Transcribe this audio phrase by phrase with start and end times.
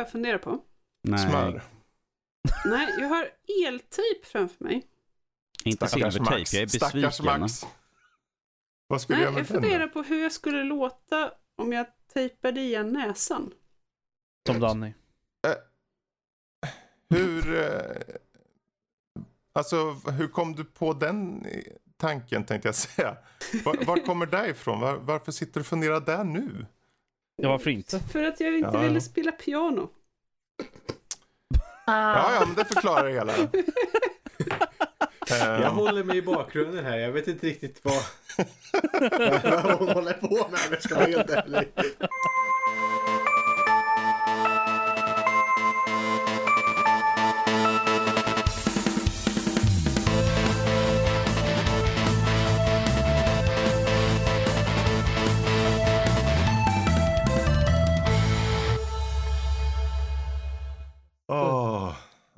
[0.00, 0.58] jag funderar på?
[1.02, 1.62] Nej, Smör.
[2.64, 3.30] Nej, jag har
[3.66, 4.86] eltejp framför mig.
[5.64, 6.56] inte Stackars silvertejp.
[6.56, 7.40] Jag är Stackars besviken.
[7.40, 7.66] Max.
[8.86, 9.44] Vad du Nej, jag den?
[9.44, 13.52] funderar på hur jag skulle låta om jag tejpade igen näsan.
[14.46, 14.92] Som Danny.
[17.10, 17.58] Hur...
[17.58, 18.16] Eh,
[19.52, 21.62] alltså, hur kom du på den eh,
[21.96, 23.16] tanken tänkte jag säga?
[23.64, 24.80] Var, var kommer det ifrån?
[24.80, 26.66] Var, varför sitter du och funderar där nu?
[27.42, 28.00] Ja, varför inte?
[28.00, 28.80] För att jag inte Ja.
[28.80, 29.88] ville spela piano.
[31.86, 33.32] Ja, ja, men det förklarar det hela.
[35.28, 36.96] Jag Eh, håller mig i bakgrunden här.
[36.98, 38.02] Jag vet inte riktigt vad,
[39.64, 41.68] vad hon håller på med om jag ska vara helt ärlig.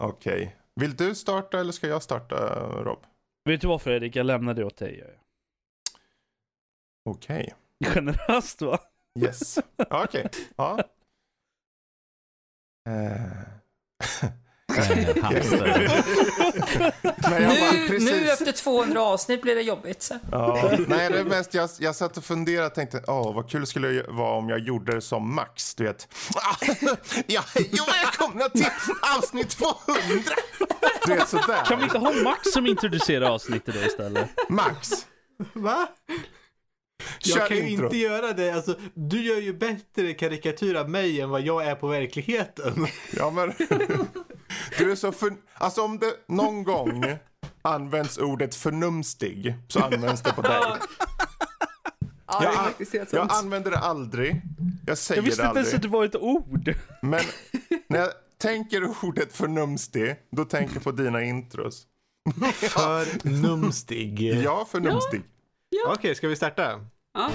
[0.02, 0.56] Okej.
[0.74, 2.36] Vill du starta eller ska jag starta
[2.84, 3.06] Rob?
[3.44, 4.16] Vet du vad Fredrik?
[4.16, 5.18] Jag lämnar det åt dig.
[7.04, 7.54] Okej.
[7.84, 8.78] Generöst va?
[9.20, 9.58] Yes.
[9.90, 10.28] Okej.
[10.56, 10.78] Ja.
[12.88, 13.42] Eh.
[15.22, 15.92] Hamster.
[17.30, 18.10] Men jag bara, Nu, precis.
[18.10, 20.02] nu efter 200 avsnitt blir det jobbigt.
[20.02, 20.14] Så.
[20.30, 23.66] Ja, nej, det är mest jag, jag satt och funderade och tänkte, åh, vad kul
[23.66, 26.08] skulle det vara om jag gjorde det som Max, du vet.
[27.26, 28.66] Ja, och välkomna till
[29.18, 29.80] avsnitt 200!
[31.06, 31.64] Du vet sådär.
[31.64, 34.28] Kan vi inte ha Max som introducerar avsnittet då istället?
[34.48, 34.90] Max,
[35.52, 35.86] Va?
[37.18, 37.84] kör Jag kan ju intro.
[37.86, 38.50] inte göra det.
[38.52, 42.86] Alltså, du gör ju bättre karikatyr av mig än vad jag är på verkligheten.
[43.16, 43.52] Ja, men
[44.78, 45.32] du är så för...
[45.54, 47.04] Alltså om det någon gång
[47.62, 50.60] används ordet förnumstig så används det på dig.
[52.26, 52.40] Ja,
[52.78, 54.42] det Jag, helt jag använder det aldrig.
[54.86, 55.78] Jag säger Jag visste det inte ens aldrig.
[55.78, 56.74] att det var ett ord.
[57.02, 57.20] Men
[57.88, 58.08] när jag
[58.38, 61.86] tänker ordet förnumstig, då tänker jag på dina intros.
[62.54, 64.20] För numstig.
[64.20, 65.22] Ja, förnumstig.
[65.88, 66.80] Okej, ska vi starta?
[67.14, 67.30] Ja.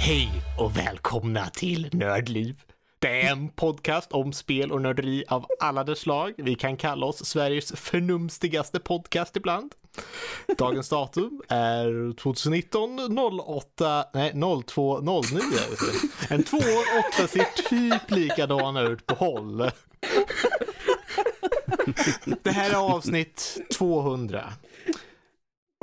[0.00, 0.28] Hej
[0.58, 2.56] och välkomna till Nördliv.
[3.04, 6.34] Det är en podcast om spel och nörderi av alla dess slag.
[6.36, 9.72] Vi kan kalla oss Sveriges förnumstigaste podcast ibland.
[10.58, 14.32] Dagens datum är 2019 08, nej
[14.66, 15.40] 0209.
[16.30, 19.70] En 208 ser typ likadana ut på håll.
[22.42, 24.52] Det här är avsnitt 200.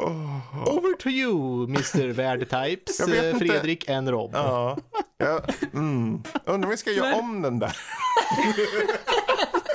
[0.06, 2.08] Over to you, Mr.
[2.14, 3.46] Värdetypes, Jag vet inte.
[3.46, 4.12] Fredrik N.
[4.12, 4.32] Rob.
[4.34, 4.78] Ja.
[5.18, 5.42] ja
[5.74, 6.24] mm.
[6.46, 7.78] Undrar om vi ska göra om den där.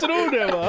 [0.01, 0.69] Tror det va?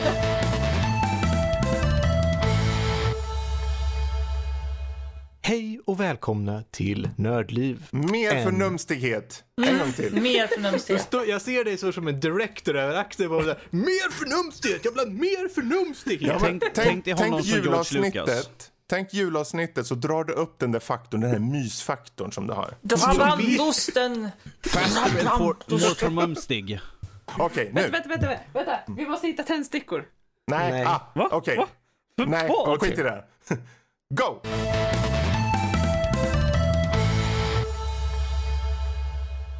[5.41, 7.83] Hej och välkomna till Nördliv.
[7.91, 8.43] Mer En.
[8.43, 9.43] förnumstighet.
[9.67, 10.21] En gång till.
[10.21, 11.07] Mer Jag, förnumstighet.
[11.27, 15.07] jag ser dig så som en director över axeln och mer förnumstighet, jag vill ha
[15.07, 16.21] mer förnumstighet.
[16.27, 18.71] Ja, men Tänk- tänk som George julavsnittet.
[18.89, 22.73] Tänk julavsnittet så drar du upp den där faktorn, den här mysfaktorn som du har.
[22.89, 24.29] Talandosten.
[25.29, 26.79] More mumstig.
[27.37, 27.81] Okej, nu.
[27.81, 28.79] Vänta, vänta, vänta, vänta.
[28.87, 30.05] Vi måste hitta tändstickor.
[30.47, 30.85] Nej, Nej.
[30.85, 31.57] ah, okej.
[31.57, 31.67] Va?
[32.27, 32.81] Nej, Vad?
[32.81, 33.23] skit i det.
[34.09, 34.39] Go!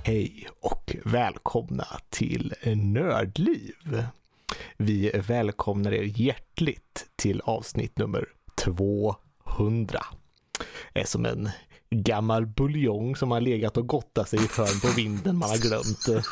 [0.04, 4.06] Hej och välkomna till Nördliv.
[4.78, 8.26] Vi välkomnar er hjärtligt till avsnitt nummer
[8.68, 10.06] 200.
[10.94, 11.50] Det är som en
[11.90, 15.58] gammal buljong som har legat och gottat sig i ett hörn på vinden man har
[15.58, 16.26] glömt.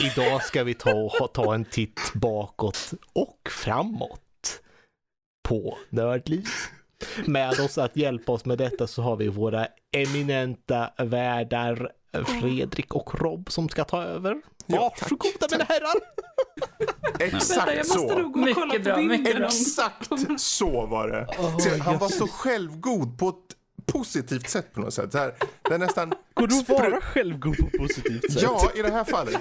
[0.00, 4.60] Idag ska vi ta, ta en titt bakåt och framåt
[5.48, 6.46] på Nördliv.
[7.26, 13.20] Med oss att hjälpa oss med detta så har vi våra eminenta värdar Fredrik och
[13.20, 14.42] Rob som ska ta över.
[14.66, 15.94] Ja, Varsågoda mina herrar!
[17.18, 18.28] Exakt så.
[18.34, 19.46] Mycket bra, mycket bra.
[19.46, 20.10] Exakt
[20.40, 21.26] så var det.
[21.62, 23.56] Se, Han var så självgod på ett
[23.86, 25.12] positivt sätt på något sätt.
[25.12, 26.12] Så här, det är nästan...
[26.34, 28.42] Går du att vara självgod på positivt sätt?
[28.42, 29.40] Ja, i det här fallet.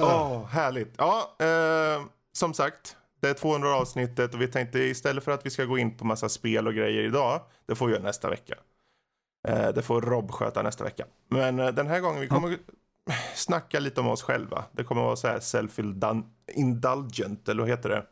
[0.00, 0.94] Åh, härligt.
[0.98, 2.02] Ja, eh,
[2.32, 5.78] som sagt, det är 200 avsnittet och vi tänkte istället för att vi ska gå
[5.78, 8.54] in på massa spel och grejer idag, det får vi göra nästa vecka.
[9.48, 11.04] Eh, det får Rob sköta nästa vecka.
[11.30, 12.58] Men eh, den här gången, vi kommer
[13.34, 14.64] snacka lite om oss själva.
[14.72, 18.04] Det kommer vara så här self-indulgent, eller vad heter det?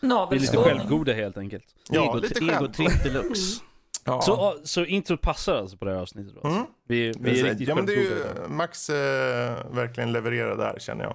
[0.00, 1.64] Vi är lite självgoda helt enkelt.
[1.88, 2.50] Ja, Ego, lite själv.
[2.50, 3.62] egotripp deluxe.
[4.04, 4.22] Ja.
[4.22, 6.40] Så, så intro passar alltså på det här avsnittet då?
[6.40, 6.58] Alltså.
[6.58, 6.70] Mm.
[6.88, 8.24] Vi, vi är riktigt ja, men det är ju.
[8.48, 11.14] Max eh, verkligen levererar där känner jag.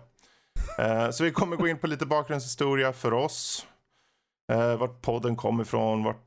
[0.78, 3.66] Eh, så vi kommer gå in på lite bakgrundshistoria för oss.
[4.52, 6.24] Eh, vart podden kom ifrån, vart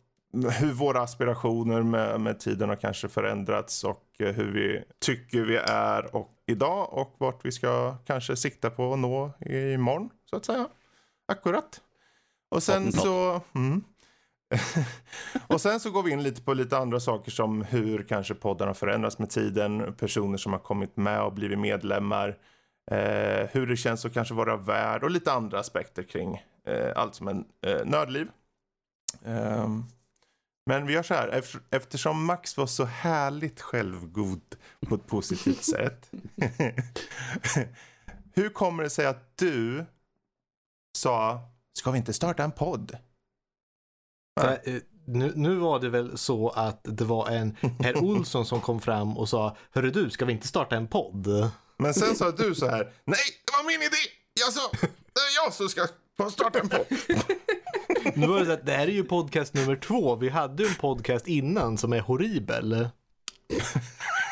[0.61, 5.57] hur våra aspirationer med, med tiden har kanske förändrats och eh, hur vi tycker vi
[5.57, 10.45] är och idag och vart vi ska kanske sikta på att nå imorgon så att
[10.45, 10.69] säga.
[11.29, 11.81] Akkurat.
[12.49, 13.41] Och sen så...
[13.55, 13.85] Mm.
[15.47, 18.67] och sen så går vi in lite på lite andra saker som hur kanske podden
[18.67, 22.29] har förändrats med tiden, personer som har kommit med och blivit medlemmar,
[22.91, 27.15] eh, hur det känns att kanske vara värd och lite andra aspekter kring eh, allt
[27.15, 28.29] som en eh, nördliv.
[29.25, 29.85] Ehm,
[30.67, 34.57] men vi gör så här, efter, eftersom Max var så härligt självgod
[34.87, 36.11] på ett positivt sätt.
[38.35, 39.85] hur kommer det sig att du
[40.99, 41.41] sa,
[41.73, 42.99] ska vi inte starta en podd?
[44.41, 48.61] För, eh, nu, nu var det väl så att det var en herr Olsson som
[48.61, 51.51] kom fram och sa Hörru du, ska vi inte starta en podd?
[51.77, 53.97] Men sen sa du så här, nej, det var min idé!
[54.41, 54.71] Jag sa,
[55.13, 56.87] det är jag som ska få starta en podd.
[58.15, 60.17] Nu var det så att det här är ju podcast nummer två.
[60.17, 62.89] Vi hade ju en podcast innan som är horribel.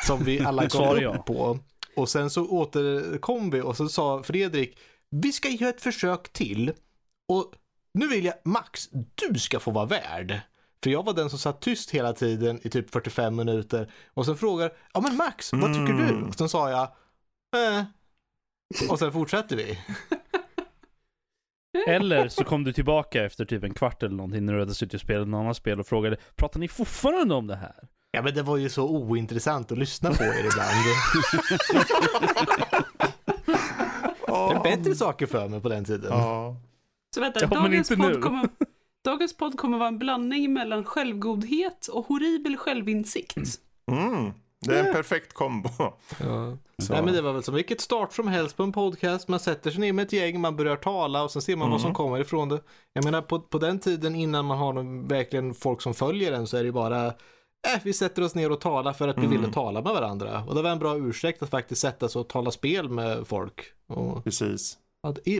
[0.07, 1.59] Som vi alla gav upp på.
[1.95, 4.77] Och sen så återkom vi och så sa Fredrik,
[5.09, 6.73] vi ska göra ett försök till.
[7.27, 7.53] Och
[7.93, 10.41] nu vill jag, Max, du ska få vara värd.
[10.83, 13.91] För jag var den som satt tyst hela tiden i typ 45 minuter.
[14.13, 16.03] Och sen frågar, ja men Max, vad tycker du?
[16.03, 16.23] Mm.
[16.23, 16.83] Och sen sa jag,
[17.61, 17.83] eh.
[18.89, 19.79] Och sen fortsätter vi.
[21.87, 24.93] Eller så kom du tillbaka efter typ en kvart eller någonting när du hade suttit
[24.93, 27.75] och spelat något annat spel och frågade Pratar ni fortfarande om det här?
[28.11, 30.73] Ja men det var ju så ointressant att lyssna på er ibland.
[34.25, 36.11] Det är bättre saker för mig på den tiden.
[36.11, 36.55] Ja.
[37.15, 38.13] Så vänta, Ja, dagens, inte nu.
[38.13, 38.49] podd kommer,
[39.05, 43.35] dagens podd kommer vara en blandning mellan självgodhet och horribel självinsikt.
[43.91, 44.31] Mm.
[44.63, 45.69] Det är en perfekt kombo.
[46.19, 46.57] Ja.
[46.89, 49.27] Nej men det var väl som vilket start som helst på en podcast.
[49.27, 51.81] Man sätter sig ner med ett gäng, man börjar tala och sen ser man vad
[51.81, 52.59] som kommer ifrån det.
[52.93, 56.47] Jag menar på, på den tiden innan man har någon, verkligen folk som följer en
[56.47, 57.13] så är det ju bara äh,
[57.83, 60.43] vi sätter oss ner och talar för att vi ville tala med varandra.
[60.47, 63.61] Och det var en bra ursäkt att faktiskt sätta sig och tala spel med folk.
[63.87, 64.77] Och Precis.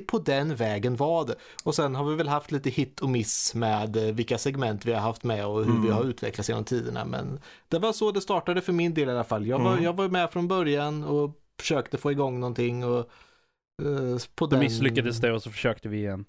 [0.07, 1.35] På den vägen var det.
[1.63, 4.93] Och sen har vi väl haft lite hit och miss med eh, vilka segment vi
[4.93, 7.05] har haft med och hur vi har utvecklats genom tiderna.
[7.05, 9.47] Men det var så det startade för min del i alla fall.
[9.47, 12.99] Jag var, jag var med från början och försökte få igång någonting och
[13.81, 14.59] eh, på Då den...
[14.59, 16.25] misslyckades det och så försökte vi igen.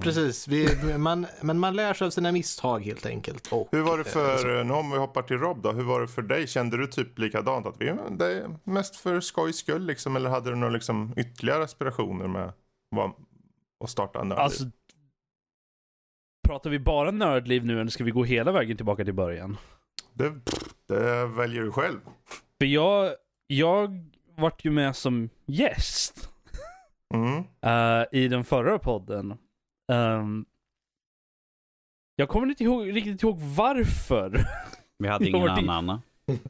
[0.00, 0.68] Precis, vi,
[0.98, 3.52] man, men man lär sig av sina misstag helt enkelt.
[3.52, 6.00] Och, Hur var det eh, för, nu om vi hoppar till Rob då, hur var
[6.00, 6.46] det för dig?
[6.46, 10.50] Kände du typ likadant att vi, det är mest för skojs skull liksom, eller hade
[10.50, 12.52] du några liksom ytterligare aspirationer med
[13.84, 14.44] att starta en nördliv?
[14.44, 14.64] Alltså,
[16.48, 19.56] pratar vi bara nördliv nu eller ska vi gå hela vägen tillbaka till början?
[20.12, 20.32] det,
[20.86, 22.00] det väljer du själv.
[22.58, 23.14] För jag,
[23.46, 24.04] jag
[24.36, 26.30] vart ju med som gäst
[27.14, 27.44] Mm.
[27.60, 29.38] eh, i den förra podden.
[29.92, 30.44] Ehm,
[32.16, 34.44] jag kommer inte ihåg, riktigt ihåg varför.
[34.98, 36.00] Vi hade ingen annan.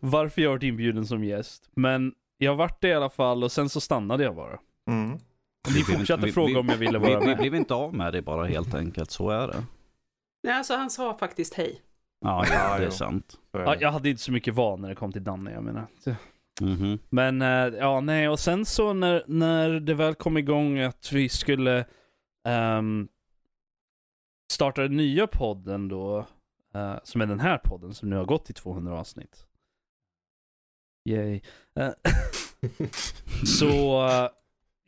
[0.01, 1.71] varför jag varit inbjuden som gäst.
[1.75, 4.59] Men jag vart det i alla fall och sen så stannade jag bara.
[4.91, 5.19] Mm.
[5.75, 7.39] Ni Vi fortsatte vi- fråga vi- om jag ville Vi, vara vi med.
[7.39, 9.65] blev inte av med det bara helt enkelt, så är det.
[10.43, 11.83] Nej, alltså han sa faktiskt hej.
[12.21, 13.39] Ja, Ja, det är sant.
[13.53, 15.87] Ja, jag hade inte så mycket val när det kom till Danne, jag menar.
[16.61, 16.99] Mhm.
[17.09, 17.49] Men eh,
[17.79, 21.85] ja, nej, och sen så när, när det väl kom igång att vi skulle
[22.49, 23.09] ehm,
[24.53, 26.19] starta den nya podden då,
[26.75, 29.47] eh, som är den här podden som nu har gått i 200 avsnitt.
[31.09, 31.41] Yay.
[31.77, 31.91] Eh,
[33.59, 34.29] så eh,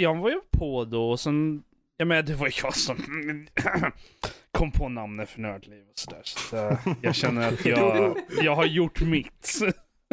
[0.00, 1.62] jag var ju på då och sen,
[1.96, 2.96] jag menar det var jag som
[4.52, 6.22] kom på namnet för Nördliv och sådär.
[6.24, 9.60] Så eh, jag känner att jag, jag har gjort mitt.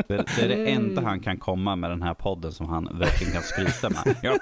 [0.08, 3.34] Det, det är det enda han kan komma med den här podden som han verkligen
[3.34, 4.16] kan skryta med.
[4.24, 4.38] Jag,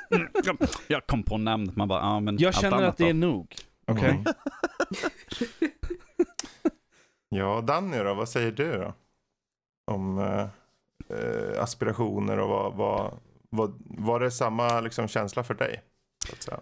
[0.45, 3.19] jag, jag kom på namnet, man bara, ja men Jag känner att det är då?
[3.19, 3.55] nog.
[3.87, 4.09] Okej?
[4.09, 4.23] Mm.
[7.29, 8.93] Ja, Danny då, vad säger du då?
[9.91, 10.47] Om eh,
[11.17, 13.13] eh, aspirationer och vad, vad,
[13.55, 15.81] vad, var det samma liksom, känsla för dig?
[16.27, 16.59] Så att säga?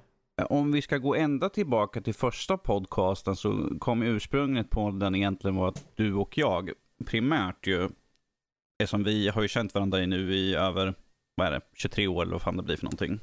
[0.49, 5.55] Om vi ska gå ända tillbaka till första podcasten så kom ursprunget på den egentligen
[5.55, 6.71] var att du och jag
[7.05, 7.89] primärt ju,
[8.83, 10.93] eftersom vi har ju känt varandra i nu i över,
[11.35, 13.19] vad är det, 23 år eller vad fan det blir för någonting.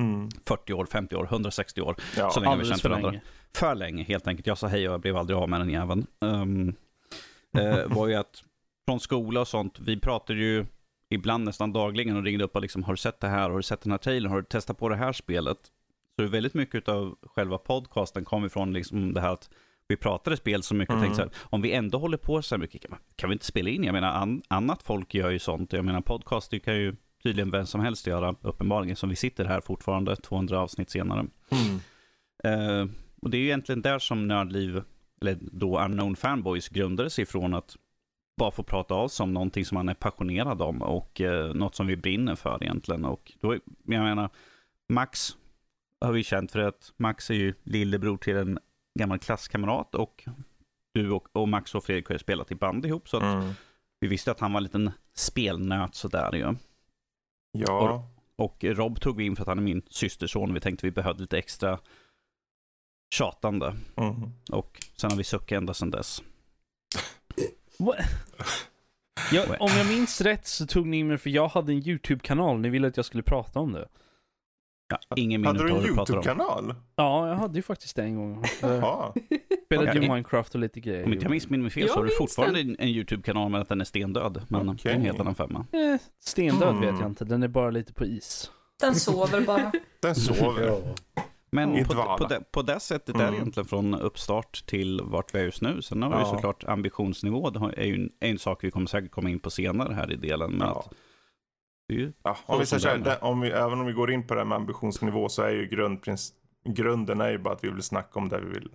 [0.00, 0.28] Mm.
[0.46, 1.96] 40 år, 50 år, 160 år.
[2.16, 2.30] Ja.
[2.30, 3.10] Så länge har vi känt för varandra.
[3.10, 3.22] länge.
[3.54, 4.46] För länge helt enkelt.
[4.46, 6.06] Jag sa hej och jag blev aldrig av med den jäveln.
[6.20, 6.74] Um,
[7.58, 8.44] eh, var ju att
[8.88, 10.66] från skola och sånt, vi pratade ju
[11.10, 13.50] ibland nästan dagligen och ringde upp och liksom, har du sett det här?
[13.50, 14.32] Har du sett den här trailern?
[14.32, 15.58] Har du testat på det här spelet?
[16.16, 19.50] Så väldigt mycket av själva podcasten kom ifrån liksom det här att
[19.88, 22.54] vi pratade spel så mycket och tänkte så här, om vi ändå håller på så
[22.54, 22.86] här mycket,
[23.16, 23.84] kan, vi inte spela in?
[23.84, 25.72] Jag menar, an, annat folk gör ju sånt.
[25.72, 29.44] Jag menar, podcast det kan ju tydligen vem som helst göra, uppenbarligen, som vi sitter
[29.44, 31.26] här fortfarande, 200 avsnitt senare.
[31.50, 31.80] Mm.
[32.44, 32.90] Eh,
[33.22, 34.82] och det är ju egentligen där som Nördliv
[35.20, 37.76] eller då Unknown Fanboys, grundade sig från att
[38.40, 41.74] bara få prata av sig om någonting som man är passionerad om och eh, något
[41.74, 43.04] som vi brinner för egentligen.
[43.04, 44.30] Och då, jag menar,
[44.88, 45.36] Max
[46.00, 48.58] har vi känt för att Max är ju lillebror till en
[48.98, 50.24] gammal klasskamrat och
[50.94, 53.52] du och, och Max och Fredrik har ju spelat i band ihop så att Mm.
[54.00, 56.54] vi visste att han var en liten spelnöt sådär ju.
[57.52, 58.08] Ja.
[58.36, 60.54] Och Rob tog vi in för att han är min systerson.
[60.54, 61.78] Vi tänkte vi behövde lite extra
[63.14, 63.74] tjatande.
[63.96, 64.32] Mm.
[64.52, 66.22] Och sen har vi suckat ända sedan dess.
[69.32, 72.58] Jag, om jag minns rätt så tog ni mig för jag hade en YouTube-kanal.
[72.60, 73.88] Ni ville att jag skulle prata om det.
[74.88, 75.86] Ja, ingen minne Hade du en.
[75.86, 76.74] YouTube-kanal?
[76.96, 78.44] Ja, jag hade ju faktiskt det en gång.
[78.62, 79.14] Ja.
[79.66, 80.08] spelade ju Okej.
[80.08, 81.04] Minecraft och lite grejer.
[81.04, 83.68] Om inte jag missminner mig fel så har du fortfarande en, en YouTube-kanal men att
[83.68, 84.42] den är stendöd.
[84.48, 85.66] Men det är en helt annan femma.
[85.72, 86.80] Eh, stendöd Mm.
[86.80, 87.24] vet jag inte.
[87.24, 88.50] Den är bara lite på is.
[88.80, 89.72] Den sover bara.
[90.02, 90.80] Den sover.
[91.52, 93.30] Men på, på, det, på det sättet är Mm.
[93.32, 95.82] det egentligen från uppstart till vart vi är just nu.
[95.82, 96.26] Sen har vi ju Ja.
[96.30, 97.50] såklart ambitionsnivå.
[97.50, 100.16] Det är ju en, en sak vi kommer säkert komma in på senare här i
[100.16, 100.50] delen.
[100.50, 100.84] Men Ja.
[101.92, 103.24] är Ja, om vi säger är.
[103.24, 105.66] om vi, även om vi går in på det här med ambitionsnivå så är ju
[105.66, 106.32] grundprins,
[106.68, 108.68] grunden är ju bara att vi vill snacka om det vi vill,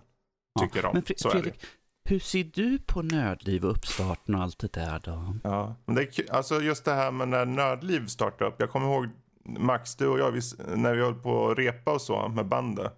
[0.59, 0.91] tycker om.
[0.93, 1.29] Men Fre- är.
[1.29, 1.65] Fredrik,
[2.09, 5.35] hur ser du på nördliv och uppstarten och allt det där då?
[5.43, 8.55] Ja, men det är, alltså just det här med när Nördliv startade upp.
[8.59, 9.07] Jag kommer ihåg
[9.45, 10.41] Max, du och jag, vi,
[10.75, 12.93] när vi höll på att repa och så med bandet.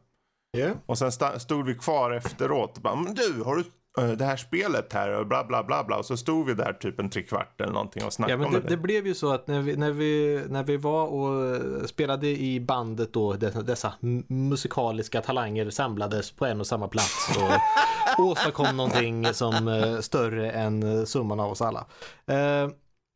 [0.51, 0.69] Ja.
[0.85, 3.63] Och sen stod vi kvar efteråt och bara, men du, har du
[4.03, 5.97] eh, det här spelet här och bla bla bla bla.
[5.97, 8.53] Och så stod vi där typ en trekvart eller någonting och snackade Ja, men om
[8.53, 8.67] det, det.
[8.67, 12.27] det blev ju så att när vi, när vi, när vi var och eh, spelade
[12.27, 13.93] i bandet då, dessa,
[14.27, 21.07] musikaliska talanger samlades på en och samma plats och åstadkom någonting som eh, större än
[21.07, 21.85] summan av oss alla.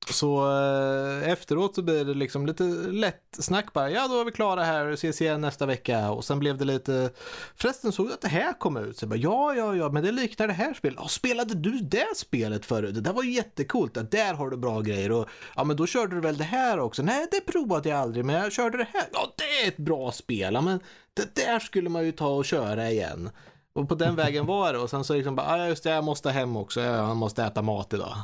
[0.10, 3.92] Så eh, efteråt så blir det liksom lite lätt snack bara.
[3.92, 4.92] Ja, då är vi klara här.
[4.92, 6.12] Ses igen nästa vecka.
[6.12, 7.10] Och sen blev det lite.
[7.56, 8.98] Förresten såg du att det här kom ut?
[8.98, 11.00] Så jag bara, ja, ja, ja, men det liknar det här spelet.
[11.02, 12.96] Ja, spelade du det spelet förut?
[12.96, 13.96] Det där var ju jättecoolt.
[13.96, 15.12] Ja, där har du bra grejer.
[15.12, 17.04] Och ja, men då körde du väl det här också?
[17.04, 19.06] Nej, det provade jag aldrig, men jag körde det här.
[19.14, 20.54] Ja, det är ett bra spel.
[20.54, 20.80] Ja, men
[21.14, 23.30] det där skulle man ju ta och köra igen.
[23.74, 24.80] Och på den vägen var det.
[24.80, 26.82] Och sen så liksom bara, ja, just det, jag måste hem också.
[26.82, 28.18] Jag måste äta mat idag.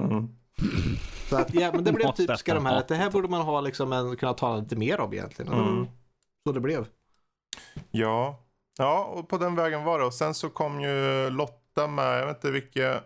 [0.00, 0.28] Mm.
[1.28, 3.60] Så att, ja, men det blev typiska de här, att det här borde man ha
[3.60, 5.52] liksom en, kunna tala lite mer om egentligen.
[5.52, 5.86] Mm.
[6.46, 6.86] Så det blev.
[7.90, 8.40] Ja.
[8.78, 10.04] ja, och på den vägen var det.
[10.04, 13.02] Och sen så kom ju Lotta med, jag vet inte vilket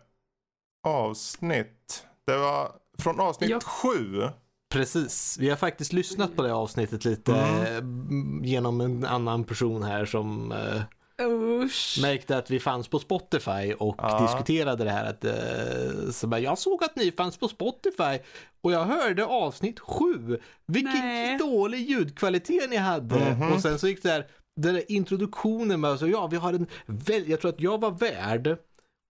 [0.87, 2.07] avsnitt.
[2.27, 3.61] Det var från avsnitt Ja.
[3.61, 4.29] sju.
[4.73, 8.43] Precis, vi har faktiskt lyssnat på det avsnittet lite Mm.
[8.43, 10.83] eh, genom en annan person här som eh,
[11.21, 11.99] Usch.
[12.03, 14.21] märkte att vi fanns på Spotify och Ja.
[14.21, 15.05] diskuterade det här.
[15.05, 18.19] Att, eh, så bara, jag såg att ni fanns på Spotify
[18.61, 20.41] och jag hörde avsnitt sju.
[20.67, 21.39] Vilken Nej.
[21.39, 23.31] dålig ljudkvalitet ni hade.
[23.35, 23.53] Mhm.
[23.53, 24.27] Och sen så gick det här,
[24.61, 27.91] den där introduktionen med, så ja vi har en, väl, jag tror att jag var
[27.91, 28.57] värd.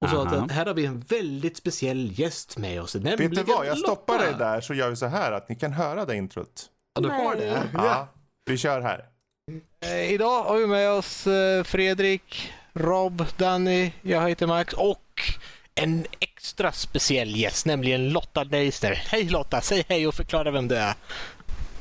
[0.05, 2.95] Och sa att här har vi en väldigt speciell gäst med oss.
[2.95, 5.73] Vet du vad, jag stoppar dig där så gör vi så här att ni kan
[5.73, 6.67] höra det introt.
[6.95, 7.62] Ja, du har det?
[7.75, 8.09] Ja,
[8.45, 9.05] vi kör här.
[9.80, 15.23] Eh, idag har vi med oss eh, Fredrik, Rob, Danny, jag heter Max och
[15.75, 18.92] en extra speciell gäst, nämligen Lotta Neister.
[19.07, 20.95] Hej Lotta, säg hej och förklara vem du är.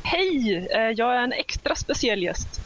[0.03, 0.67] Hej!
[0.75, 2.61] eh, Jag är en extra speciell gäst.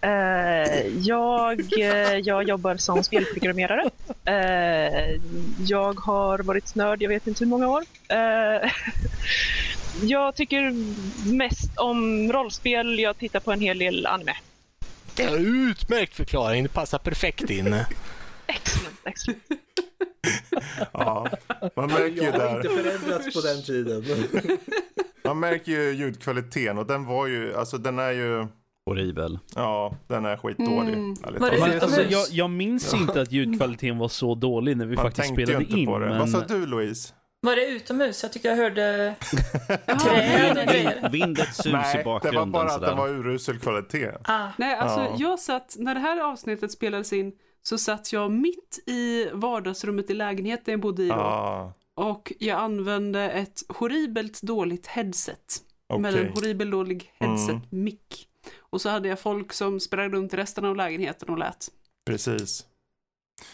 [0.00, 3.90] Eh, jag, eh, jag jobbar som spelprogrammerare.
[4.24, 5.20] Eh,
[5.66, 7.84] jag har varit nörd, jag vet inte hur många år.
[10.02, 10.72] Jag tycker
[11.32, 14.32] mest om rollspel, jag tittar på en hel del anime.
[15.16, 17.66] Det är en utmärkt förklaring, det passar perfekt in.
[18.46, 19.42] Excellent, excellent.
[20.92, 21.28] Ja,
[21.76, 22.62] man märker ju där.
[22.62, 24.04] förändrats på den tiden.
[25.24, 28.46] Man märker ju ljudkvaliteten och den var ju, alltså den är ju,
[28.86, 29.38] Horribel.
[29.54, 30.92] ja, den är skitdålig.
[30.94, 31.16] Mm.
[31.38, 35.26] Men, alltså, jag, jag minns inte att ljudkvaliteten var så dålig när vi Man faktiskt
[35.26, 35.86] tänkte ju spelade inte in.
[35.86, 36.06] på det.
[36.06, 36.18] Men...
[36.18, 37.14] Vad sa du Louise?
[37.46, 38.22] Var det utomhus?
[38.22, 39.14] Jag tycker jag hörde
[40.04, 41.00] träd och grejer.
[41.00, 42.40] Vind, vindet sus i Nej, det bakgrunden.
[42.40, 42.88] var bara att sådär.
[42.90, 44.10] det var urusel kvalitet.
[44.24, 45.14] Ah, Nej, alltså Ja.
[45.18, 50.14] jag satt, när det här avsnittet spelades in så satt jag mitt i vardagsrummet i
[50.14, 51.14] lägenheten jag bodde i då.
[51.14, 55.56] Ja, Och jag använde ett horribelt dåligt headset.
[55.98, 56.26] Med okej.
[56.26, 57.32] en horribel dålig Mm.
[57.36, 58.28] headset-mick.
[58.70, 61.68] Och så hade jag folk som sprang runt i resten av lägenheten och lät.
[62.06, 62.64] Precis.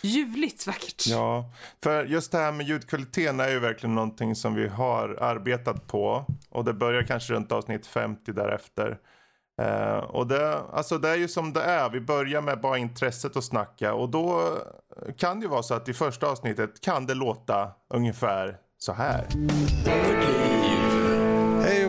[0.00, 1.06] Ljuvligt vackert.
[1.06, 5.86] Ja, för just det här med ljudkvaliteten är ju verkligen någonting som vi har arbetat
[5.86, 6.24] på.
[6.50, 8.98] Och det börjar kanske runt avsnitt 50 därefter.
[9.62, 11.90] Eh, och det, alltså det är ju som det är.
[11.90, 13.94] Vi börjar med bara intresset att snacka.
[13.94, 14.58] Och då
[15.18, 19.26] kan det ju vara så att i första avsnittet kan det låta ungefär så här.
[19.34, 20.51] Mm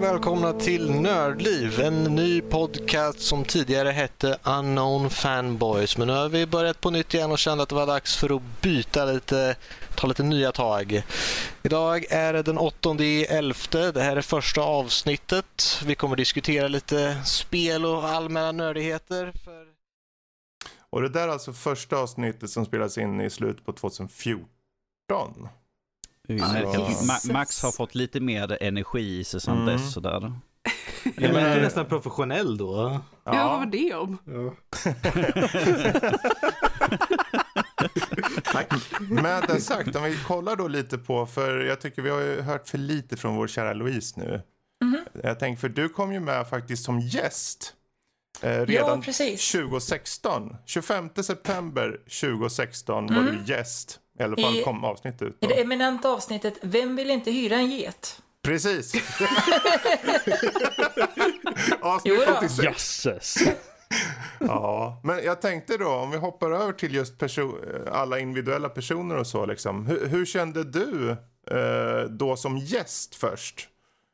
[0.04, 5.98] och välkomna till Nördliv, en ny podcast som tidigare hette Unknown Fanboys.
[5.98, 8.36] Men nu har vi börjat på nytt igen och kände att det var dags för
[8.36, 9.56] att byta lite,
[9.96, 11.04] ta lite nya tag.
[11.64, 13.92] Idag är det den 8 i elfte.
[13.92, 15.82] Det här är första avsnittet.
[15.86, 19.34] Vi kommer diskutera lite spel och allmänna nördigheter.
[19.44, 19.66] För...
[20.90, 25.48] Och det där är alltså första avsnittet som spelas in i slutet på 2014.
[26.27, 26.46] Ja.
[26.46, 29.65] att Ma- Max har fått lite mer energi i sig sedan Mm.
[29.65, 29.94] dess.
[29.94, 30.34] Sådär.
[31.15, 33.00] Jag men- är nästan professionell då.
[33.24, 34.18] Ja, vad var det om?
[38.44, 38.74] Tack.
[39.10, 42.42] Med det sagt, om vi kollar då lite på, för jag tycker vi har ju
[42.42, 44.42] hört för lite från vår kära Louise nu.
[45.24, 47.74] Jag tänker, för du kom ju med faktiskt som gäst.
[48.42, 49.51] Eh, redan precis.
[49.51, 50.56] 2016.
[50.65, 54.00] 25 september 2016 var du gäst.
[54.20, 55.38] I alla fall I- kom avsnittet ut.
[55.41, 55.48] I Då.
[55.48, 58.22] det eminenta avsnittet Vem vill inte hyra en get?
[58.43, 58.93] Precis.
[61.82, 62.34] Avsnitt då.
[62.38, 62.63] 86.
[62.63, 63.36] Jösses.
[64.39, 67.24] Ja, men jag tänkte då om vi hoppar över till just
[67.91, 69.86] alla individuella personer och så liksom.
[69.86, 71.10] Hur, hur kände du
[71.51, 73.67] eh, då som gäst först?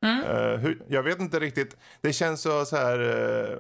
[0.04, 1.78] Eh, hur, jag vet inte riktigt.
[2.02, 3.00] Det känns så, så här.
[3.00, 3.58] Eh,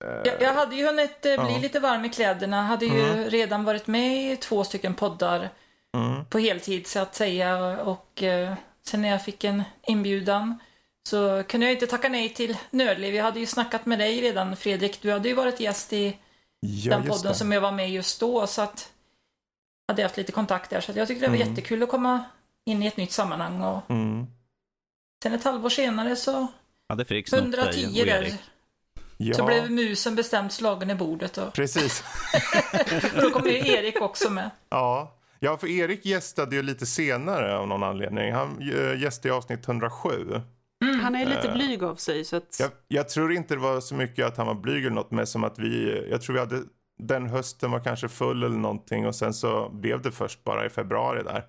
[0.00, 1.58] Jag, jag hade ju hunnit eh, bli Ja.
[1.58, 2.62] lite varm i kläderna.
[2.62, 3.30] Hade ju Mm.
[3.30, 5.50] redan varit med i två stycken poddar
[5.96, 7.56] mm, på heltid så att säga.
[7.82, 8.54] Och eh,
[8.86, 10.58] sen när jag fick en inbjudan
[11.08, 13.14] så kunde jag inte tacka nej till Nördliv.
[13.14, 15.02] Jag hade ju snackat med dig redan Fredrik.
[15.02, 16.16] Du hade ju varit gäst i
[16.60, 18.46] ja, den podden som jag var med just då.
[18.46, 18.92] Så att
[19.88, 20.80] hade jag haft lite kontakt där.
[20.80, 21.48] Så jag tyckte det var Mm.
[21.48, 22.24] jättekul att komma
[22.64, 23.62] in i ett nytt sammanhang.
[23.62, 24.26] Och Mm.
[25.22, 26.46] sen ett halvår senare så
[26.88, 28.32] Hade Fredrik snott dig 110 och där.
[29.20, 31.38] Ja, Så blev musen bestämt slagen i bordet.
[31.38, 32.04] Och, precis.
[33.16, 34.50] och då kom ju Erik också med.
[34.68, 35.16] Ja.
[35.38, 38.32] ja, för Erik gästade ju lite senare av någon anledning.
[38.32, 40.40] Han äh, gästade i avsnitt 107.
[41.02, 41.54] Han är lite Eh.
[41.54, 42.56] blyg av sig så att...
[42.60, 45.26] Jag, jag tror inte det var så mycket att han var blyg eller något, men
[45.26, 46.62] som att vi, jag tror vi hade,
[46.98, 50.70] den hösten var kanske full eller någonting och sen så blev det först bara i
[50.70, 51.44] februari där.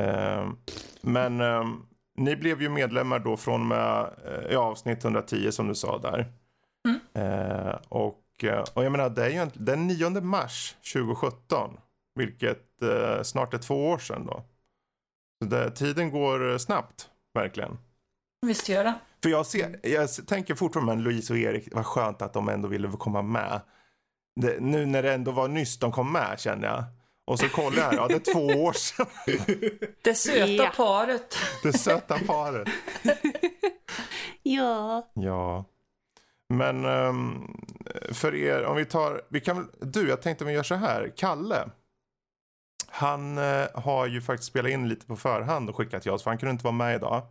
[0.00, 0.56] Ehm,
[1.00, 1.42] men
[2.18, 4.10] ni blev ju medlemmar då från med
[4.50, 6.26] eh, avsnitt 110 som du sa där.
[7.14, 11.76] Eh, och, eh, och jag menar, det är ju en, den 9 mars 2017,
[12.14, 14.44] vilket eh, snart är två år sedan då.
[15.42, 17.78] Så det, tiden går snabbt, verkligen.
[18.46, 18.94] Visst gör det.
[19.22, 22.68] För jag, ser, jag tänker fortfarande med Louise och Erik, vad skönt att de ändå
[22.68, 23.60] ville komma med.
[24.40, 26.84] Det, nu när det ändå var nyss de kom med känner jag.
[27.26, 29.06] Och så kollar jag, ja det är två år sedan.
[30.02, 30.72] Det söta Ja.
[30.76, 31.34] paret.
[31.62, 32.68] Det söta paret.
[34.42, 35.10] Ja.
[35.14, 35.64] Ja.
[36.48, 37.56] Men ehm,
[38.12, 41.12] för er, om vi tar, vi kan du jag tänkte om vi gör så här,
[41.16, 41.68] Kalle.
[42.86, 46.30] Han eh, har ju faktiskt spelat in lite på förhand och skickat till oss för
[46.30, 47.22] han kunde inte vara med idag.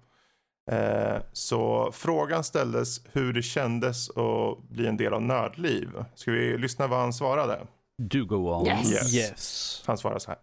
[0.71, 5.89] Eh, så frågan ställdes hur det kändes att bli en del av Nördliv.
[6.15, 7.67] Ska vi lyssna vad han svarade?
[7.97, 8.67] Do go on.
[8.67, 8.91] Yes.
[8.91, 9.13] Yes.
[9.13, 9.83] Yes.
[9.85, 10.39] Han svarade så här.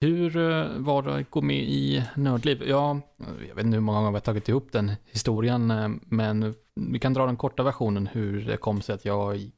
[0.00, 2.62] Hur eh, var det att gå med i Nördliv?
[2.68, 3.00] Ja,
[3.48, 6.98] jag vet inte hur många gånger vi har tagit ihop den historien, eh, men vi
[6.98, 9.50] kan dra den korta versionen hur det kom sig att jag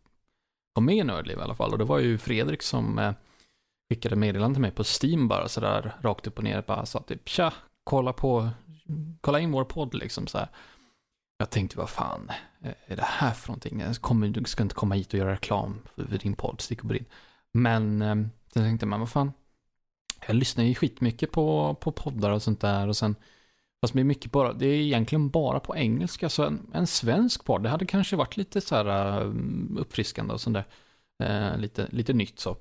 [0.74, 1.72] kom med i Nördliv i alla fall.
[1.72, 3.12] Och det var ju Fredrik som eh,
[3.88, 6.64] skickade meddelande till mig på Steam bara sådär rakt upp och ner.
[6.66, 7.52] Bara sa typ tja,
[7.84, 8.48] kolla på,
[9.20, 10.48] kolla in vår podd liksom så här.
[11.38, 12.30] Jag tänkte, vad fan
[12.86, 13.80] är det här för någonting?
[13.80, 17.04] Jag du ska inte komma hit och göra reklam för, din podd, stick och brinn.
[17.52, 18.00] Men
[18.52, 19.32] sen tänkte man, vad fan,
[20.26, 23.16] jag lyssnar ju skitmycket på, på poddar och sånt där och sen
[23.80, 27.44] Fast det är mycket bara, det är egentligen bara på engelska, så en, en svensk
[27.44, 30.64] podd, det hade kanske varit lite så här mm, uppfriskande och sånt där.
[31.22, 32.56] Eh, lite, lite nytt så.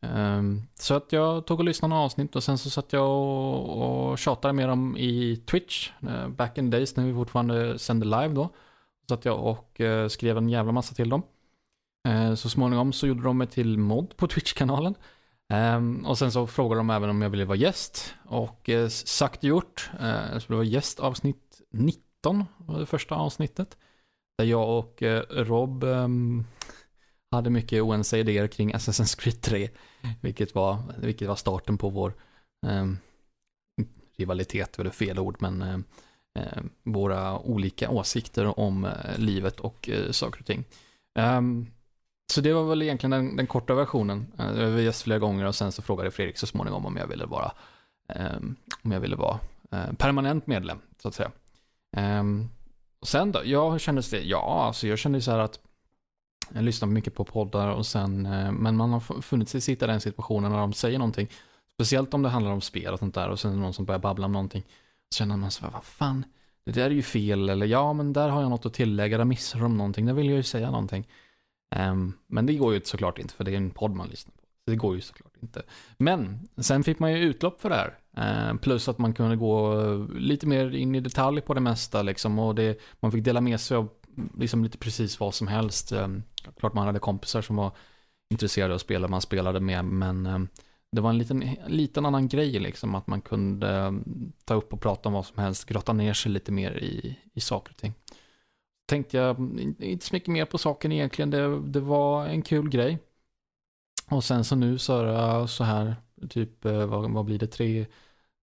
[0.00, 4.10] Ehm, så att jag tog och lyssnade några avsnitt och sen så satt jag och,
[4.10, 8.34] och tjatade med dem i Twitch, eh, back in days när vi fortfarande sände live
[8.34, 8.48] då.
[9.08, 11.22] Så att jag och eh, skrev en jävla massa till dem.
[12.08, 14.94] Eh, så småningom så gjorde de mig till mod på Twitch-kanalen.
[15.54, 18.14] Um, och sen så frågade de även om jag ville vara gäst.
[18.24, 19.90] Och eh, sagt och gjort.
[20.00, 23.76] Eh, uh, så det var gästavsnitt 19, var eh, det första avsnittet.
[24.38, 26.44] Där jag och eh, Rob um,
[27.30, 29.70] hade mycket oense idéer kring Assassin's Creed 3.
[30.20, 32.14] Vilket var, vilket var starten på vår
[32.66, 32.98] um,
[34.18, 35.84] rivalitet, eller fel ord, men
[36.84, 40.64] våra olika åsikter om eh, livet och saker och ting.
[41.18, 41.66] Um,
[42.32, 44.26] så det var väl egentligen den, den korta versionen.
[44.38, 47.06] Eh, jag var gäst flera gånger och sen så frågade Fredrik så småningom om jag
[47.06, 47.52] ville vara,
[48.36, 49.40] um, om jag ville vara
[49.72, 51.30] eh, permanent medlem, så att säga.
[51.96, 52.50] Um,
[53.00, 53.40] och sen då?
[53.44, 54.20] Ja, hur kändes det?
[54.20, 55.60] Ja, alltså jag kände så här att
[56.54, 59.88] jag lyssnar mycket på poddar och sen, eh, men man har funnit sig sitta i
[59.88, 61.28] den situationen när de säger någonting.
[61.72, 63.84] Speciellt om det handlar om spel och sånt där och sen är det någon som
[63.84, 64.62] börjar babbla om någonting.
[65.08, 66.24] Så känner man så här, vad fan,
[66.64, 69.24] det där är ju fel, eller ja, men där har jag något att tillägga, där
[69.24, 71.08] missar de någonting, där vill jag ju säga någonting.
[71.76, 74.40] Um, men det går ju såklart inte, för det är en podd man lyssnar på.
[74.64, 75.62] Så det går ju såklart inte.
[75.98, 77.98] Men sen fick man ju utlopp för det här.
[78.16, 82.02] Ehm, plus att man kunde gå eh, lite mer in i detalj på det mesta
[82.02, 82.38] liksom.
[82.38, 85.92] Och det, man fick dela med sig av mm, liksom lite precis vad som helst.
[85.92, 86.22] Um,
[86.58, 87.72] klart man hade kompisar som var
[88.30, 89.84] intresserade av spela man spelade med.
[89.84, 90.48] Men um,
[90.92, 92.94] det var en liten, liten annan grej liksom.
[92.94, 93.94] Att man kunde
[94.44, 95.64] ta upp och prata om vad som helst.
[95.64, 97.94] Grotta ner sig lite mer i, i saker och ting.
[98.86, 101.30] Tänkte jag mm, inte så mycket mer på saken egentligen.
[101.30, 102.98] Det, det var en kul grej.
[104.10, 105.96] Och sen så nu så är så här,
[106.28, 107.86] typ, eh, vad, vad blir det, tre,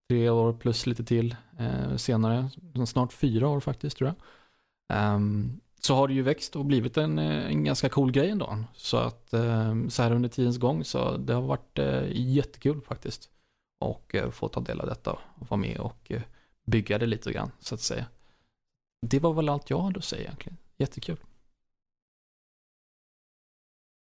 [0.08, 2.50] tre år plus lite till eh, senare,
[2.86, 4.08] snart fyra år faktiskt tror
[4.88, 5.14] jag.
[5.14, 8.58] Um, så har det ju växt och blivit en, eh, en ganska cool grej ändå.
[8.74, 13.30] Så att ehm, så här under tidens gång så det har varit eh, jättekul faktiskt.
[13.80, 16.12] Och få ta del av detta och vara med och
[16.66, 18.06] bygga det lite grann så att säga.
[19.10, 20.58] Det var väl allt jag hade att säga egentligen.
[20.76, 21.16] Jättekul.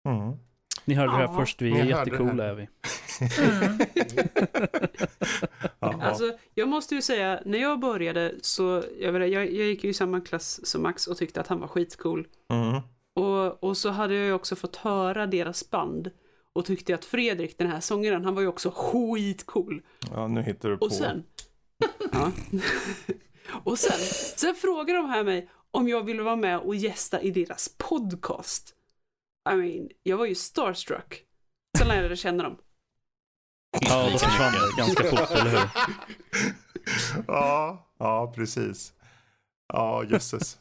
[0.09, 0.37] Mm.
[0.85, 1.37] Ni hörde det här Ja.
[1.37, 2.69] först, vi är jättecoola är vi.
[3.39, 3.79] Mm.
[5.81, 6.03] Ja.
[6.03, 9.91] Alltså, jag måste ju säga, när jag började så, jag, vet, jag, jag gick ju
[9.91, 12.29] i samma klass som Max och tyckte att han var skitcool.
[12.49, 12.81] Mm.
[13.15, 16.11] Och, och så hade jag ju också fått höra deras band
[16.53, 19.83] och tyckte att Fredrik, den här sångaren, han var ju också skitcool.
[20.11, 20.85] ja, nu hittar du på.
[20.85, 21.25] Och sen...
[22.13, 22.33] ja.
[23.65, 23.99] Och sen,
[24.37, 28.75] sen frågade de här mig om jag ville vara med och gästa i deras podcast.
[29.51, 31.23] I mean, jag var ju starstruck.
[31.79, 32.57] Sen lärde jag känna dem.
[33.81, 35.71] Ja, då försvann ganska fort, eller hur?
[37.27, 38.93] ja, ja, precis.
[39.73, 40.59] Ja, jösses.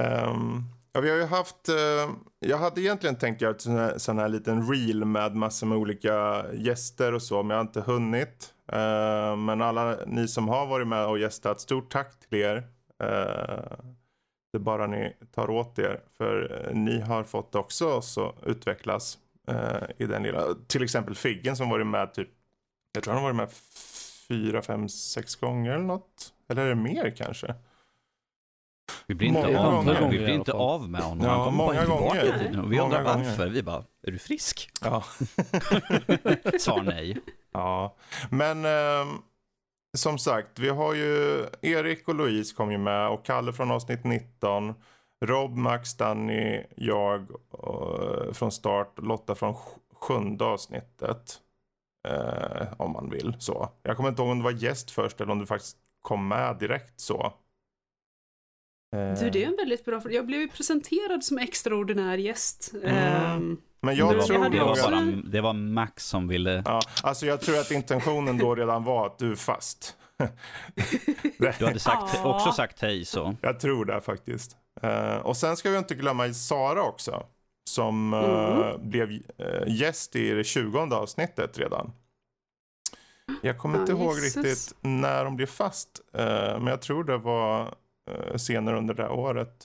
[0.00, 3.98] Ehm, ja, vi har ju haft, eh, jag hade egentligen tänkt göra en sån här,
[3.98, 7.80] sån här liten reel med massor med olika gäster och så, men jag har inte
[7.80, 8.54] hunnit.
[8.72, 12.56] Eh, men alla ni som har varit med och gästat, stort tack till er.
[13.02, 13.78] Uh,
[14.52, 18.34] det är bara ni tar åt er, för eh, ni har fått också oss att
[18.46, 19.18] utvecklas
[19.96, 22.28] i den lilla, till exempel Figgen som varit med typ,
[22.92, 23.52] jag tror han har varit med
[24.28, 26.32] fyra, fem, sex gånger eller något.
[26.48, 27.54] Eller är det mer kanske?
[29.06, 30.00] Vi blir inte, Många av, gånger.
[30.00, 31.24] med, vi blir inte av med honom.
[31.26, 32.60] Ja, Han kommer många bara gånger.
[32.64, 33.46] Och vi undrar varför.
[33.48, 34.70] Vi bara, är du frisk?
[34.82, 35.04] Ja.
[36.60, 37.18] Svar nej.
[37.52, 37.96] ja.
[38.30, 39.08] Men ehm,
[39.96, 44.04] som sagt, vi har ju Erik och Louise kom ju med och Kalle från avsnitt
[44.04, 44.74] 19.
[45.24, 47.20] Rob, Max, Danny, jag
[47.64, 49.58] eh, från start, Lotta från sj-
[49.94, 51.38] sjunde avsnittet.
[52.08, 53.68] Eh, om man vill så.
[53.82, 56.56] Jag kommer inte ihåg om det var gäst först eller om du faktiskt kom med
[56.58, 57.32] direkt så.
[58.96, 60.14] Eh, Du, det är en väldigt bra fråga.
[60.16, 62.72] Jag blev ju presenterad som extraordinär gäst.
[62.82, 62.96] Mm.
[62.96, 66.62] Ehm, Men jag jag tror Det var, också- bara, det var Max som ville...
[66.66, 69.96] Ja, alltså jag tror att intentionen då redan var att du är fast.
[71.38, 72.34] Du hade sagt, Ja.
[72.34, 73.36] också sagt hej så.
[73.42, 74.56] Jag tror det faktiskt.
[74.82, 77.26] Eh, och sen ska vi inte glömma Sara också.
[77.70, 79.20] Som eh, blev uh,
[79.66, 81.92] gäst i det 20 avsnittet redan.
[83.42, 84.36] Jag kommer Ja, inte ihåg jösses.
[84.36, 85.88] riktigt när de blev fast.
[86.14, 86.24] eh,
[86.58, 87.74] men jag tror det var
[88.30, 89.64] uh, senare under det här året.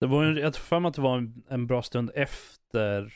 [0.00, 3.12] Det var en, jag tror för mig att det var en, en bra stund efter.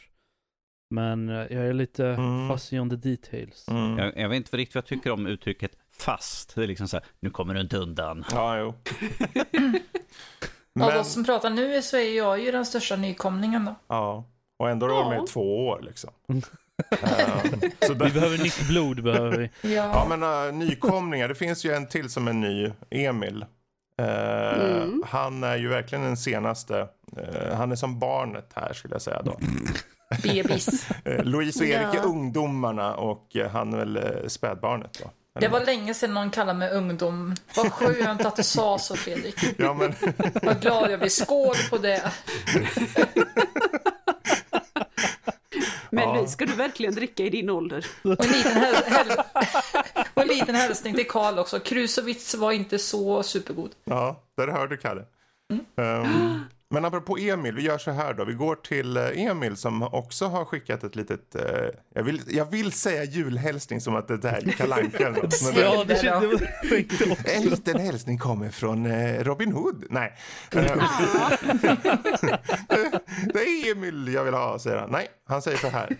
[0.94, 2.48] Men eh, jag är lite Mm.
[2.48, 3.68] fuzzy on the details.
[3.68, 3.98] Mm.
[3.98, 6.54] Jag, jag vet inte riktigt vad jag tycker om uttrycket fast.
[6.54, 8.24] Det är liksom så här, nu kommer du inte undan.
[8.30, 8.66] Ja, jo.
[10.80, 13.74] Av Men, oss som pratar nu så är jag ju den största nykomlingen då.
[13.88, 14.24] ja.
[14.58, 16.10] Och ändå har du varit med i två år liksom.
[17.86, 19.74] Så där, Vi behöver nytt blod, behöver vi.
[19.74, 23.44] Ja, Ja men uh, nykomlingar, det finns ju en till som är ny, Emil.
[24.00, 25.02] Eh, Mm.
[25.06, 26.88] Han är ju verkligen den senaste.
[27.16, 29.38] Eh, han är som barnet här skulle jag säga då.
[30.22, 30.88] bebis.
[31.08, 32.00] Uh, Louise och Erik Ja.
[32.00, 35.10] är ungdomarna och eh, han är väl uh, spädbarnet då.
[35.40, 37.34] Det var länge sedan någon kallade mig ungdom.
[37.56, 39.36] Vad skönt att du sa så Fredrik.
[39.58, 39.94] Ja men,
[40.42, 41.08] Vad glad jag blir.
[41.10, 42.12] Skål på det.
[45.92, 46.26] Men Ja.
[46.26, 47.86] Ska du verkligen dricka i din ålder?
[48.02, 49.24] Och en liten, häl- häl-
[50.14, 51.60] och en liten hälsning till Karl också.
[51.60, 53.70] Krusowitz var inte så supergod.
[53.84, 55.04] ja, där hör du Kalle.
[55.76, 58.24] Um, men apropå Emil, vi gör så här då.
[58.24, 61.42] Vi går till eh, Emil som också har skickat ett litet, eh,
[61.94, 64.98] jag, vill, jag vill säga julhälsning som att det där är Kalle Anka
[65.56, 67.36] Ja, det kände jag.
[67.36, 69.84] En liten hälsning kommer från eh, Robin Hood.
[69.90, 70.16] Nej.
[70.50, 70.60] Det,
[73.32, 74.90] det är Emil jag vill ha, säger han.
[74.90, 75.96] Nej, han säger så här.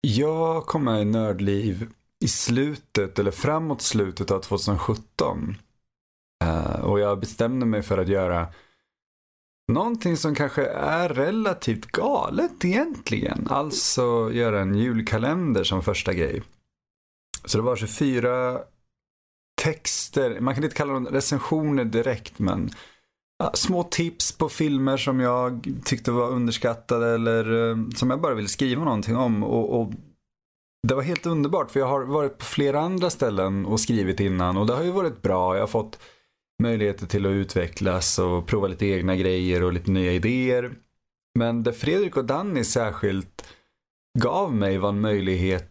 [0.00, 1.88] Jag kom med i Nördliv
[2.24, 5.56] i slutet, eller framåt slutet av 2017.
[6.44, 8.46] Eh, och jag bestämde mig för att göra
[9.72, 13.46] någonting som kanske är relativt galet egentligen.
[13.50, 16.42] Alltså göra en julkalender som första grej.
[17.44, 18.58] Så det var 24
[19.62, 22.70] texter, man kan inte kalla dem recensioner direkt men
[23.38, 28.34] ja, små tips på filmer som jag tyckte var underskattade eller eh, som jag bara
[28.34, 29.42] ville skriva någonting om.
[29.44, 29.92] Och, och
[30.88, 34.56] det var helt underbart för jag har varit på flera andra ställen och skrivit innan
[34.56, 35.54] och det har ju varit bra.
[35.54, 35.98] Jag har fått
[36.62, 40.72] möjligheter till att utvecklas och prova lite egna grejer och lite nya idéer.
[41.38, 43.46] Men det Fredrik och Danny särskilt
[44.18, 45.70] gav mig var en möjlighet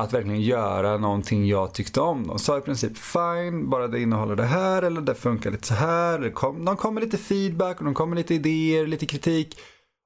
[0.00, 2.26] att verkligen göra någonting jag tyckte om.
[2.26, 5.74] De sa i princip fine, bara det innehåller det här eller det funkar lite så
[5.74, 6.30] här.
[6.30, 9.58] Kom, de kom med lite feedback och de kom med lite idéer, lite kritik.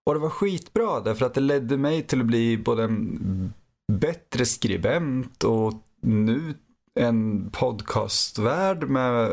[0.06, 3.52] Och det var skitbra därför att det ledde mig till att bli både en
[3.92, 6.54] bättre skribent och nu
[6.96, 9.30] en podcastvärld med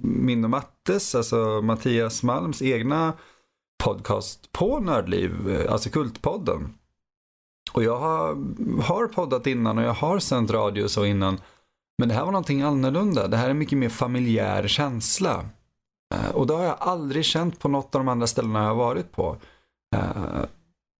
[0.00, 3.12] min och Mattes, alltså Mattias Malms egna
[3.84, 6.74] podcast på Nördliv, alltså Kultpodden.
[7.72, 8.36] Och jag har,
[8.82, 11.40] har poddat innan och jag har sänt radio och så innan.
[11.98, 13.28] Men det här var någonting annorlunda.
[13.28, 15.44] Det här är mycket mer familjär känsla.
[16.14, 18.74] Eh, och det har jag aldrig känt på något av de andra ställena jag har
[18.74, 19.36] varit på.
[19.96, 20.44] Eh,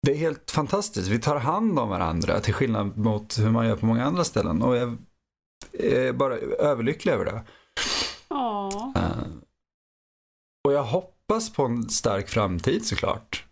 [0.06, 1.08] det är helt fantastiskt.
[1.08, 4.62] Vi tar hand om varandra till skillnad mot hur man gör på många andra ställen.
[4.62, 4.96] Och jag
[5.72, 7.42] är bara överlycklig över det.
[8.28, 8.92] Ja.
[8.96, 9.26] Eh,
[10.64, 13.44] och jag hoppas på en stark framtid såklart.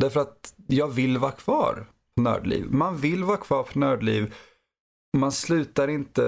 [0.00, 2.66] Därför att jag vill vara kvar på Nördliv.
[2.70, 4.34] Man vill vara kvar på Nördliv.
[5.16, 6.22] Man slutar inte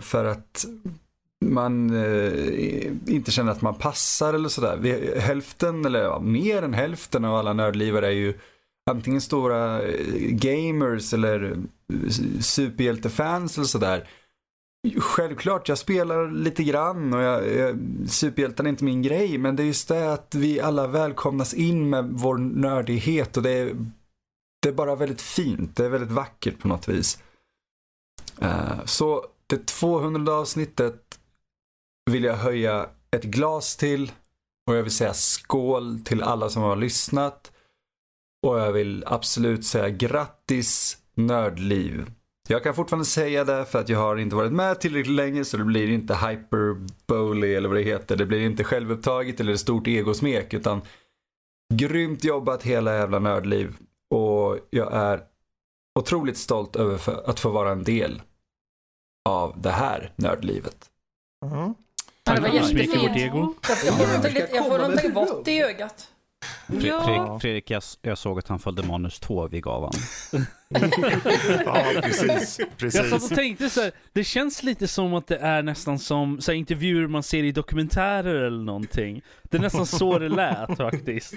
[0.00, 0.66] för att
[1.44, 5.20] man eh, inte känner att man passar eller sådär.
[5.20, 8.34] Hälften, eller ja, mer än hälften av alla nördlivare är ju
[8.90, 11.52] antingen stora eh, gamers eller
[11.92, 12.10] eh,
[12.40, 14.08] superhjältefans eller sådär.
[14.98, 17.68] Självklart, jag spelar lite grann och jag, jag,
[18.38, 19.38] är inte min grej.
[19.38, 23.50] Men det är just det att vi alla välkomnas in med vår nördighet och det
[23.50, 23.76] är,
[24.62, 25.76] det är bara väldigt fint.
[25.76, 27.22] Det är väldigt vackert på något vis.
[28.42, 31.20] Uh, så det 200 avsnittet
[32.10, 34.12] vill jag höja ett glas till
[34.66, 37.52] och jag vill säga skål till alla som har lyssnat.
[38.46, 42.10] Och jag vill absolut säga grattis Nördliv.
[42.50, 45.56] Jag kan fortfarande säga det för att jag har inte varit med tillräckligt länge så
[45.56, 48.16] det blir inte hyperbole eller vad det heter.
[48.16, 50.82] Det blir inte självupptaget eller stort egosmek utan
[51.74, 53.76] grymt jobbat hela jävla Nördliv.
[54.10, 55.22] Och jag är
[55.98, 58.22] otroligt stolt över att få vara en del
[59.28, 60.90] av det här nördlivet.
[61.44, 61.74] Mm.
[62.24, 63.16] Ja, det var jättefint.
[64.54, 66.08] jag får någonting vått i ögat.
[66.68, 67.04] Fre- Ja.
[67.04, 70.42] Fredrik, Fredrik jag, jag såg att han följde manus 2 vi gav han.
[71.64, 72.58] Ja, precis.
[72.58, 73.10] Jag precis.
[73.10, 76.50] satt och tänkte så här, det känns lite som att det är nästan som så
[76.52, 79.22] här, intervjuer man ser i dokumentärer eller någonting.
[79.42, 81.34] Det är nästan så det lät faktiskt.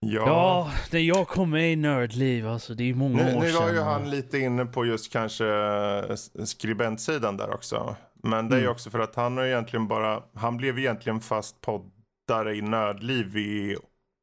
[0.00, 0.22] Ja.
[0.26, 3.50] Ja, när jag kom med i Nördliv, alltså det är ju många Nu, år nu
[3.52, 3.62] sedan.
[3.62, 7.96] var ju han lite inne på just kanske eh, skribentsidan där också.
[8.22, 8.72] Men det är ju Mm.
[8.72, 13.76] också för att han har egentligen bara, han blev egentligen fast poddare i Nördliv i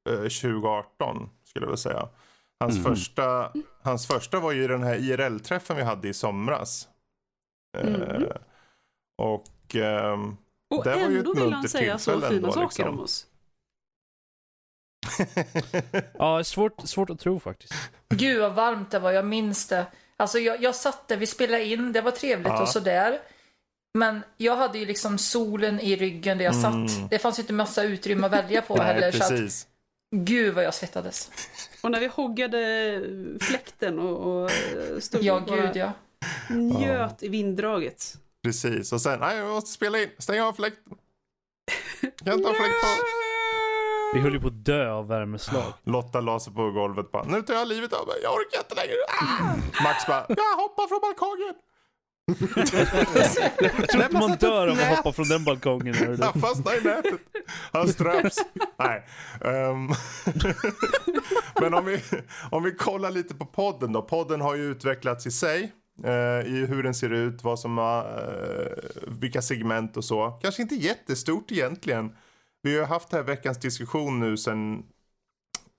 [0.06, 2.10] 2018 skulle jag vilja säga.
[2.60, 2.84] Hans, Mm.
[2.96, 6.88] första, hans första var ju den här IRL-träffen vi hade i somras.
[7.78, 8.26] Eh, Mhm.
[9.22, 10.38] och ehm,
[10.76, 12.90] Och Det var ju ändå ett vill han säga så fina ändå, saker liksom.
[12.90, 13.28] om oss.
[16.18, 17.74] Ja, svårt, svårt att tro faktiskt.
[18.10, 19.86] Gud vad varmt det var, jag minns det.
[20.18, 22.62] Alltså jag, jag satt där, vi spelade in, det var trevligt Ja.
[22.62, 23.20] och sådär.
[23.98, 26.88] Men jag hade ju liksom solen i ryggen där jag Mm.
[26.88, 27.10] satt.
[27.10, 29.12] Det fanns ju inte massa utrymme att välja på Nej, heller.
[29.12, 29.68] Så att, precis.
[30.16, 31.32] Gud vad jag svettades.
[31.84, 33.02] Och när vi hoggade
[33.42, 35.92] fläkten och, och eh, stod Ja, och gud ja.
[36.50, 38.14] njöt i vinddraget.
[38.44, 38.94] Precis.
[38.94, 40.94] Och sen, nej jag måste spela in, stäng av fläkten.
[42.24, 42.88] Kan inte ha fläkt på.
[44.14, 45.74] Vi höll ju på att dö av värmeslag.
[45.84, 48.76] Lotta la sig på golvet bara, nu tar jag livet av mig, jag orkar inte
[48.76, 48.98] längre.
[49.22, 49.84] Ah!
[49.84, 51.54] Max bara, jag hoppar från balkongen.
[52.28, 55.96] Jag tror inte man dör av att hoppa från den balkongen.
[56.22, 57.20] Han fastnar i nätet.
[57.72, 58.38] Han straps.
[58.78, 59.06] Nej.
[59.42, 59.90] ehm.
[61.62, 62.02] Men om vi,
[62.52, 64.02] om vi kollar lite på podden då.
[64.02, 65.72] Podden har ju utvecklats i sig.
[66.04, 66.12] eh,
[66.54, 67.86] I hur den ser ut, vad som eh,
[69.08, 70.32] vilka segment och så.
[70.42, 72.16] Kanske inte jättestort egentligen.
[72.62, 74.84] Vi har haft här veckans diskussion nu sen,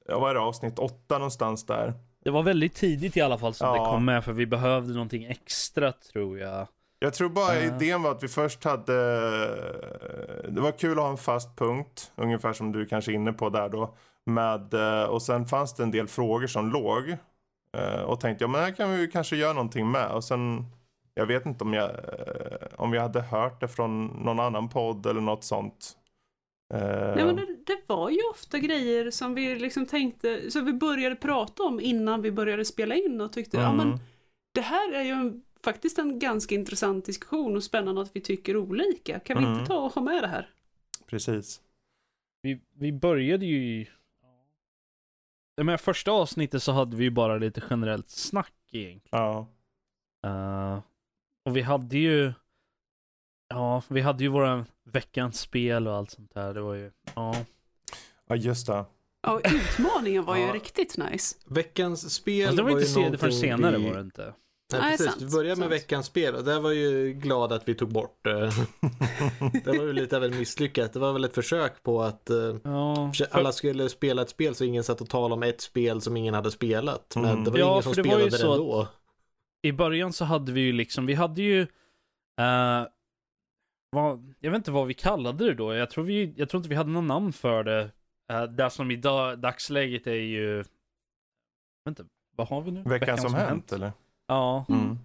[0.08, 1.94] ja vad är det, avsnitt åtta någonstans där.
[2.26, 3.72] Det var väldigt tidigt i alla fall som Ja.
[3.72, 6.66] det kom med för vi behövde någonting extra tror jag.
[6.98, 7.60] Jag tror bara Ja.
[7.76, 8.92] idén var att vi först hade...
[10.48, 13.48] Det var kul att ha en fast punkt, ungefär som du kanske är inne på
[13.48, 13.94] där då.
[14.24, 17.16] Med, eh, och sen fanns det en del frågor som låg.
[17.76, 20.10] Eh, Och tänkte jag, men här kan vi kanske göra någonting med.
[20.10, 20.66] Och sen,
[21.14, 21.90] jag vet inte om jag,
[22.76, 25.92] om jag hade hört det från någon annan podd eller något sånt.
[26.74, 30.72] Eh, Nej, men det, det var ju ofta grejer som vi liksom tänkte, som vi
[30.72, 33.98] började prata om innan vi började spela in och tyckte, ja men mm.
[34.54, 38.56] det här är ju en faktiskt en ganska intressant diskussion och spännande att vi tycker
[38.56, 39.20] olika.
[39.20, 39.58] Kan vi Mm.
[39.58, 40.50] inte ta och ha med det här?
[41.06, 41.60] Precis.
[42.42, 43.88] Vi, vi började ju i...
[45.56, 49.22] Menar, första avsnittet så hade vi ju bara lite generellt snack egentligen.
[49.22, 49.46] Ja.
[50.26, 50.80] Eh,
[51.44, 52.32] och vi hade ju...
[53.48, 56.54] Ja, vi hade ju våra veckans spel och allt sånt där.
[56.54, 56.90] Det var ju...
[57.14, 57.34] Ja.
[58.28, 58.84] ja, just det.
[59.22, 61.36] Ja, utmaningen var ju riktigt nice.
[61.46, 63.88] Veckans spel Fast det var ju inte se, det förrän någonting senare vi...
[63.88, 64.34] var det inte.
[64.72, 65.06] Nej, Nej, precis.
[65.12, 65.72] sant, vi började med sant.
[65.82, 68.40] veckans spel och där var ju glad att vi tog bort det.
[69.64, 70.92] det var ju lite av en misslyckat.
[70.92, 74.54] Det var väl ett försök på att eh, Ja, för- alla skulle spela ett spel
[74.54, 77.12] så ingen satt och talade om ett spel som ingen hade spelat.
[77.16, 77.44] Men Mm.
[77.44, 78.88] det var Ja, ingen som för det var ju spelade det så att- ändå.
[79.62, 81.60] i början så hade vi ju liksom, vi hade ju...
[82.40, 82.82] eh,
[83.90, 85.74] vad, jag vet inte vad vi kallade det då.
[85.74, 87.90] Jag tror, vi, jag tror inte vi hade någon namn för det.
[88.32, 90.56] Uh, det som i dag, dagsläget är ju...
[90.56, 92.04] Jag vet inte,
[92.36, 92.82] vad har vi nu?
[92.82, 93.92] Veckan, som, hänt, eller?
[94.26, 94.98] Ja, Mm.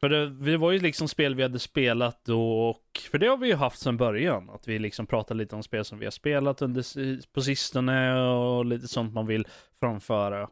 [0.00, 3.00] för det, det var ju liksom spel vi hade spelat då och...
[3.10, 4.50] För det har vi ju haft sedan början.
[4.50, 8.64] Att vi liksom pratar lite om spel som vi har spelat under, på sistone och
[8.64, 9.46] lite sånt man vill
[9.80, 10.50] framföra.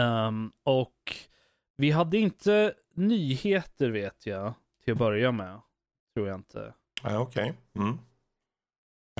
[0.00, 1.16] Ehm, och
[1.76, 4.54] vi hade inte nyheter vet jag,
[4.84, 5.60] till att börja med.
[6.16, 6.74] Tror jag inte.
[7.02, 7.54] Ja, Okej.
[7.74, 7.98] Mm.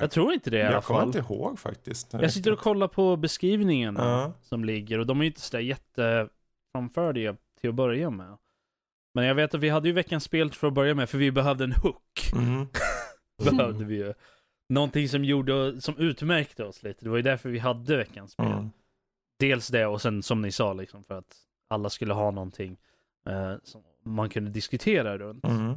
[0.01, 1.09] Jag tror inte det i alla Jag kommer fall.
[1.09, 2.13] inte ihåg faktiskt.
[2.13, 4.33] Jag sitter och kollar på beskrivningarna Ja.
[4.43, 8.37] som ligger och de är ju inte sådär jätteframfördiga till att börja med.
[9.15, 11.31] Men jag vet att vi hade ju veckans spel för att börja med, för vi
[11.31, 12.33] behövde en hook.
[12.33, 12.67] Mm.
[13.57, 14.15] behövde vi ju.
[14.69, 17.05] Någonting som gjorde, som utmärkte oss lite.
[17.05, 18.47] Det var ju därför vi hade veckans spel.
[18.47, 18.71] Mm.
[19.39, 21.37] Dels det och sen som ni sa liksom för att
[21.69, 22.77] alla skulle ha någonting
[23.29, 25.45] eh, som man kunde diskutera runt.
[25.45, 25.75] Mm.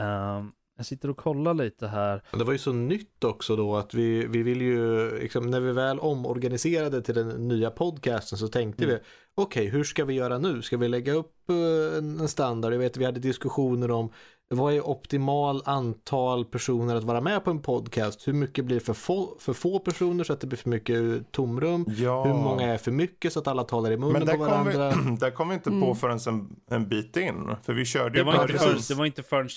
[0.00, 2.22] Ehm, jag sitter och kollar lite här.
[2.32, 5.72] Det var ju så nytt också då att vi, vi vill ju, liksom, när vi
[5.72, 8.96] väl omorganiserade till den nya podcasten så tänkte Mm.
[8.96, 9.02] vi,
[9.34, 10.62] okej hur ska vi göra nu?
[10.62, 12.72] Ska vi lägga upp eh, en en standard?
[12.74, 14.12] Jag vet vi hade diskussioner om
[14.54, 18.28] vad är optimal antal personer att vara med på en podcast?
[18.28, 21.84] Hur mycket blir för få, för få personer så att det blir för mycket tomrum?
[21.88, 22.24] Ja.
[22.24, 24.66] Hur många är för mycket så att alla talar i munnen Men där på kom,
[24.66, 25.16] vi, varandra?
[25.20, 25.94] där kom vi inte på Mm.
[25.96, 27.56] förrän en, en bit in.
[27.62, 28.62] För vi körde Det ju var, inte precis.
[28.66, 29.48] förrän, det var inte förrän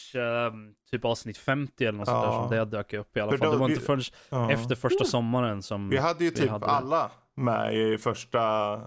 [0.47, 2.41] ehm, typ avsnitt 50 eller något sånt där Ja.
[2.49, 3.47] som det dök upp i alla För fall.
[3.47, 4.51] då- Det var vi- inte förrän Ja.
[4.51, 8.79] efter första sommaren som Vi hade ju vi typ hade alla med i första,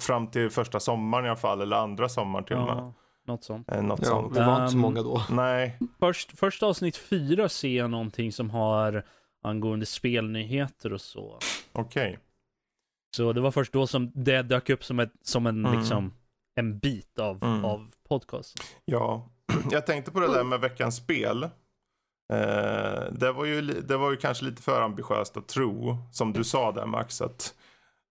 [0.00, 2.92] fram till första sommaren i alla fall, eller andra sommaren till och med.
[3.28, 3.72] Något sånt.
[3.72, 4.36] Eh, Något Ja, sånt.
[4.36, 5.22] vi var inte så Ehm, många då.
[5.30, 9.04] Nej, Först, första avsnitt fyra ser jag någonting som har
[9.42, 11.38] angående spelnyheter och så.
[11.72, 12.18] okej.
[13.16, 15.78] Så det var först då som det dök upp som, ett, som en, Mm.
[15.78, 16.14] liksom,
[16.54, 17.64] en bit av, Mm.
[17.64, 18.64] av podcasten.
[18.84, 19.28] Ja,
[19.70, 21.42] jag tänkte på det där med veckans spel.
[22.32, 26.44] Eh, det, var ju, det var ju kanske lite för ambitiöst att tro, som du
[26.44, 27.54] sa där Max, att,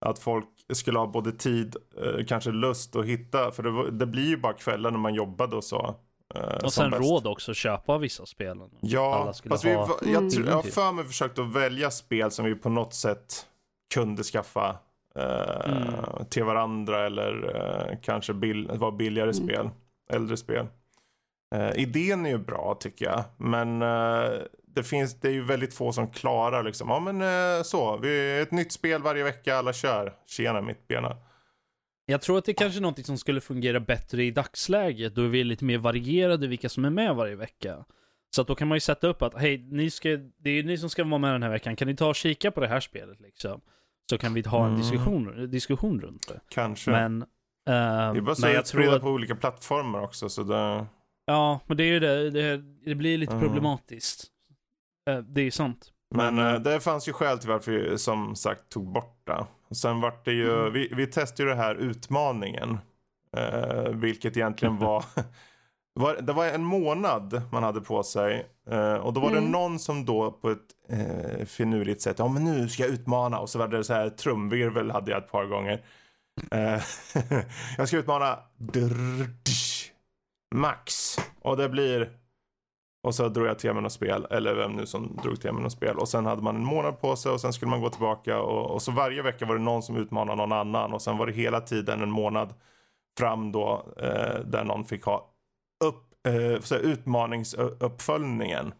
[0.06, 4.06] att folk skulle ha både tid, eh, kanske lust att hitta, för det, var, det
[4.06, 5.96] blir ju bara kvällar när man jobbade och så.
[6.36, 7.04] eh, Och sen bäst.
[7.04, 8.70] råd också att köpa vissa spelen.
[8.82, 12.46] Ja, fast vi, ha jag, tror- jag har för mig försökt att välja spel som
[12.46, 13.46] vi på något sätt
[13.94, 14.76] kunde skaffa
[15.16, 15.94] eh, Mm.
[16.30, 19.44] till varandra eller eh, kanske bill, var billigare Mm.
[19.48, 19.70] spel,
[20.10, 20.68] äldre spel.
[21.56, 24.30] Eh, idén är ju bra tycker jag, men eh,
[24.78, 26.90] det, finns, det är ju väldigt få som klarar liksom.
[26.90, 27.22] Ja men
[27.58, 30.13] eh, så, vi, ett nytt spel varje vecka, alla kör.
[30.28, 31.18] Tjena mittbena.
[32.06, 35.16] Jag tror att det är kanske är någonting som skulle fungera bättre i dagsläget.
[35.16, 37.86] Då är vi lite mer varierade vilka som är med varje vecka.
[38.36, 40.63] Så att då kan man ju sätta upp att hej, ni ska, det är ju
[40.63, 41.76] ni som ska vara med den här veckan.
[41.76, 43.62] Kan ni ta och kika på det här spelet liksom?
[44.10, 44.80] Så kan vi ha en Mm.
[44.82, 46.40] diskussion, diskussion runt det.
[46.50, 46.92] Kanske.
[46.92, 47.28] Men, eh,
[47.68, 47.74] det
[48.18, 50.86] är bara så jag tror att, på olika plattformar också så det...
[51.26, 53.44] ja, men det är ju det, det, det blir lite Mm.
[53.48, 54.28] problematiskt.
[55.08, 55.91] Eh, det är sant.
[56.15, 59.46] Men Men, eh, det fanns ju skäl till varför vi som sagt tog bort det.
[59.76, 60.74] Sen vart det ju, Mm.
[60.74, 62.78] vi, vi testade ju det här utmaningen.
[63.38, 65.04] Eh, vilket egentligen var,
[65.93, 68.48] var, det var en månad man hade på sig.
[68.70, 69.52] Eh, och då var det Mm.
[69.52, 70.58] någon som då på ett
[70.89, 73.39] eh, finurligt sätt, ja men nu ska jag utmana.
[73.39, 75.82] Och så var det så här trumvirvel hade jag ett par gånger.
[76.52, 76.82] Eh,
[77.78, 79.91] jag ska utmana drrrdish,
[80.56, 81.15] Max.
[81.41, 82.10] Och det blir
[83.08, 85.63] och så drog jag till med något spel, eller vem nu som drog till med
[85.63, 85.98] något spel.
[85.98, 88.40] Och sen hade man en månad på sig och sen skulle man gå tillbaka.
[88.42, 90.94] Och, och så varje vecka var det någon som utmanade någon annan.
[90.94, 92.54] Och sen var det hela tiden en månad
[93.17, 95.29] fram då eh, där någon fick ha
[95.86, 98.73] upp, eh, så utmaningsuppföljningen.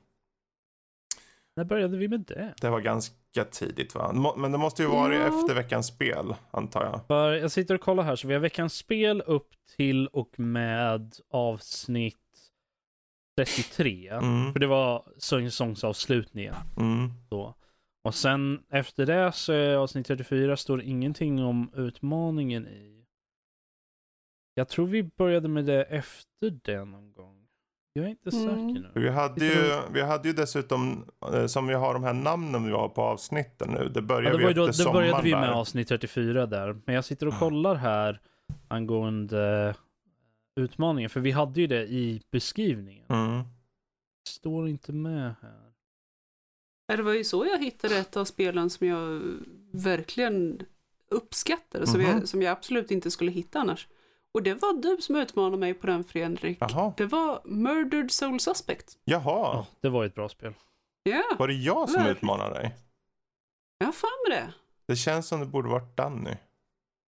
[1.56, 2.54] När började vi med det?
[2.62, 4.34] Det var ganska tidigt va?
[4.38, 5.22] Men det måste ju vara Ja.
[5.22, 7.02] efter veckans spel, antar jag.
[7.08, 11.16] För jag sitter och kollar här, så vi har veckans spel upp till och med
[11.32, 12.18] avsnitt
[13.38, 14.10] 33.
[14.10, 14.54] Mm.
[14.54, 16.56] För det var säsongsavslutningen.
[16.78, 17.10] Mm.
[17.30, 17.54] Då.
[18.04, 23.06] Och sen efter det så är avsnitt 34 står det ingenting om utmaningen i.
[24.54, 27.34] Jag tror vi började med det efter det någon gång.
[27.94, 28.44] Jag är inte Mm.
[28.46, 29.02] säker nu.
[29.02, 32.72] Vi hade, ju, vi hade ju dessutom, eh, som vi har de här namnen vi
[32.72, 33.90] har på avsnitten nu.
[33.90, 35.52] Det Ja, började det, vi var ju då, efter det började vi med där.
[35.54, 36.76] avsnitt 34 där.
[36.86, 38.20] Men jag sitter och kollar här
[38.68, 39.76] angående
[40.58, 41.10] utmaningen.
[41.10, 43.05] För vi hade ju det i beskrivningen.
[43.10, 43.43] Mm.
[44.30, 45.68] Står inte med här.
[46.97, 49.22] Det var ju så jag hittade ett av spelen som jag
[49.72, 50.62] verkligen
[51.12, 52.10] uppskattade, som, Mhm.
[52.10, 53.88] jag, som jag absolut inte skulle hitta annars.
[54.32, 56.58] Och det var du som utmanade mig på den Fredrik.
[56.62, 56.93] Jaha.
[56.97, 58.97] Det var Murdered Soul Suspect.
[59.03, 60.53] Jaha, Ja, det var ett bra spel.
[61.03, 62.12] Ja, var det jag som Nej.
[62.12, 62.76] utmanade dig?
[63.78, 64.53] jag har för mig det.
[64.88, 66.36] Det känns som det borde varit Danny.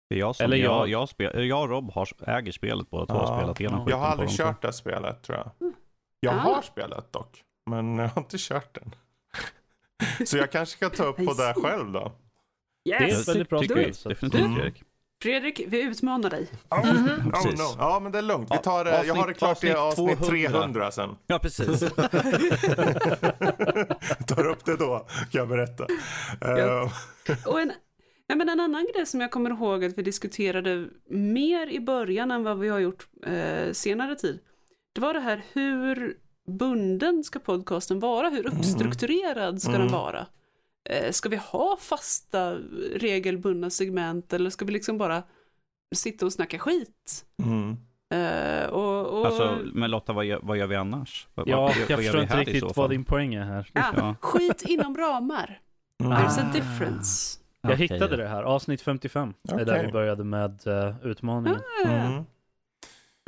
[0.09, 0.88] Det är jag som, Eller jag, jag.
[0.88, 3.20] jag, spel, jag och Rob har, äger spelet båda två Ja.
[3.32, 5.50] och spelat igenom Jag har aldrig kört det här spelet tror jag.
[6.20, 6.38] Jag Ah.
[6.38, 8.94] har spelet dock, men jag har inte kört den.
[10.26, 12.12] Så jag kanske ska ta upp på det själv då.
[12.84, 13.20] Det är Yes!
[13.22, 13.92] ett väldigt bra spel.
[14.04, 14.61] definitivt Mm.
[14.61, 14.82] Erik.
[15.22, 16.46] Fredrik, vi utmanar dig.
[16.70, 17.59] Oh, oh Precis.
[17.61, 17.76] no.
[17.78, 18.50] Ja, men det är lugnt.
[18.54, 19.04] Vi tar det.
[19.04, 20.50] Jag har det avsnitt- klart i avsnitt avsnitt 200.
[20.50, 21.16] 300 sen.
[21.26, 21.80] Ja, precis.
[24.26, 25.86] tar upp det då, kan jag berätta.
[26.40, 26.82] Ja.
[26.82, 26.90] Eh,
[27.46, 27.72] Och en,
[28.29, 32.31] nej men en annan grej som jag kommer ihåg att vi diskuterade mer i början
[32.31, 34.39] än vad vi har gjort eh, senare tid.
[34.95, 36.16] Det var det här hur
[36.49, 38.29] bunden ska podcasten vara?
[38.31, 39.81] Hur uppstrukturerad ska Mm.
[39.83, 40.27] den vara?
[40.89, 42.55] Eh, ska vi ha fasta
[42.95, 45.22] regelbundna segment eller ska vi liksom bara
[45.95, 47.24] sitta och snacka skit?
[47.45, 47.77] mm.
[48.11, 51.29] Eh, och, och, Alltså, men Lotta, vad gör, vad gör vi annars?
[51.35, 53.70] Vad, Ja, vad, jag vad förstår inte riktigt vad din poäng är här.
[53.72, 54.14] ja, Ja.
[54.20, 55.61] skit inom ramar.
[56.01, 56.12] Mm.
[56.12, 56.53] There's a Ah.
[56.57, 57.39] difference.
[57.61, 57.86] Jag Okej.
[57.88, 59.34] hittade det här, avsnitt 55.
[59.42, 61.61] Det är där vi började med uh, utmaningen.
[61.86, 62.22] Mm.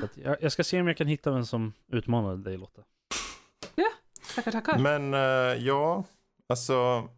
[0.03, 2.83] Att jag, jag ska se om jag kan hitta vem som utmanade dig Lotta.
[4.35, 4.79] Tackar, tackar.
[4.79, 6.05] Men eh, ja,
[6.49, 7.09] alltså.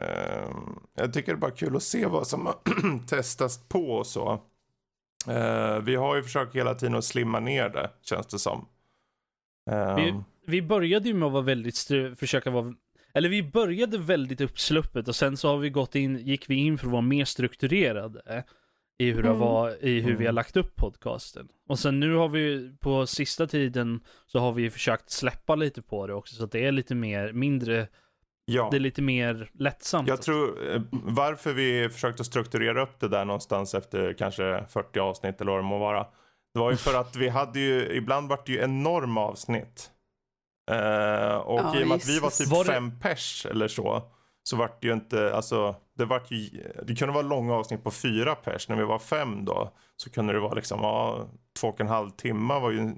[0.00, 0.48] eh,
[0.94, 2.52] jag tycker det är bara kul att se vad som
[3.08, 4.32] testas på och så.
[5.28, 8.66] Eh, vi har ju försökt hela tiden att slimma ner det, känns det som.
[9.70, 12.74] Eh, Vi, vi började ju med att vara väldigt, stru- försöka vara,
[13.16, 16.78] eller vi började väldigt uppsluppet och sen så har vi gått in, gick vi in
[16.78, 18.44] för att vara mer strukturerade
[18.98, 19.40] i hur, det Mm.
[19.40, 20.34] var, i hur vi har Mm.
[20.34, 21.48] lagt upp podcasten.
[21.68, 26.06] Och sen nu har vi på sista tiden så har vi försökt släppa lite på
[26.06, 27.88] det också så att det är lite mer, mindre,
[28.44, 28.68] ja.
[28.70, 30.08] det är lite mer lättsamt.
[30.08, 35.40] Jag tror eh, varför vi försökte strukturera upp det där någonstans efter kanske 40 avsnitt
[35.40, 36.06] eller vad det må vara.
[36.54, 39.90] Det var ju för att vi hade ju, ibland vart det ju enorma avsnitt.
[40.70, 43.68] Eh, och Ja, i och med att vi var typ Var det- fem pers eller
[43.68, 44.02] så.
[44.42, 47.90] Så vart det ju inte, alltså det vart ju, det kunde vara långa avsnitt på
[47.90, 48.68] fyra pers.
[48.68, 51.26] När vi var fem då så kunde det vara liksom, ja,
[51.60, 52.94] två och en halv timme var ju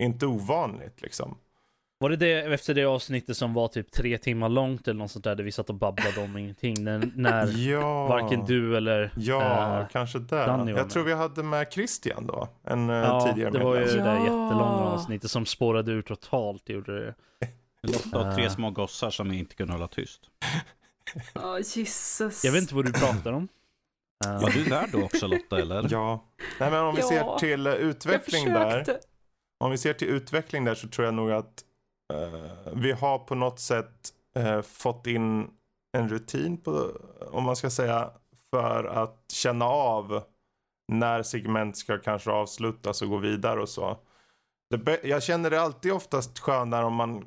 [0.00, 1.38] inte ovanligt liksom.
[1.98, 5.24] Var det det efter det avsnittet som var typ tre timmar långt eller något sånt
[5.24, 6.84] där, där vi satt och babblade om ingenting?
[6.84, 8.06] När, när Ja.
[8.06, 9.10] varken du eller...
[9.16, 10.36] Ja, eh, kanske det.
[10.36, 12.48] Danny Jag tror vi hade med Christian då.
[12.64, 16.68] En eh, ja, tidigare det var ju det där jättelånga avsnittet som spårade ur totalt.
[16.68, 17.14] Gjorde det.
[17.82, 18.50] Lotta och tre Ah.
[18.50, 20.20] små gossar som inte kunde hålla tyst.
[21.34, 22.44] Åh, Jesus.
[22.44, 23.48] Jag vet inte vad du pratar om.
[24.26, 25.88] Eh, Var du där då också Lotta, eller?
[25.90, 26.24] Ja.
[26.60, 27.08] Nej, men om vi Ja.
[27.08, 28.84] ser till eh, utveckling där.
[29.60, 31.52] Om vi ser till utveckling där så tror jag nog att eh,
[32.14, 35.50] Eh, vi har på något sätt eh, fått in
[35.92, 36.90] en rutin på,
[37.30, 38.10] om man ska säga,
[38.50, 40.22] för att känna av
[40.92, 43.98] när segment ska kanske avslutas och gå vidare och så.
[44.70, 47.24] Det jag känner det alltid oftast skönare om man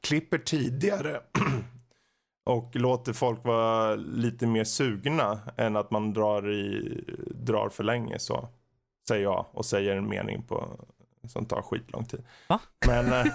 [0.00, 1.20] klipper tidigare
[2.50, 7.00] och låter folk vara lite mer sugna än att man drar, i,
[7.30, 8.48] drar för länge så.
[9.08, 10.68] Säger jag och säger en mening på,
[11.28, 12.24] som tar skitlång tid.
[12.48, 12.60] Va?
[12.86, 13.26] Men eh,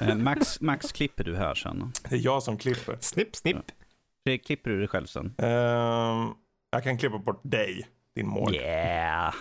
[0.00, 1.92] Eh, Max, Max klipper du här sen.
[2.08, 2.96] det är jag som klipper.
[3.00, 3.56] Snipp, snipp.
[4.24, 5.34] Fredrik, klipper du dig själv sen?
[5.38, 6.28] Ehm,
[6.70, 8.54] jag kan klippa bort dig, din mål.
[8.54, 9.34] Yeah!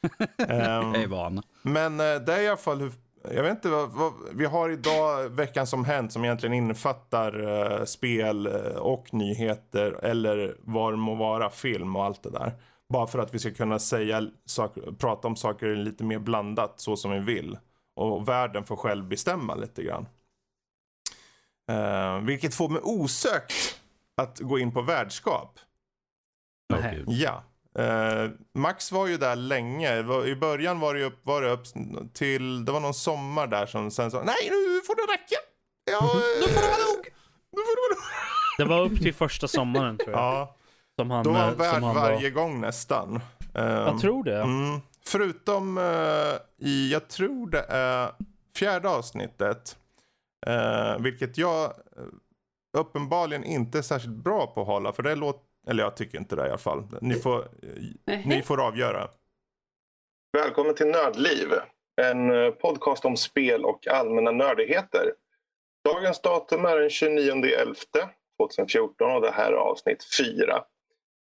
[0.38, 1.42] Ehm, Jag är van.
[1.62, 2.92] Men eh, det är i alla fall hur,
[3.34, 7.48] jag vet inte vad, vad vi har idag veckan som hänt som egentligen innefattar
[7.80, 12.52] eh, spel och nyheter eller vad det må vara, film och allt det där.
[12.92, 16.96] Bara för att vi ska kunna säga saker, prata om saker lite mer blandat så
[16.96, 17.58] som vi vill.
[17.96, 20.06] Och världen får själv bestämma lite grann.
[21.70, 23.80] Eh, vilket får mig osökt
[24.16, 25.58] att gå in på värdskap.
[26.92, 27.04] Gud.
[27.08, 27.44] Ja.
[27.78, 29.98] Eh, Max var ju där länge.
[30.26, 31.64] I början var det upp, var det upp
[32.12, 35.36] till, det var någon sommar där som sen sa nej nu får det räcka.
[35.90, 37.06] Ja, nu får det vara nog.
[37.52, 38.04] Nu får det vara nog.
[38.58, 40.20] Det var upp till första sommaren tror jag.
[40.20, 40.56] Ja,
[40.98, 43.20] Som han, då var eh, han värd som han varje gång nästan.
[43.54, 43.62] Var.
[43.62, 44.42] Um, Jag tror det.
[44.42, 45.84] Mm, förutom uh,
[46.58, 48.10] i, jag tror det är
[48.56, 49.76] fjärde avsnittet.
[50.48, 51.72] Uh, vilket jag
[52.78, 54.92] uppenbarligen inte är särskilt bra på att hålla.
[54.92, 56.84] För det låter, eller jag tycker inte det i alla fall.
[57.00, 57.48] Ni får,
[58.24, 59.08] ni får avgöra.
[60.32, 61.48] Välkommen till Nördliv,
[62.00, 65.12] en eh, podcast om spel och allmänna nördigheter.
[65.84, 70.64] Dagens datum är den 29.11.2014 och det här är avsnitt 4.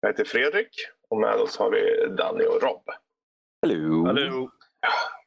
[0.01, 0.69] Jag heter Fredrik
[1.11, 2.83] och med oss har vi Danny och Rob.
[4.07, 4.51] Hallå.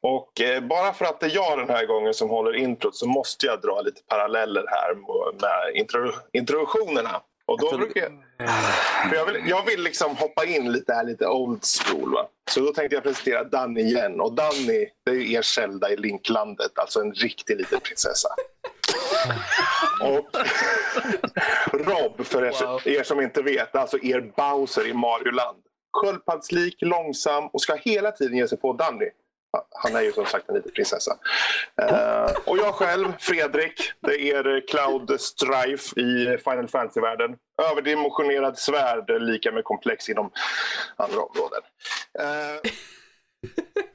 [0.02, 3.06] Och eh, bara för att det är jag den här gången som håller introt så
[3.08, 7.22] måste jag dra lite paralleller här med- med intro, introduktionerna.
[7.46, 8.12] Och då brukar jag,
[9.08, 12.12] för jag, vill, jag vill liksom hoppa in lite här, lite old school.
[12.12, 12.28] Va?
[12.50, 14.20] Så då tänkte jag presentera Danny igen.
[14.20, 18.28] Och Danny, det är ju er Zelda i Linklandet, alltså en riktig liten prinsessa.
[20.00, 20.30] Och
[21.86, 25.58] Rob, för er, er som inte vet, alltså er Bowser i Mario-land.
[25.92, 29.10] Sköldpaddslik, långsam och ska hela tiden ge sig på Danny.
[29.70, 31.16] Han är ju som sagt en liten prinsessa.
[31.82, 37.36] Eh, och jag själv, Fredrik, det är er Cloud Strife i Final Fantasy-världen.
[37.70, 40.30] Överdimensionerad svärd är lika med komplex inom
[40.96, 41.62] andra områden.
[42.18, 42.70] Eh,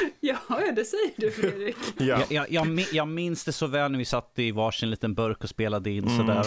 [0.20, 0.36] Ja,
[0.76, 1.76] det säger du Fredrik.
[1.98, 2.04] ja.
[2.04, 5.14] Jag, jag, jag, min- jag minns det så väl när vi satt i varsin liten
[5.14, 6.44] burk och spelade in sådär.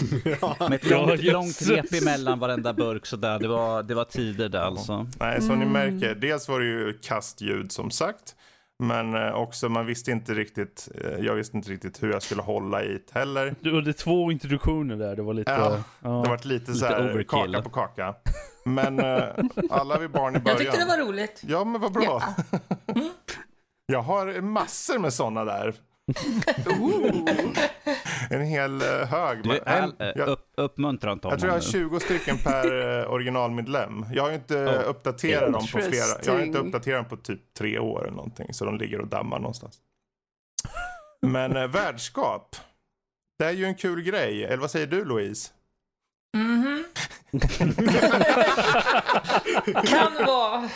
[0.68, 1.68] Med ett Ja, långt, jösses.
[1.68, 3.38] långt rep emellan varenda burk sådär.
[3.38, 5.06] Det var, det var tider där alltså.
[5.20, 8.36] Nej, som ni märker, dels var det ju kastljud som sagt.
[8.82, 12.42] Men eh, också, man visste inte riktigt, eh, jag visste inte riktigt hur jag skulle
[12.42, 13.54] hålla i det heller.
[13.60, 15.50] Du hade två introduktioner där, det var lite...
[15.50, 16.08] Ja, ja.
[16.24, 17.26] Det var lite så Lite här overkill.
[17.52, 18.14] kaka på kaka.
[18.70, 19.24] Men eh,
[19.70, 20.58] alla vi barn i Jag början.
[20.58, 21.42] tyckte det var roligt.
[21.46, 22.22] Ja, men vad bra.
[23.86, 25.74] Jag har massor med sådana där.
[28.30, 29.42] en hel eh, hög.
[29.42, 31.72] Du, en, eh, jag, upp, uppmuntra inte jag tror jag har nu.
[31.72, 34.06] 20 stycken per eh, originalmedlem.
[34.12, 34.88] Jag har ju inte Oh.
[34.88, 36.22] uppdaterat dem på flera.
[36.24, 38.54] Jag har inte uppdaterat dem på typ tre år eller någonting.
[38.54, 39.78] Så de ligger och dammar någonstans.
[41.26, 42.56] Men eh, värdskap.
[43.38, 44.44] Det är ju en kul grej.
[44.44, 45.50] Eller vad säger du Louise?
[46.36, 46.84] Mhm.
[49.86, 50.68] Kan vara.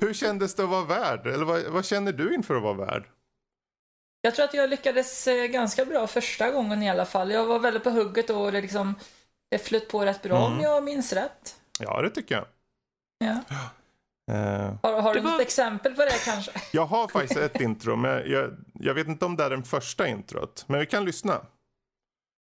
[0.00, 1.26] Hur kändes det att vara värd?
[1.26, 3.04] Eller vad, vad känner du inför att vara värd?
[4.20, 7.30] Jag tror att jag lyckades eh, ganska bra första gången i alla fall.
[7.30, 8.94] Jag var väldigt på hugget och det liksom
[9.50, 10.52] det flöt på rätt bra Mm.
[10.52, 11.56] om jag minns rätt.
[11.80, 12.44] Ja, det tycker jag.
[13.18, 13.36] Ja.
[14.34, 16.52] Eh, Har, har du var- något exempel på det kanske?
[16.72, 20.06] Jag har faktiskt ett intro, men jag, jag vet inte om det är den första
[20.08, 20.64] introt.
[20.66, 21.40] Men vi kan lyssna.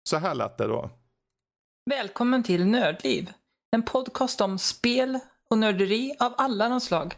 [0.09, 0.89] Så här lät det då.
[1.85, 3.31] Välkommen till Nördliv.
[3.71, 5.19] En podcast om spel
[5.49, 7.15] och nörderi av alla de slag.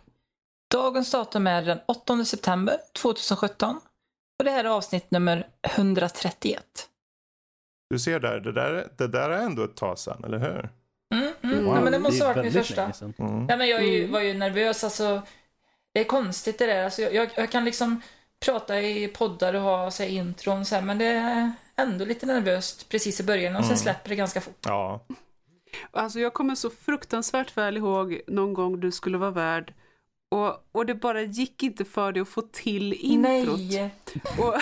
[0.71, 3.75] Dagens datum är den 8 september 2017
[4.39, 6.89] och det här är avsnitt nummer 131.
[7.89, 10.69] Du ser där, det där, det där är ändå ett tag sedan, eller hur?
[11.15, 11.67] Mm, mm.
[11.67, 12.91] ja, men det måste ha varit min första.
[13.17, 13.45] Mm.
[13.49, 14.11] Ja, men jag är ju, Mm.
[14.11, 14.83] var ju nervös.
[14.83, 15.21] Alltså,
[15.93, 16.83] det är konstigt det där.
[16.83, 18.01] Alltså, jag, jag, jag kan liksom
[18.45, 22.89] prata i poddar och ha så här, intron så här, men det ändå lite nervöst
[22.89, 23.77] precis i början och sen Mm.
[23.77, 24.59] släpper det ganska fort.
[24.65, 25.05] Ja.
[25.91, 29.73] Alltså jag kommer så fruktansvärt väl ihåg någon gång du skulle vara värd
[30.31, 33.59] och, och det bara gick inte för dig att få till introt.
[33.59, 33.89] Nej!
[34.37, 34.53] Och,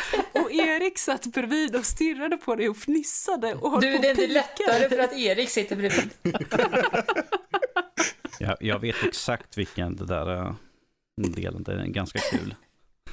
[0.42, 4.28] och Erik satt bredvid och stirrade på dig och fnissade och Du, det är inte
[4.28, 6.10] lättare för att Erik sitter bredvid.
[8.40, 10.54] Jag, jag vet exakt vilken det där eh,
[11.16, 12.56] delen, det är ganska kul.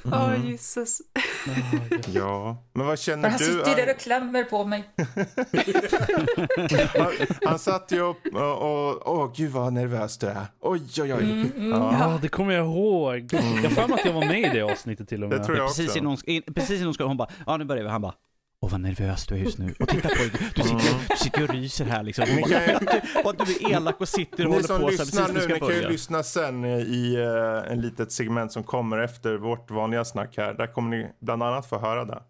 [0.03, 1.01] Ja, Jesus.
[2.07, 2.57] ja.
[2.73, 3.45] Men vad Men känner han du?
[3.45, 4.83] sitter ju där och klämmer på mig.
[6.99, 7.11] han,
[7.45, 10.45] han satt ju upp och, åh gud vad nervös du är.
[10.61, 11.23] Oj, oj, oj.
[11.23, 11.71] Mm, mm.
[11.71, 13.29] Ja, Ja, det kommer jag ihåg.
[13.63, 15.39] Jag har att jag var med i det avsnittet till och med.
[15.39, 15.99] det tror jag Precis också.
[15.99, 18.13] innan, hon, precis innan hon ska, hon bara, ja nu börjar vi, han bara,
[18.61, 19.73] åh vad nervös du är just nu.
[19.79, 22.25] Och titta på dig, du sitter, du sitter och ryser här liksom.
[22.27, 24.67] Hon Ni bara, kan ju- och att du är elak och sitter och Ni håller
[24.67, 25.89] som på så här lyssnar precis när nu, ni ska kan ju börja.
[25.89, 30.53] lyssna sen i uh, en litet segment som kommer efter vårt vanliga snack här.
[30.53, 32.21] Där kommer ni bland annat få höra det.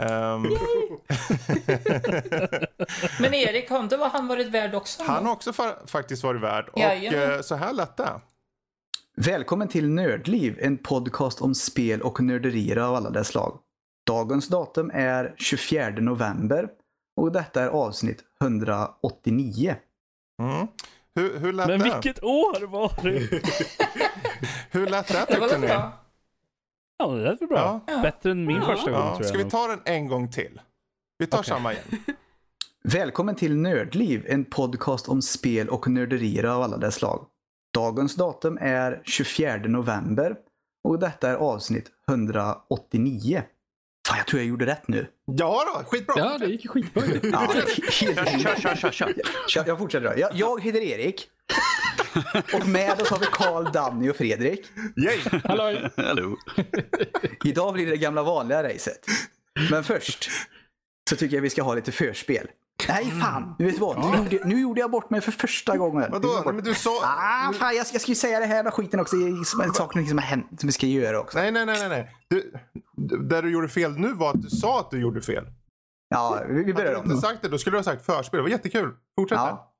[0.00, 0.42] Ehm,
[3.20, 5.02] Men Erik, har inte var han varit värd också?
[5.06, 6.68] han har också fa- faktiskt varit värd.
[6.72, 8.20] Och eh, så här lät det.
[9.16, 13.58] Välkommen till Nördliv, en podcast om spel och nörderier av alla dess slag.
[14.10, 16.68] Dagens datum är 24 november
[17.16, 19.76] och detta är avsnitt 189.
[20.42, 20.66] Mm.
[21.14, 21.84] Hur, hur lät Men det?
[21.84, 23.42] vilket år var det?
[24.70, 25.66] Hur lät det tyckte ni?
[25.66, 27.80] Ja, det lät väl bra.
[27.86, 28.02] Ja.
[28.02, 28.62] Bättre än min Ja.
[28.66, 29.06] första gång Ja.
[29.16, 29.26] tror jag.
[29.26, 30.60] Ska vi ta den en gång till?
[31.18, 31.48] Vi tar Okej.
[31.48, 31.84] samma igen.
[32.84, 37.26] Välkommen till Nördliv, en podcast om spel och nörderier av alla dess slag.
[37.74, 40.36] Dagens datum är 24 november
[40.88, 43.42] och detta är avsnitt 189.
[44.10, 45.06] Fan, jag tror jag gjorde rätt nu.
[45.26, 46.14] Ja då, skitbra.
[46.16, 47.02] Ja, det gick ju skitbra.
[47.22, 47.52] Ja,
[47.90, 49.14] Kör, kör, kör, kör.
[49.48, 50.20] Kör, jag fortsätter då.
[50.20, 51.28] Jag, jag heter Erik.
[52.54, 54.66] Och med oss har vi Karl, Danny och Fredrik.
[54.96, 55.40] Yay.
[55.44, 55.88] Hallå!
[55.96, 56.36] Hallå.
[57.44, 59.06] Idag blir det det gamla vanliga racet.
[59.70, 60.30] Men först
[61.10, 62.46] så tycker jag vi ska ha lite förspel.
[62.88, 63.54] Nej, fan.
[63.58, 63.98] Du vet vad?
[64.10, 66.10] Nu, gjorde, nu gjorde jag bort mig för första gången.
[66.12, 66.42] Vadå?
[66.44, 66.90] Men du sa...
[67.04, 69.16] Ah, fan, jag, ska- jag ska ju säga det här med skiten också.
[69.74, 71.38] Saker som har hänt som vi ska göra också.
[71.38, 72.14] Nej, nej, nej, nej.
[72.28, 72.52] Du,
[73.28, 75.44] där du gjorde fel nu var att du sa att du gjorde fel.
[76.08, 77.20] Ja, vi, vi Hade börjar du inte om.
[77.20, 78.38] sagt det, då skulle du ha sagt förspel.
[78.38, 78.92] Det var jättekul.
[79.18, 79.36] Fortsätt.
[79.38, 79.74] Ja.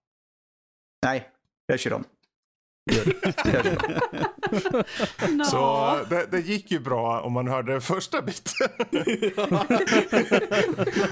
[1.04, 1.28] Nej,
[1.66, 2.04] jag kör om.
[5.44, 8.68] Så det, det gick ju bra om man hörde första biten.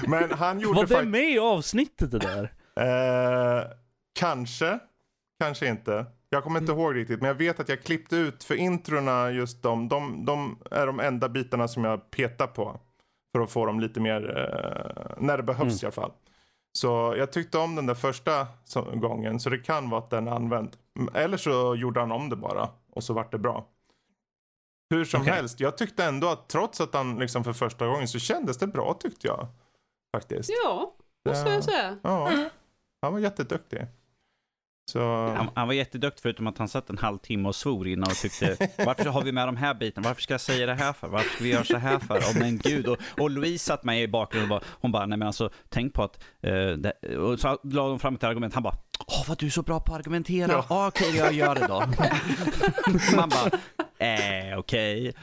[0.07, 2.51] Men han gjorde Var det med i avsnittet det där?
[2.79, 3.63] Eh,
[4.19, 4.79] kanske,
[5.39, 6.05] kanske inte.
[6.29, 9.63] Jag kommer inte ihåg riktigt, men jag vet att jag klippte ut för introna just
[9.63, 12.79] de, de, de är de enda bitarna som jag petar på.
[13.31, 16.11] För att få dem lite mer, eh, när det behövs i alla fall.
[16.71, 18.47] Så jag tyckte om den där första
[18.93, 20.69] gången, så det kan vara att den är använd.
[20.99, 23.67] Mm, Eller så gjorde han om det bara, och så vart det bra.
[24.89, 25.33] Hur som Okej.
[25.33, 28.67] helst, jag tyckte ändå att trots att han liksom för första gången så kändes det
[28.67, 29.47] bra tyckte jag.
[30.15, 30.49] Faktiskt.
[30.63, 30.95] Ja,
[31.29, 31.97] måste jag säga.
[32.03, 32.31] Ja,
[33.01, 33.87] han var jätteduktig.
[34.91, 35.27] Så...
[35.27, 38.69] Han, han var jätteduktig förutom att han satt en halvtimme och svor innan och tyckte
[38.85, 40.07] varför har vi med de här bitarna?
[40.07, 41.07] Varför ska jag säga det här för?
[41.07, 42.15] Varför ska vi göra så här för?
[42.17, 42.87] Åh men gud.
[42.87, 45.93] Och, och Louise satt med i bakgrunden och bara, hon bara, nej men alltså tänk
[45.93, 48.75] på att, eh, det, och så la de fram ett argument, han bara,
[49.07, 50.51] åh vad du är så bra på att argumentera.
[50.51, 50.65] Ja.
[50.69, 50.87] Ja.
[50.87, 51.79] Okej, jag gör det då.
[53.15, 53.49] Man bara,
[54.07, 55.13] eh okej.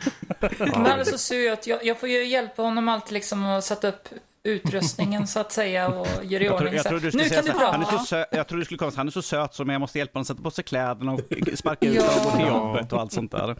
[0.58, 1.66] Men han är så söt.
[1.66, 4.08] Jag, jag får ju hjälpa honom alltid liksom att sätta upp
[4.42, 6.74] utrustningen så att säga och göra i Jag, tror, ordning.
[6.74, 8.04] jag tror du skulle nu kan du här, han är prata.
[8.04, 9.98] så sö- jag tror du skulle komma så han är så söt som jag måste
[9.98, 11.20] hjälpa honom att sätta på sig kläderna och
[11.54, 12.02] sparka ut Ja.
[12.02, 13.56] honom gå till jobbet och allt sånt där.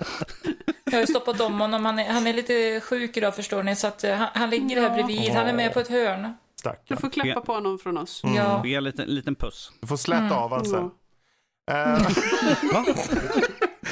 [0.84, 1.84] Jag har ju stoppat om honom.
[1.84, 3.76] Han är, han är lite sjuk idag förstår ni.
[3.76, 4.94] Så att eh, han, han ligger här Ja.
[4.94, 5.32] bredvid.
[5.32, 6.34] Han är med på ett hörn.
[6.70, 6.98] Du Stackarn.
[6.98, 8.22] får klappa på honom från oss.
[8.24, 8.66] Ja.
[8.66, 9.72] Ge en liten, liten puss.
[9.80, 10.90] Du får släta av han sen.
[11.70, 12.08] Eh,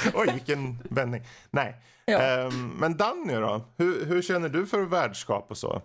[0.15, 1.23] Oj, vilken vändning.
[1.51, 1.77] Nej.
[2.07, 2.19] Ja.
[2.23, 3.61] Ehm, men Danny då?
[3.77, 5.83] Hur, hur känner du för värdskap och så?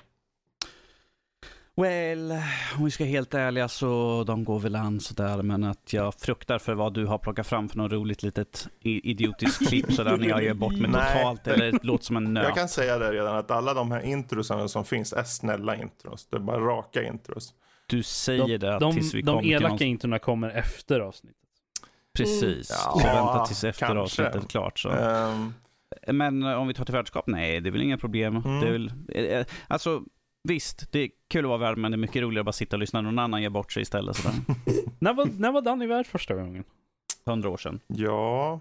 [1.80, 2.32] Well,
[2.78, 6.14] om vi ska vara helt ärliga så de går väl an sådär, men att jag
[6.14, 10.28] fruktar för vad du har plockat fram för något roligt litet idiotiskt klipp sådär när
[10.30, 11.18] jag ger bort mig Nej.
[11.18, 12.44] totalt eller låter som en nöt.
[12.44, 16.28] Jag kan säga det redan att alla de här introsarna som finns är snälla intros.
[16.30, 17.54] Det är bara raka intros.
[17.88, 19.82] Du säger det De, tills vi de kommer till elaka någon...
[19.82, 21.38] introna kommer efter avsnittet.
[22.18, 22.70] Precis.
[22.70, 24.00] Ja, så vänta tills efter kanske.
[24.02, 24.80] avsnittet är klart.
[24.80, 24.90] Så.
[24.90, 25.54] Ehm,
[26.08, 28.36] Men eh, om vi tar till värdskap, nej det är väl inga problem.
[28.36, 28.60] Mm.
[28.60, 30.04] Det är väl, eh, eh, alltså
[30.44, 32.76] visst, det är kul att vara värd men det är mycket roligare att bara sitta
[32.76, 34.16] och lyssna när någon annan ger bort sig istället.
[34.16, 34.36] Sådär.
[35.00, 36.64] När var, när var Danny värd första gången?
[37.26, 37.80] Hundra år sedan.
[37.88, 38.60] ja,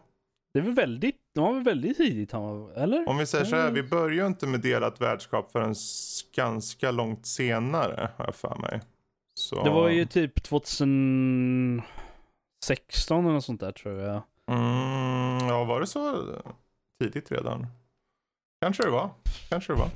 [0.54, 3.08] Det var väldigt, det var väl väldigt tidigt han var, eller?
[3.08, 3.70] om vi säger så här.
[3.70, 5.74] Vi börjar ju inte med delat värdskap förrän
[6.34, 8.80] ganska långt senare, har jag för mig.
[9.34, 9.64] Så...
[9.64, 11.82] Det var ju typ 2016
[13.24, 14.22] eller något sånt där tror jag.
[14.50, 16.24] Mm, ja, var det så
[17.00, 17.66] tidigt redan?
[18.60, 19.10] Kanske det var.
[19.48, 19.88] Kanske det var.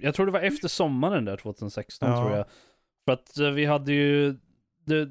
[0.00, 2.16] Jag tror det var efter sommaren där 2016 Ja.
[2.24, 2.46] tror jag.
[3.04, 4.36] För att eh, vi hade ju...
[4.84, 5.08] Det,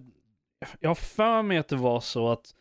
[0.79, 2.55] jag har för mig att det var så att...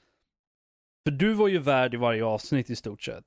[1.06, 3.24] För du var ju värd i varje avsnitt i stort sett.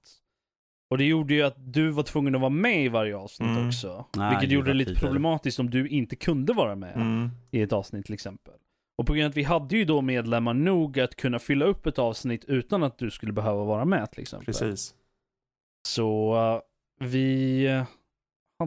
[0.89, 3.67] Och det gjorde ju att du var tvungen att vara med i varje avsnitt Mm.
[3.67, 4.05] också.
[4.17, 5.07] Nej, vilket det gjorde det lite tidigare.
[5.07, 7.29] problematiskt om du inte kunde vara med Mm.
[7.51, 8.53] i ett avsnitt till exempel.
[8.97, 11.85] Och på grund av att vi hade ju då medlemmar nog att kunna fylla upp
[11.85, 14.45] ett avsnitt utan att du skulle behöva vara med till exempel.
[14.45, 14.95] Precis.
[15.87, 16.61] Så eh,
[17.07, 17.65] vi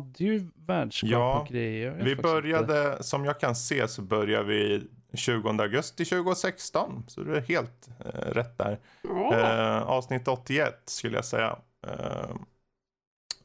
[0.00, 1.90] hade ju värdskap Ja, och grejer.
[1.90, 2.22] Vi faktiskt inte.
[2.22, 7.04] började, som jag kan se så började vi 20 augusti 2016.
[7.08, 8.78] Så det är helt eh, rätt där.
[9.02, 9.34] Ja.
[9.34, 11.56] Eh, avsnitt 81 skulle jag säga.
[11.86, 12.36] Eh,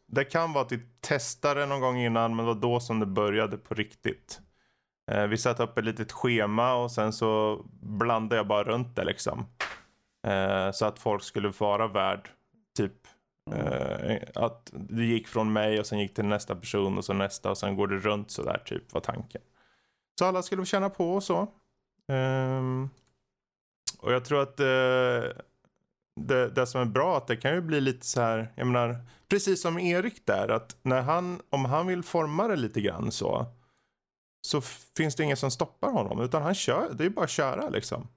[0.08, 3.06] det kan vara att vi testade någon gång innan men det var då som det
[3.06, 4.40] började på riktigt.
[5.12, 9.04] Eh, vi satte upp ett litet schema och sen så blandade jag bara runt det
[9.04, 9.46] liksom.
[10.28, 12.30] Eh, så att folk skulle vara värd
[12.78, 12.94] typ
[13.50, 17.52] Uh, att det gick från mig och sen gick till nästa person och så nästa
[17.52, 19.42] och sen går det runt så där typ var tanken.
[20.20, 21.48] Så alla skulle få känna på och så.
[22.08, 22.90] Um,
[24.00, 25.42] och jag tror att uh,
[26.16, 28.96] det, det som är bra att det kan ju bli lite så här, jag menar,
[29.30, 33.46] precis som Erik där, att när han, om han vill forma det lite grann så,
[34.48, 34.62] så
[34.98, 37.70] finns det ingen som stoppar honom, utan han kör, det är ju bara att köra
[37.70, 38.08] liksom.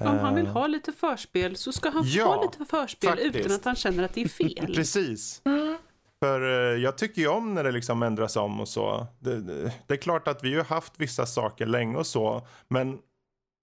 [0.00, 3.36] Om han vill Eh, ha lite förspel så ska han Ja, få lite förspel faktiskt.
[3.36, 4.66] utan att han känner att det är fel.
[4.74, 5.42] Precis.
[5.44, 5.76] Mm.
[6.22, 6.40] För
[6.74, 9.06] eh, jag tycker ju om när det liksom ändras om och så.
[9.20, 12.46] Det, det, det är klart att vi har haft vissa saker länge och så.
[12.68, 12.98] Men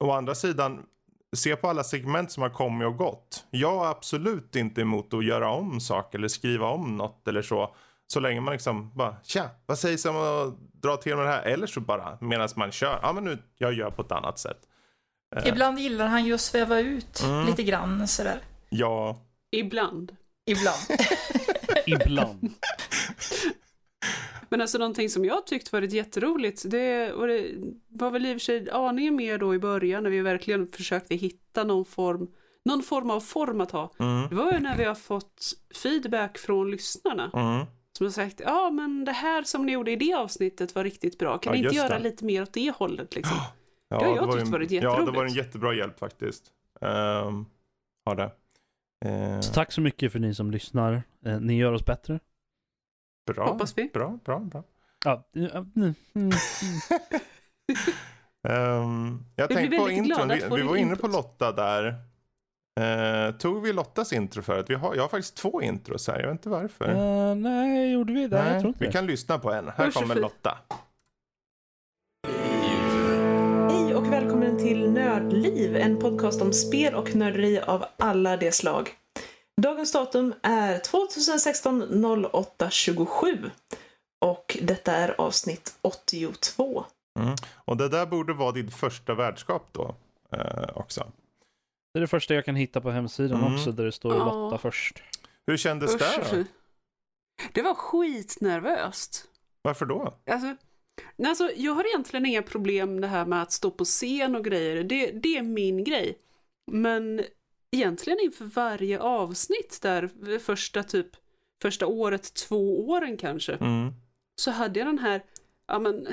[0.04, 0.84] å andra sidan,
[1.36, 3.46] se på alla segment som har kommit och gått.
[3.50, 7.76] Jag är absolut inte emot att göra om saker eller skriva om något eller så.
[8.08, 11.42] Så länge man liksom bara, tja, vad sägs om att dra till med det här?
[11.44, 14.58] Eller så bara, medan man kör, ja men nu, jag gör på ett annat sätt.
[15.36, 17.46] Eh, Ibland gillar han ju att sväva ut Mm.
[17.48, 18.40] lite grann sådär.
[18.70, 19.18] Ja,
[19.52, 20.16] Ibland.
[20.46, 21.02] Ibland.
[21.86, 22.54] Ibland.
[24.50, 27.52] Men alltså någonting som jag tyckt varit jätteroligt, det, och det
[27.88, 31.16] var väl i och för sig aningen mer då i början när vi verkligen försökte
[31.16, 32.28] hitta någon form,
[32.66, 33.94] någon form av form att ha.
[34.00, 34.30] Mm.
[34.30, 35.54] Det var ju när vi har fått
[35.84, 37.32] feedback från lyssnarna.
[37.34, 37.66] Mm.
[37.98, 41.18] Som har sagt, ja men det här som ni gjorde i det avsnittet var riktigt
[41.18, 41.38] bra.
[41.38, 42.04] Kan Ja, ni inte göra det.
[42.04, 43.38] lite mer åt det hållet liksom?
[43.92, 45.16] Ja, Det har jag var tyckt en- varit Ja, det jätteroligt.
[45.18, 46.44] var en jättebra hjälp faktiskt.
[46.82, 47.46] Um,
[48.06, 48.32] har det.
[49.06, 51.04] Eh, Så tack så mycket för ni som lyssnar.
[51.26, 52.20] Eh, Ni gör oss bättre.
[53.34, 53.90] bra, Hoppas vi.
[53.94, 54.64] bra, bra, bra.
[55.06, 56.32] Ja, mm, mm, mm.
[58.48, 61.02] Ehm, jag tänkte på intron, vi, vi var inne input.
[61.02, 61.88] på Lotta där.
[62.80, 64.66] Eh, tog vi Lottas intro förut?
[64.70, 66.90] Vi har, jag har faktiskt två intros här, jag vet inte varför.
[66.90, 68.38] Eh, nej, gjorde vi det?
[68.52, 68.92] jag tror inte vi det.
[68.92, 69.70] kan lyssna på en.
[69.76, 70.58] Här kommer Lotta.
[74.72, 78.96] Till Nördliv, en podcast om spel och nörderi av alla de slag.
[79.62, 83.50] Dagens datum är 2016 08 27
[84.26, 86.86] och detta är avsnitt 82.
[87.56, 89.96] Och det där borde vara ditt första värdskap då
[90.32, 91.12] eh, också.
[91.94, 93.54] Det är det första jag kan hitta på hemsidan Mm.
[93.56, 94.26] också, där det står Ja.
[94.26, 95.04] Lotta först.
[95.48, 96.44] Hur kändes det Usch, då?
[97.54, 99.26] Det var skitnervöst.
[99.62, 100.14] Varför då?
[100.32, 100.56] Alltså,
[101.16, 104.46] nej, alltså, jag har egentligen inga problem det här med att stå på scen och
[104.46, 104.84] grejer.
[104.84, 106.18] Det, det är min grej.
[106.72, 107.22] Men
[107.72, 111.08] egentligen inför varje avsnitt där, första typ,
[111.62, 113.92] första året, två åren kanske, Mm.
[114.36, 115.24] så hade jag den här,
[115.68, 116.08] ja men,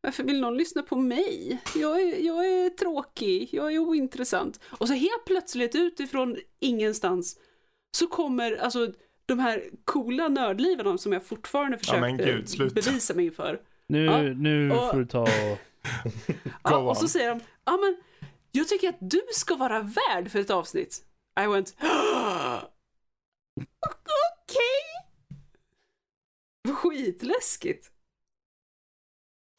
[0.00, 1.58] varför vill någon lyssna på mig?
[1.76, 4.60] Jag är, jag är tråkig, jag är ointressant.
[4.78, 7.38] Och så helt plötsligt utifrån ingenstans
[7.96, 8.92] så kommer alltså
[9.26, 12.74] de här coola nördlivarna som jag fortfarande Ja, gud, sluta.
[12.74, 13.60] bevisa mig inför.
[13.92, 15.58] Nu, Ja, nu och- får du ta och...
[16.64, 17.96] Ja, och så säger de, ja men
[18.52, 21.04] jag tycker att du ska vara värd för ett avsnitt.
[21.40, 21.76] I went,
[24.46, 24.82] okej.
[26.74, 27.90] Skitläskigt.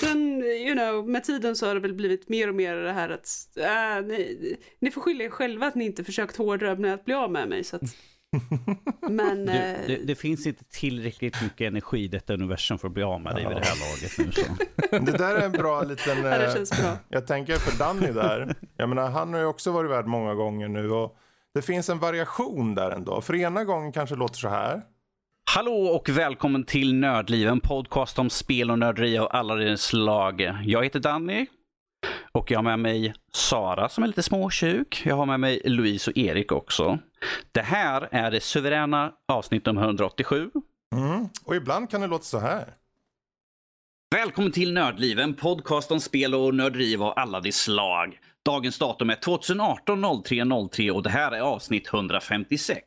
[0.01, 3.09] Sen, you know, med tiden så har det väl blivit mer och mer det här
[3.09, 7.05] att, äh, ni, ni får skylla er själva att ni inte försökt hårdare med att
[7.05, 7.63] bli av med mig.
[7.63, 7.81] Så att,
[9.09, 12.93] men, Du, eh, det, det finns inte tillräckligt mycket energi i detta universum för att
[12.93, 14.31] bli av med dig vid det här laget nu.
[14.31, 15.11] Så.
[15.11, 16.17] Det där är en bra liten...
[16.17, 16.97] ja, det eh, känns bra.
[17.09, 18.55] Jag tänker för Danny där.
[18.77, 21.17] Jag menar, han har ju också varit värd många gånger nu och
[21.53, 23.21] det finns en variation där ändå.
[23.21, 24.81] För ena gången kanske låter så här.
[25.55, 30.41] Hallå och välkommen till Nördliv, en podcast om spel och nörderi av alla dess slag.
[30.65, 31.45] Jag heter Danny
[32.31, 35.01] och jag har med mig Sara som är lite småsjuk.
[35.05, 36.99] Jag har med mig Louise och Erik också.
[37.51, 40.51] Det här är det suveräna avsnitt nummer 187.
[40.95, 41.29] Mm.
[41.45, 42.73] Och ibland kan det låta så här.
[44.15, 48.19] Välkommen till Nördliv, en podcast om spel och nörderi av alla de slag.
[48.45, 52.83] Dagens datum är 2018 03 03 och det här är avsnitt 156.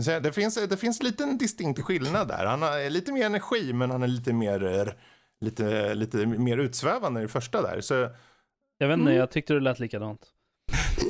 [0.00, 2.46] Så Det finns, det finns en distinkt skillnad där.
[2.46, 4.92] Han har lite mer energi men han är lite mer, eh,
[5.40, 7.80] lite, lite mer utsvävande i det första där.
[7.80, 7.94] Så
[8.78, 9.14] Jag vet inte, Mm.
[9.16, 10.20] jag tyckte det lät likadant.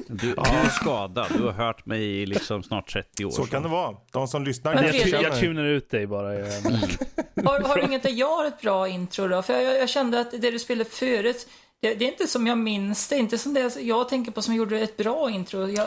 [0.08, 3.30] Du, du är skadad, du har hört mig i liksom snart 30 år.
[3.30, 3.96] så kan det vara.
[4.12, 6.34] De som lyssnar Men Jag, jag tunar ut dig bara.
[6.34, 6.46] Jag,
[7.44, 9.42] Har, har du inget där jag har ett bra intro då?
[9.42, 11.48] För jag, jag kände att det du spelade förut,
[11.82, 13.14] det, det är inte som jag minns det.
[13.16, 15.66] är inte som det jag tänker på som gjorde ett bra intro.
[15.68, 15.86] Jag,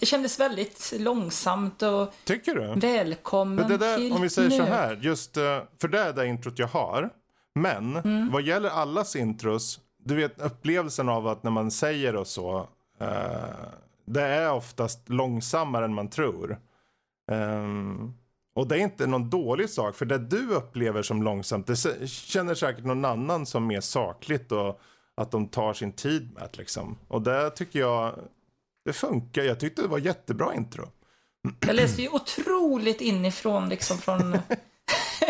[0.00, 2.80] det kändes väldigt långsamt och Tycker du?
[2.80, 4.70] välkommen där, till om vi säger så nu.
[4.70, 5.42] här, just eh,
[5.80, 7.10] för det är det introt jag har.
[7.54, 8.30] Men Mm.
[8.32, 12.68] vad gäller allas intros, du vet upplevelsen av att när man säger och så,
[13.00, 13.44] eh,
[14.04, 16.58] det är oftast långsammare än man tror.
[17.32, 18.14] Ehm,
[18.54, 21.76] och det är inte någon dålig sak, för det du upplever som långsamt, det
[22.08, 24.80] känner säkert någon annan som mer sakligt och
[25.14, 26.98] att de tar sin tid med det liksom.
[27.08, 28.14] Och det tycker jag,
[28.84, 29.42] det funkar.
[29.42, 30.88] Jag tyckte det var jättebra intro.
[31.66, 34.38] Jag läste ju otroligt inifrån liksom från...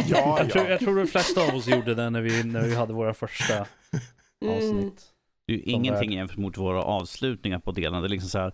[0.07, 0.71] Ja, jag, tror, ja.
[0.71, 3.67] jag tror de flesta av oss gjorde det när vi, när vi hade våra första
[4.43, 4.57] Mm.
[4.57, 5.03] avsnitt.
[5.47, 8.03] Det är ju ingenting jämfört mot våra avslutningar på delen.
[8.03, 8.53] Det är liksom så här,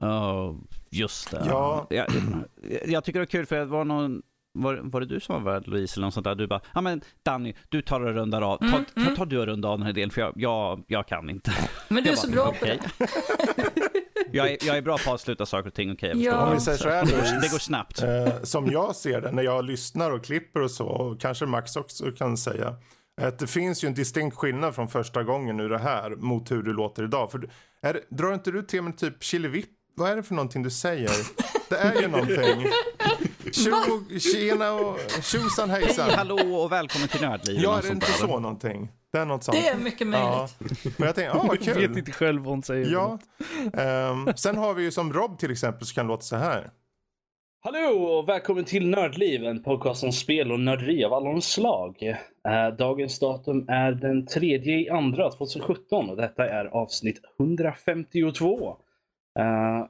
[0.00, 0.56] "Åh,
[0.90, 1.44] just det.
[1.48, 1.86] Ja.
[1.90, 2.06] Jag,
[2.86, 4.22] jag tycker det är kul för det var någon,
[4.54, 6.34] var, var det du som var värd Louise eller något sånt där?
[6.34, 8.56] Du bara, ja men Danny, du tar och rundar av.
[8.58, 9.16] Ta, Mm, ta, mm.
[9.16, 11.52] ta du och runda av den här delen för jag, jag, jag kan inte.
[11.88, 13.08] Men du är Jag så bara, bra på "Okej." det.
[14.32, 16.46] Jag är, jag är bra på att avsluta saker och ting, okej jag Ja.
[16.46, 17.38] Om vi säger så här, Louise.
[17.42, 18.02] det går snabbt.
[18.02, 21.76] Eh, som jag ser det när jag lyssnar och klipper och så, och kanske Max
[21.76, 22.74] också kan säga,
[23.20, 26.62] att det finns ju en distinkt skillnad från första gången nu det här mot hur
[26.62, 27.30] du låter idag.
[27.30, 27.50] För
[27.82, 29.68] är, drar inte du till med typ chilivipp?
[29.96, 31.10] Vad är det för någonting du säger?
[31.68, 32.66] Det är ju någonting.
[33.44, 36.10] Tjo, tjena och tjosan Hej, hejsan.
[36.10, 37.60] hallå och välkommen till Nördliv.
[37.62, 38.88] Ja, är det inte så någonting?
[39.12, 39.58] Det är något sånt.
[39.62, 40.98] Det är mycket Ja, möjligt.
[40.98, 41.98] men jag tänkte, ja vad Jag vet kul.
[41.98, 42.92] inte själv vad hon säger.
[42.92, 43.18] Ja.
[43.82, 46.70] Ehm, sen har vi ju som Rob till exempel så kan låta så här.
[47.60, 52.02] Hallå och välkommen till Nördliv, en podcast om spel och nörderi av alla slag.
[52.48, 58.76] Eh, dagens datum är den 3 i andra 2017 och detta är avsnitt 152.
[59.38, 59.86] Eh,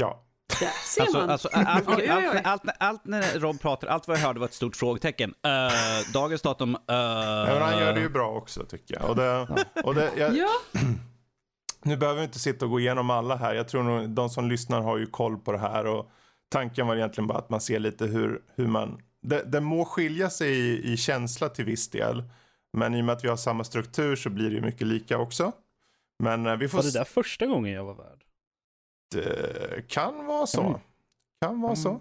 [0.00, 0.23] Ja.
[0.60, 1.30] Där ser Alltså, man.
[1.30, 2.08] alltså, allt, oj.
[2.08, 5.30] allt, allt, allt när Rob pratar, allt vad jag hörde var ett stort frågetecken.
[5.30, 6.74] Uh, dagens datum...
[6.74, 9.10] Uh, Ja, men han gör det ju bra också tycker jag.
[9.10, 9.48] Och det,
[9.84, 10.48] och det, jag Ja,
[11.86, 13.54] Nu behöver vi inte sitta och gå igenom alla här.
[13.54, 15.86] Jag tror nog de som lyssnar har ju koll på det här.
[15.86, 16.10] Och
[16.48, 19.02] tanken var egentligen bara att man ser lite hur, hur man...
[19.22, 22.22] Det, det må skilja sig i, i känsla till viss del.
[22.72, 25.18] Men i och med att vi har samma struktur så blir det ju mycket lika
[25.18, 25.52] också.
[26.18, 26.78] Men eh, vi får...
[26.78, 28.23] var det där första gången jag var värd?
[29.14, 30.62] Det kan vara så.
[30.62, 30.80] Mm.
[31.40, 32.00] Kan vara så.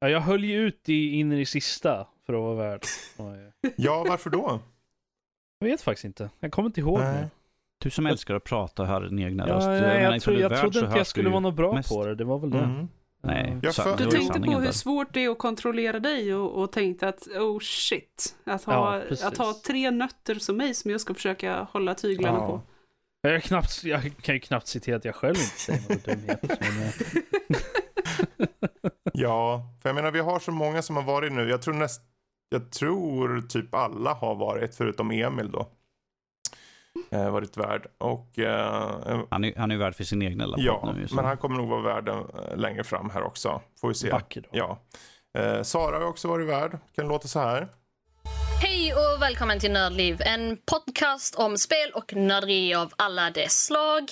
[0.00, 2.80] Ja, jag höll ju ut i, in i det sista för att vara värd.
[3.18, 3.52] Oj.
[3.76, 4.60] Ja, varför då?
[5.58, 6.30] Jag vet faktiskt inte.
[6.40, 7.28] Jag kommer inte ihåg nu.
[7.78, 9.66] Du som älskar att prata och höra din egna röst.
[9.66, 11.88] Ja, Jag jag, tro, jag trodde inte jag skulle vara något bra mest.
[11.88, 12.14] på det.
[12.14, 12.58] Det var väl det.
[12.58, 12.88] Mm.
[13.22, 16.72] Nej, Jag för- du tänkte på hur svårt det är att kontrollera dig och, och
[16.72, 21.00] tänkte att oh shit, att ha, Ja, att ha tre nötter som mig som jag
[21.00, 22.46] ska försöka hålla tyglarna Ja.
[22.46, 22.60] på.
[23.24, 26.42] Jag, är knappt, jag kan ju knappt citera att jag själv inte säger något dumhet.
[26.60, 26.92] Men, eh,
[29.12, 31.48] Ja, för jag menar vi har så många som har varit nu.
[31.48, 32.02] Jag tror näst,
[32.48, 35.68] jag tror typ alla har varit förutom Emil då.
[37.10, 37.86] Eh, varit värd.
[37.98, 41.06] Och eh, Han är, han är värd för sin egen lilla ja, nu.
[41.14, 43.60] men han kommer nog vara värd eh, längre fram här också.
[43.80, 44.10] Får vi se.
[44.10, 44.48] vacker då.
[44.52, 44.78] Ja.
[45.40, 46.78] Eh, Sara har också varit värd.
[46.94, 47.68] Kan låta så här.
[48.66, 54.02] Hej och välkommen till Nördliv, en podcast om spel och nörderi av alla dess slag.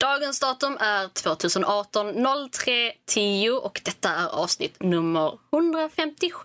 [0.00, 2.06] Dagens datum är 2018
[2.50, 6.38] 03 10 och detta är avsnitt nummer 157.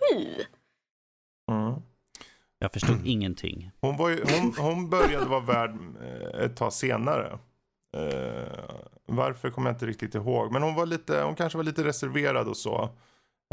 [1.50, 1.82] Mm.
[2.58, 3.70] Jag förstod ingenting.
[3.80, 7.38] Hon, var ju, hon, hon började vara värd eh, ett tag senare.
[7.96, 8.64] Eh,
[9.06, 10.52] varför kommer jag inte riktigt ihåg.
[10.52, 12.90] Men hon, var lite, hon kanske var lite reserverad och så.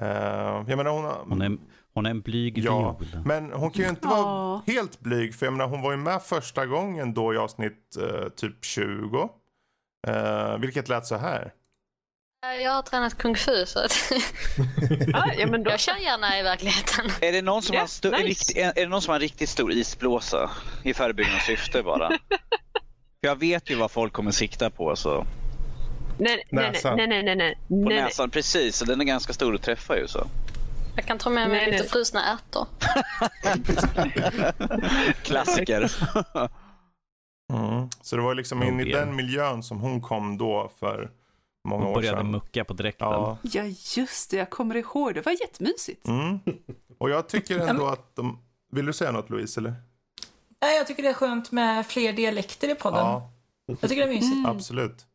[0.01, 1.57] Eh, jag menar hon, Hon är,
[1.97, 3.21] hon är en blyg Ja, viol.
[3.25, 4.63] men hon kan ju inte vara Ja.
[4.67, 5.35] helt blyg.
[5.35, 9.29] För jag menar hon var ju med första gången då i avsnitt eh, typ 20.
[10.07, 11.53] Eh, vilket lät så här.
[12.63, 14.11] Jag har tränat kung fu så att
[15.13, 17.05] Ah, ja, men då, jag kör gärna i verkligheten.
[17.21, 18.51] Är det, någon som Ja, har sto- nice.
[18.53, 20.49] rikt- är, det någon som har en riktigt stor isblåsa
[20.83, 22.07] i förebyggande syfte bara?
[22.09, 22.17] För
[23.21, 25.25] jag vet ju vad folk kommer sikta på så.
[26.19, 26.97] nej, nej, Näsan.
[26.97, 28.03] nej, nej, nej, nej, På nej, nej.
[28.03, 28.81] näsan, precis.
[28.81, 30.27] Och den är ganska stor att träffa ju så.
[30.97, 31.89] Jag kan ta med mig Nej, lite nej.
[31.89, 32.67] frusna ärtor.
[35.23, 35.91] Klassiker.
[37.53, 37.89] Mm.
[38.01, 41.11] Så det var liksom in i den miljön som hon kom då för
[41.67, 42.31] många Hon år började sedan.
[42.31, 43.07] mucka på dräkten.
[43.07, 43.37] Ja.
[43.41, 43.63] Ja
[43.97, 45.13] just det, jag kommer ihåg.
[45.13, 46.07] Det var jättemysigt.
[46.07, 46.39] Mm.
[46.97, 48.39] Och jag tycker ändå att de...
[48.71, 49.73] Vill du säga något Louise eller?
[50.61, 52.99] Nej, jag tycker det är skönt med fler dialekter i podden.
[53.05, 53.31] Ja,
[53.65, 54.47] Jag tycker det är mysigt.
[54.47, 55.05] absolut.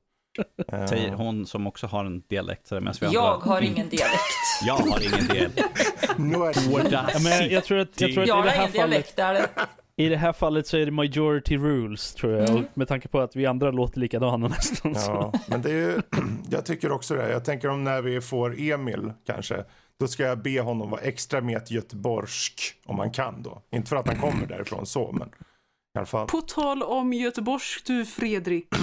[0.89, 2.71] Säger hon som också har en dialekt.
[2.71, 4.19] medan vi Jag andra- har ingen dialekt.
[4.67, 5.59] Jag har ingen dialekt.
[6.91, 9.17] Ja, men jag tror att, jag tror att Jag i har det här ingen dialekt
[9.21, 9.67] fallet där.
[9.97, 12.49] I det här fallet så är det majority rules tror jag.
[12.51, 12.65] Mm.
[12.65, 14.93] Och med tanke på att vi andra låter likadana nästan.
[14.95, 16.03] Ja, men det är ju,
[16.51, 17.31] jag tycker också det.
[17.31, 19.65] Jag tänker om när vi får Emil kanske.
[20.01, 23.63] Då ska jag be honom vara extra met göteborgsk om han kan då.
[23.73, 26.27] Inte för att han kommer därifrån så, men i alla fall.
[26.27, 28.69] På tal om Göteborgs du Fredrik.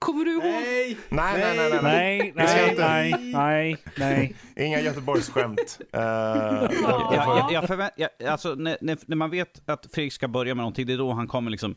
[0.00, 0.42] Kommer du ihåg?
[0.42, 1.80] Nej, nej, nej, nej.
[1.82, 2.32] nej.
[2.34, 4.34] Nej, nej, nej, nej, nej.
[4.56, 5.80] Inga Göteborgsskämt.
[5.96, 6.70] Uh, Jag,
[7.12, 10.86] jag, jag förvänt, jag, alltså, när, när, man vet att Fredrik ska börja med någonting,
[10.86, 11.74] det är då han kommer liksom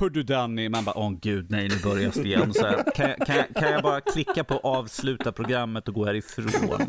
[0.00, 0.68] Hör du Danny?
[0.68, 2.54] Man bara, åh gud, nej nu börjar det igen.
[2.54, 6.04] Så här, kan, jag, kan, jag, kan jag bara klicka på avsluta programmet och gå
[6.06, 6.88] härifrån?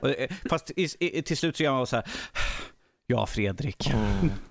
[0.00, 2.04] Och, eh, Fast i, i, till slut så gör man så här,
[3.06, 3.90] ja Fredrik.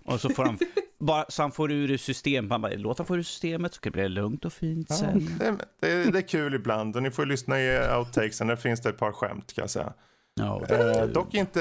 [0.03, 0.59] Och så får han,
[0.99, 2.49] bara, så han får ur systemet.
[2.49, 5.29] Man bara, låt han få ur systemet så kan det bli lugnt och fint sen.
[5.39, 8.47] det, det, är- det är kul ibland och ni får lyssna i outtakesen.
[8.47, 9.93] Där finns det ett par skämt kan jag säga.
[10.39, 11.59] Ja, Eh, dock inte,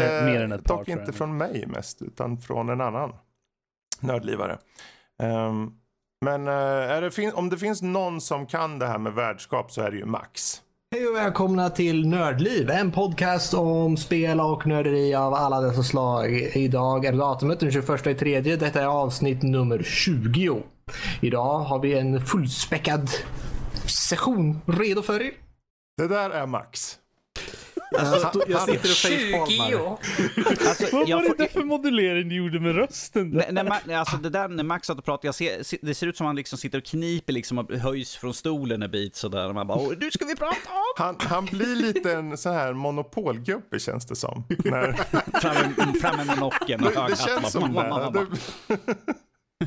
[0.64, 3.12] dock inte från mig mest, utan från en annan
[4.00, 4.58] nördlivare.
[5.22, 5.70] Ehm,
[6.24, 9.90] men eh, det om det finns någon som kan det här med värdskap så är
[9.90, 10.62] det ju Max.
[10.96, 16.32] Hej och välkomna till Nördliv, en podcast om spel och nörderi av alla dessa slag.
[16.54, 18.56] Idag är datumet den 21 i tredje.
[18.56, 20.62] Detta är avsnitt nummer 20.
[21.20, 23.10] Idag har vi en fullspäckad
[23.86, 25.32] session redo för er.
[25.96, 26.98] Det där är Max.
[27.98, 29.98] Alltså, jag sitter och 20 facepalmar.
[30.68, 33.30] Alltså, Vad var det där för modulering du gjorde med rösten?
[33.30, 33.52] Där?
[33.52, 35.94] När, när, Ma- alltså det där när Max satt och pratade, jag ser, se- det
[35.94, 39.16] ser ut som han liksom sitter och kniper liksom och höjs från stolen en bit
[39.16, 39.48] sådär.
[39.48, 41.04] Och man bara, "Åh, nu ska vi prata om!
[41.04, 44.44] Han, han blir lite en sån här monopolgubbe känns det som.
[44.64, 44.92] När,
[46.00, 48.26] framme med nocken och det, det känns som det.
[49.58, 49.66] Det.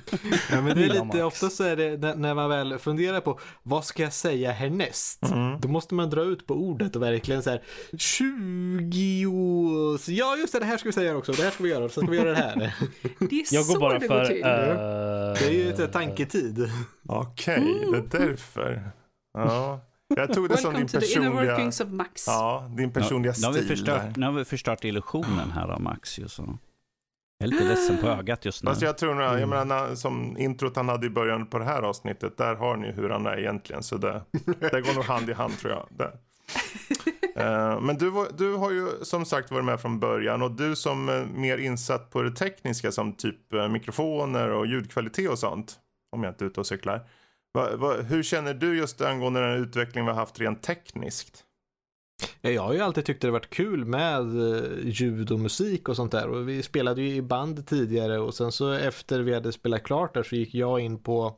[0.52, 3.40] Ja, men det är Ja, lite, ofta så är det när, man väl funderar på
[3.64, 5.24] vad ska jag säga härnäst?
[5.24, 5.60] Mm.
[5.60, 7.64] Då måste man dra ut på ordet och verkligen så här
[7.98, 9.98] 20...
[10.08, 12.02] Ja just det, det här ska vi säga också, det här ska vi göra, så
[12.02, 12.56] ska vi göra det här.
[13.20, 14.20] Det är Jag går så bara det för...
[14.20, 14.44] går till.
[14.44, 16.70] eh, Det är ju ett tanketid.
[17.08, 18.92] Okej, det är därför.
[19.34, 19.80] Ja.
[20.16, 21.68] Jag tog det som din personliga...
[21.68, 22.28] of Max.
[22.28, 23.90] Ja, din personliga nu, har vi stil.
[24.16, 26.58] nu har vi förstört illusionen här av Max så.
[27.42, 28.70] Jag är lite ledsen på ögat just nu.
[28.72, 29.40] Fast jag tror nog, Mm.
[29.40, 32.78] jag menar när- som introt han hade i början på det här avsnittet, där har
[32.78, 33.84] ni hur han är egentligen.
[33.84, 34.22] Så det,
[34.72, 35.88] det går nog hand i hand tror jag.
[35.90, 36.12] Där.
[37.36, 41.10] Eh, Men du, du har ju som sagt varit med från början och du som
[41.10, 45.76] är mer insatt på det tekniska som typ eh, mikrofoner och ljudkvalitet och sånt.
[46.12, 47.02] Om jag inte är ute och cyklar.
[47.54, 51.44] Va, va, hur känner du just angående den utveckling vi har haft rent tekniskt?
[52.42, 56.12] Jag har ju alltid tyckt det varit kul med eh, ljud och musik och sånt
[56.12, 56.28] där.
[56.30, 60.14] Och vi spelade ju i band tidigare och sen så efter vi hade spelat klart
[60.14, 61.38] där så gick jag in på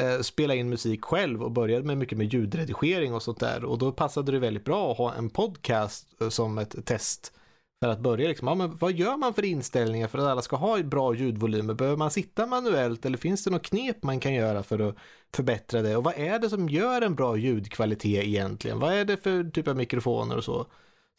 [0.00, 3.64] eh, spela in musik själv och började med mycket med ljudredigering och sånt där.
[3.64, 7.32] Och då passade det väldigt bra att ha en podcast eh, som ett test.
[7.80, 10.56] För att börja liksom, ja, men vad gör man för inställningar för att alla ska
[10.56, 11.74] ha bra ljudvolymer?
[11.74, 14.96] Behöver man sitta manuellt eller finns det något knep man kan göra för att
[15.34, 15.96] förbättra det?
[15.96, 18.78] Och vad är det som gör en bra ljudkvalitet egentligen?
[18.78, 20.66] Vad är det för typ av mikrofoner och så?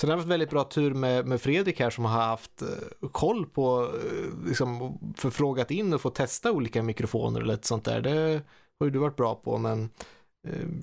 [0.01, 3.09] Så det har varit väldigt bra tur med, med Fredrik här som har haft eh,
[3.11, 8.01] koll på, eh, liksom förfrågat in och fått testa olika mikrofoner och lite sånt där.
[8.01, 8.41] Det
[8.79, 9.89] har ju du varit bra på men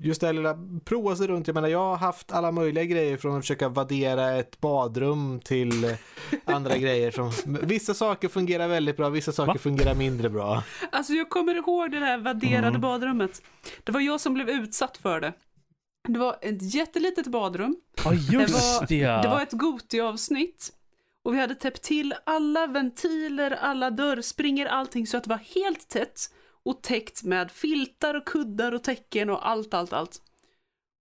[0.03, 1.47] just det här lilla prova sig runt.
[1.47, 5.85] Jag menar jag har haft alla möjliga grejer från att försöka vaddera ett badrum till
[5.85, 5.91] eh,
[6.45, 7.33] andra grejer som
[7.63, 9.59] vissa saker fungerar väldigt bra, vissa saker Va?
[9.59, 10.63] fungerar mindre bra.
[10.93, 12.81] Alltså jag kommer ihåg det där vadderade Mm.
[12.81, 13.43] badrummet.
[13.85, 15.33] Det var jag som blev utsatt för det.
[16.09, 17.77] Det var ett jättelitet badrum.
[18.05, 18.97] Ja, just det var, det.
[18.97, 19.23] ja.
[19.23, 20.73] Det var ett Goti-avsnitt.
[21.25, 25.89] Och vi hade täppt till alla ventiler, alla dörrspringer, allting så att det var helt
[25.89, 26.21] tätt
[26.67, 30.23] och täckt med filtar och kuddar och täcken och allt, allt, allt.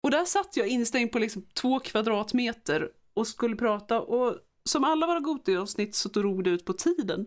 [0.03, 5.07] Och där satt jag instängd på liksom två kvadratmeter och skulle prata och som alla
[5.07, 7.27] våra Goti-avsnitt så drog det ut på tiden.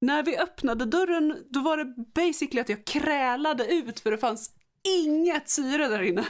[0.00, 4.50] När vi öppnade dörren då var det basically att jag krälade ut för det fanns
[5.04, 6.24] inget syre där inne.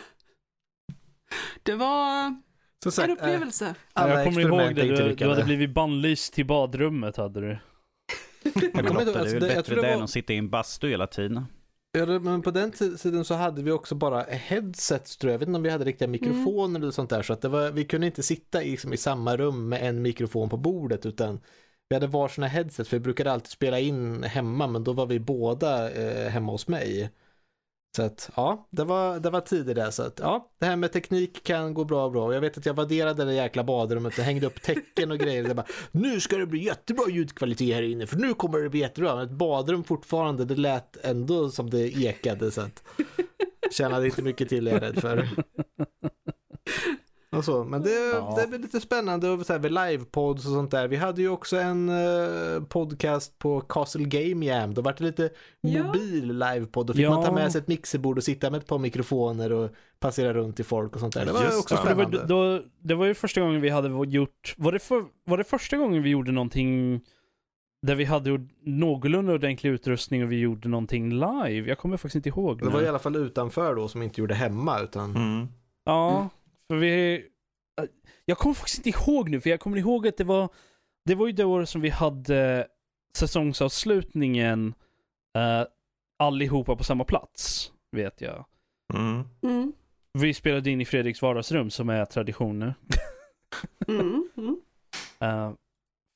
[1.62, 2.34] Det var
[2.82, 3.74] Så en sagt, eh, upplevelse.
[3.92, 7.58] alla jag kommer ihåg det, du, du hade blivit bannlyst till badrummet hade du.
[8.54, 10.10] Jag kommer inte Lotta, det är alltså, väl bättre tror det det än var- att
[10.10, 11.44] sitta i en bastu hela tiden.
[11.92, 15.34] Ja, men på den ti- tiden så hade vi också bara headsets tror jag.
[15.34, 17.22] Jag vet inte om vi hade riktiga mikrofoner eller sånt där.
[17.22, 20.02] Så att det var, vi kunde inte sitta i, liksom, i samma rum med en
[20.02, 21.40] mikrofon på bordet utan
[21.88, 22.88] vi hade varsina headsets.
[22.90, 26.68] För vi brukade alltid spela in hemma men då var vi båda eh, hemma hos
[26.68, 27.10] mig.
[27.96, 29.90] Så att ja, det var, det var tider där.
[29.90, 32.34] Så att ja, det här med teknik kan gå bra bra.
[32.34, 35.44] Jag vet att jag vadderade det jäkla badrummet och hängde upp tecken och grejer.
[35.44, 38.80] Det bara, nu ska det bli jättebra ljudkvalitet här inne för nu kommer det bli
[38.80, 39.16] jättebra.
[39.16, 42.82] Men ett badrum fortfarande, det lät ändå som det ekade så att
[43.70, 45.28] tjänade inte mycket till är jag rädd för.
[47.36, 48.34] Och så, men det, Ja.
[48.40, 50.88] det blir lite spännande och så här med livepods och sånt där.
[50.88, 54.74] Vi hade ju också en eh, podcast på Castle Game Jam.
[54.74, 55.82] Då var det lite Ja.
[55.86, 56.86] mobil livepodd.
[56.86, 57.10] Då fick Ja.
[57.14, 59.70] man ta med sig ett mixerbord och sitta med ett par mikrofoner och
[60.00, 61.26] passera runt till folk och sånt där.
[61.26, 61.80] Det var Just också det.
[61.80, 62.34] För det, var, spännande.
[62.58, 65.76] då, det var ju första gången vi hade gjort, var det, för, var det första
[65.76, 67.00] gången vi gjorde någonting
[67.86, 71.68] där vi hade någorlunda ordentlig utrustning och vi gjorde någonting live?
[71.68, 72.58] Jag kommer faktiskt inte ihåg.
[72.58, 72.70] Det nu.
[72.70, 75.48] var i alla fall utanför då som inte gjorde hemma utan Mm.
[75.84, 76.28] Ja,
[76.68, 77.24] för vi...
[78.24, 80.48] Jag kommer faktiskt inte ihåg nu, för jag kommer ihåg att det var...
[81.04, 82.68] Det var ju det året som vi hade
[83.16, 84.74] säsongsavslutningen
[85.38, 85.66] uh,
[86.18, 88.44] allihopa på samma plats, vet jag.
[88.94, 89.24] Mm.
[89.42, 89.72] Mm.
[90.12, 92.74] Vi spelade in i Fredriks vardagsrum som är tradition nu.
[93.88, 94.28] Mm.
[94.36, 94.60] Mm.
[95.20, 95.52] Eh,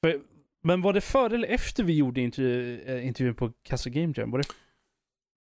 [0.05, 0.21] för,
[0.63, 4.31] men var det före eller efter vi gjorde intervju, eh, intervjun på Castle Game Jam?
[4.31, 4.45] Var det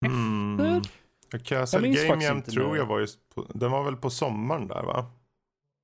[0.07, 0.83] Mm.
[1.45, 2.79] Castle Game Jam inte tror nu.
[2.79, 5.07] jag var ju, på, den var väl på sommaren där va?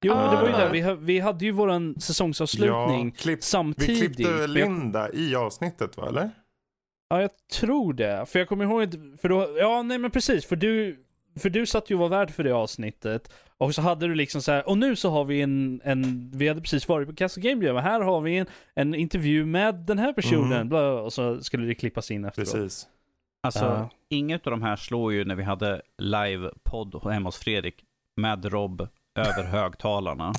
[0.04, 0.58] Jo, men det var ju Ah.
[0.58, 0.70] där.
[0.72, 3.98] Vi, ha- vi hade ju våran säsongsavslutning Ja, klipp, vi samtidigt.
[3.98, 6.30] klippte Men jag- Linda i avsnittet va, eller?
[7.08, 8.26] Ja, jag tror det.
[8.28, 11.04] För jag kommer ihåg att, för då, ja nej men precis, för du,
[11.38, 13.32] för du satt ju och var värd för det avsnittet.
[13.58, 16.48] Och så hade du liksom så här, och nu så har vi en, en vi
[16.48, 19.74] hade precis varit på Castle Game Jam, och här har vi en, en intervju med
[19.74, 20.68] den här personen, Mm.
[20.68, 22.52] bla, och så skulle det klippas in efteråt.
[22.52, 22.86] Precis.
[23.42, 23.90] Alltså, Ja.
[24.08, 27.84] inget av de här slår ju när vi hade live-podd hemma hos Fredrik
[28.16, 30.32] med Rob över högtalarna.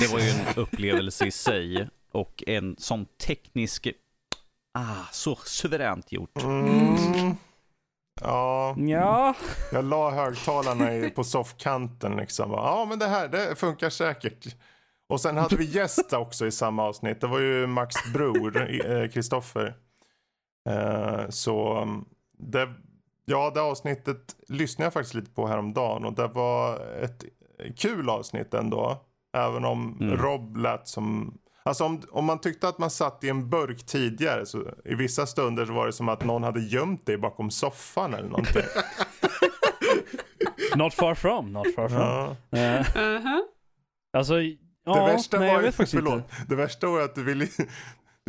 [0.00, 3.88] Det var ju en upplevelse i sig och en sån teknisk...
[4.78, 6.42] Ah, så suveränt gjort.
[6.42, 7.36] Mm.
[8.20, 9.34] Ja, Ja,
[9.72, 12.50] jag la högtalarna på soffkanten liksom.
[12.50, 14.46] Ja, men det här, det funkar säkert.
[15.08, 17.20] Och sen hade vi gäst också i samma avsnitt.
[17.20, 18.56] Det var ju Max bror,
[18.90, 19.74] eh, Kristoffer.
[20.68, 22.04] Eh, så um,
[22.38, 22.68] det,
[23.24, 27.24] ja, det avsnittet lyssnade jag faktiskt lite på häromdagen och det var ett
[27.76, 29.04] kul avsnitt ändå.
[29.36, 30.16] Även om Mm.
[30.16, 34.46] Rob lät som Alltså om, om man tyckte att man satt i en burk tidigare
[34.46, 38.14] så i vissa stunder så var det som att någon hade gömt dig bakom soffan
[38.14, 38.62] eller någonting.
[40.76, 41.98] Not far from, not far from.
[42.00, 42.36] ja.
[42.50, 43.40] Eh, Uh-huh.
[44.12, 46.26] alltså, Det ja, värsta nej, var jag ju, vet faktiskt förlåt, inte.
[46.48, 47.46] det värsta var att du ville,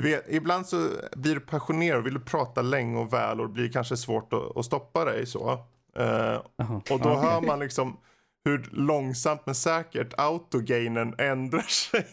[0.02, 3.54] du vet, ibland så blir du passionerad och vill prata länge och väl och det
[3.54, 5.52] blir kanske svårt att, att stoppa dig så.
[5.96, 7.16] Eh, Jaha, och då okej.
[7.16, 7.98] hör man liksom
[8.46, 12.06] hur långsamt men säkert autogainen ändrar sig.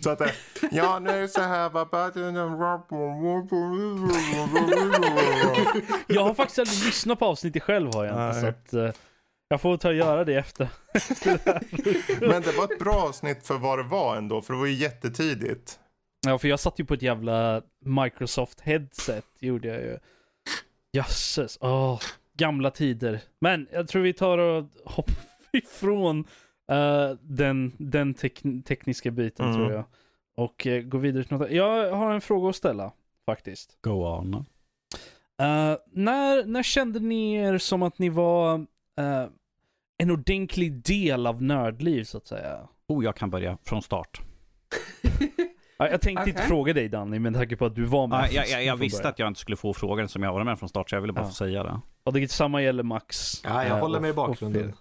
[0.00, 0.32] Så att det,
[0.70, 1.70] ja nu är det så här
[6.06, 8.40] Jag har faktiskt aldrig lyssnat på avsnittet själv har jag inte.
[8.40, 8.94] Så att, eh,
[9.48, 10.68] jag får ta och göra det efter.
[12.20, 14.74] Men det var ett bra avsnitt för vad det var ändå, för det var ju
[14.74, 15.78] jättetidigt.
[16.26, 19.98] Ja, för jag satt ju på ett jävla Microsoft headset, gjorde jag ju.
[20.92, 22.00] Jösses, åh,
[22.36, 23.20] gamla tider.
[23.38, 25.14] Men jag tror vi tar och hoppar
[25.52, 26.24] ifrån
[26.72, 29.56] eh, den, den tek- tekniska biten Mm.
[29.56, 29.84] tror jag.
[30.36, 31.50] Och uh, går vidare till något.
[31.50, 32.92] Jag har en fråga att ställa,
[33.26, 33.78] faktiskt.
[33.80, 34.34] Go on.
[34.34, 38.54] Eh, när, när kände ni er som att ni var
[38.98, 39.26] eh,
[39.98, 42.68] en ordentlig del av nördliv, så att säga?
[42.88, 44.20] Oh, jag kan börja från start.
[45.80, 46.48] Ja, jag tänkte inte Okej.
[46.48, 48.18] fråga dig Danny, men tack på att du var med.
[48.18, 50.58] Ah, jag, jag, jag visste att jag inte skulle få frågan som jag var med
[50.58, 51.28] från start, så jag ville bara Ja.
[51.28, 51.80] få säga det.
[52.04, 53.40] Och det samma gäller Max.
[53.44, 54.74] Ja, jag Eh, håller med i bakgrunden.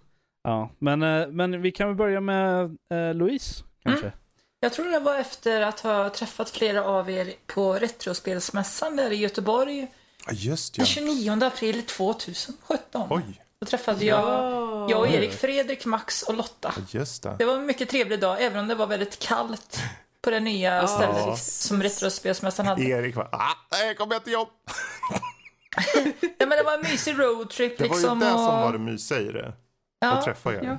[0.43, 4.11] Ja, men, eh, men vi kan väl börja med eh, Louise, kanske?
[4.59, 9.15] Jag tror det var efter att ha träffat flera av er på Retrospelsmässan där i
[9.15, 9.87] Göteborg
[10.27, 10.81] Ja just ja.
[10.81, 13.07] den 29 april 2017.
[13.09, 13.23] Oj,
[13.61, 14.87] Då träffade jag, Ja.
[14.89, 16.73] jag och Erik, Fredrik, Max och Lotta.
[16.89, 17.35] just det.
[17.39, 19.81] Det var en mycket trevlig dag, även om det var väldigt kallt
[20.21, 20.87] på det nya Ja.
[20.87, 22.83] stället som Retrospelsmässan hade.
[22.83, 24.49] Erik var, ah, nej kommer jag till jobb.
[26.37, 28.19] Ja, men det var en mysig roadtrip Det var ju liksom.
[28.19, 28.61] det som och...
[28.61, 29.47] var det mysiga i det.
[29.47, 29.55] Att
[29.99, 30.21] ja.
[30.25, 30.61] träffa er.
[30.63, 30.77] Ja.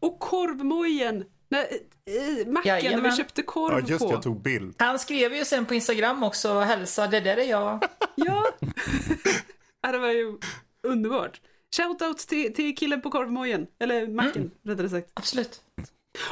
[0.00, 1.24] Och korvmojen.
[1.48, 1.66] När,
[2.10, 3.10] i macken när Jajamän.
[3.10, 4.12] vi köpte korv Ja just det, på.
[4.12, 4.74] jag tog bild.
[4.78, 7.84] Han skrev ju sen på Instagram också och hälsade, det där är jag.
[8.14, 8.44] Ja.
[9.82, 10.38] ja, det var ju
[10.82, 11.40] underbart.
[11.76, 13.66] Shoutout till, till killen på korvmojen.
[13.80, 15.10] Eller macken, rättare sagt.
[15.14, 15.60] Absolut.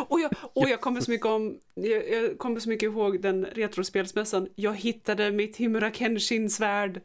[0.08, 3.44] Och jag, och jag kommer så mycket om, jag, jag kommer så mycket ihåg den
[3.44, 4.48] retrospelsmässan.
[4.54, 7.00] Jag hittade mitt Himura Kenshin-svärd.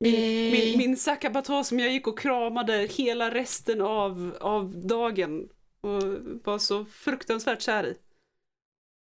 [0.00, 0.52] Min, Eh.
[0.52, 5.48] min, min Sakabata som jag gick och kramade hela resten av, av dagen.
[5.80, 6.02] Och
[6.44, 7.94] var så fruktansvärt kär i.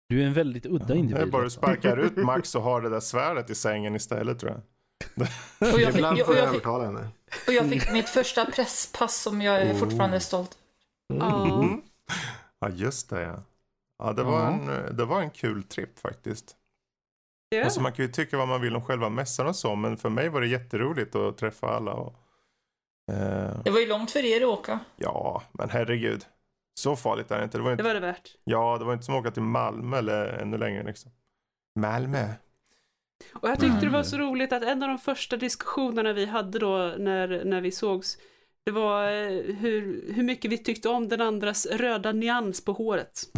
[0.09, 1.31] Du är en väldigt udda Det är individ.
[1.31, 4.61] bara du sparkar ut Max och har det där svärdet i sängen istället tror jag.
[5.75, 7.09] Och jag fick, Ibland får jag jag övertala henne.
[7.47, 10.59] och jag fick mitt första presspass som jag är fortfarande stolt
[11.19, 11.61] Ja.
[11.63, 11.81] Mm.
[12.61, 13.43] Ja just det ja.
[13.99, 16.57] Ja det var, en, det var en kul trip faktiskt.
[17.49, 17.65] Ja.
[17.65, 20.09] Alltså man kan ju tycka vad man vill om själva mässan och så men för
[20.09, 21.93] mig var det jätteroligt att träffa alla.
[21.93, 22.15] Och,
[23.13, 24.79] eh, Det var ju långt för er att åka.
[24.97, 26.25] ja men herregud.
[26.75, 27.59] Så farligt är det inte.
[27.59, 28.37] Det var Det inte, var det värt.
[28.45, 31.11] Ja det var inte som att åka till Malmö eller ännu längre liksom.
[31.79, 32.29] Malmö.
[33.35, 36.59] Och jag tyckte det var så roligt att en av de första diskussionerna vi hade
[36.59, 38.19] då när, när vi sågs,
[38.67, 43.21] det var eh, hur, hur mycket vi tyckte om den andras röda nyans på håret.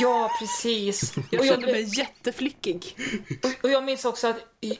[0.00, 1.14] Ja, precis.
[1.30, 2.96] Jag Och kände jag, mig jätteflickig.
[3.42, 4.36] och, och jag minns också att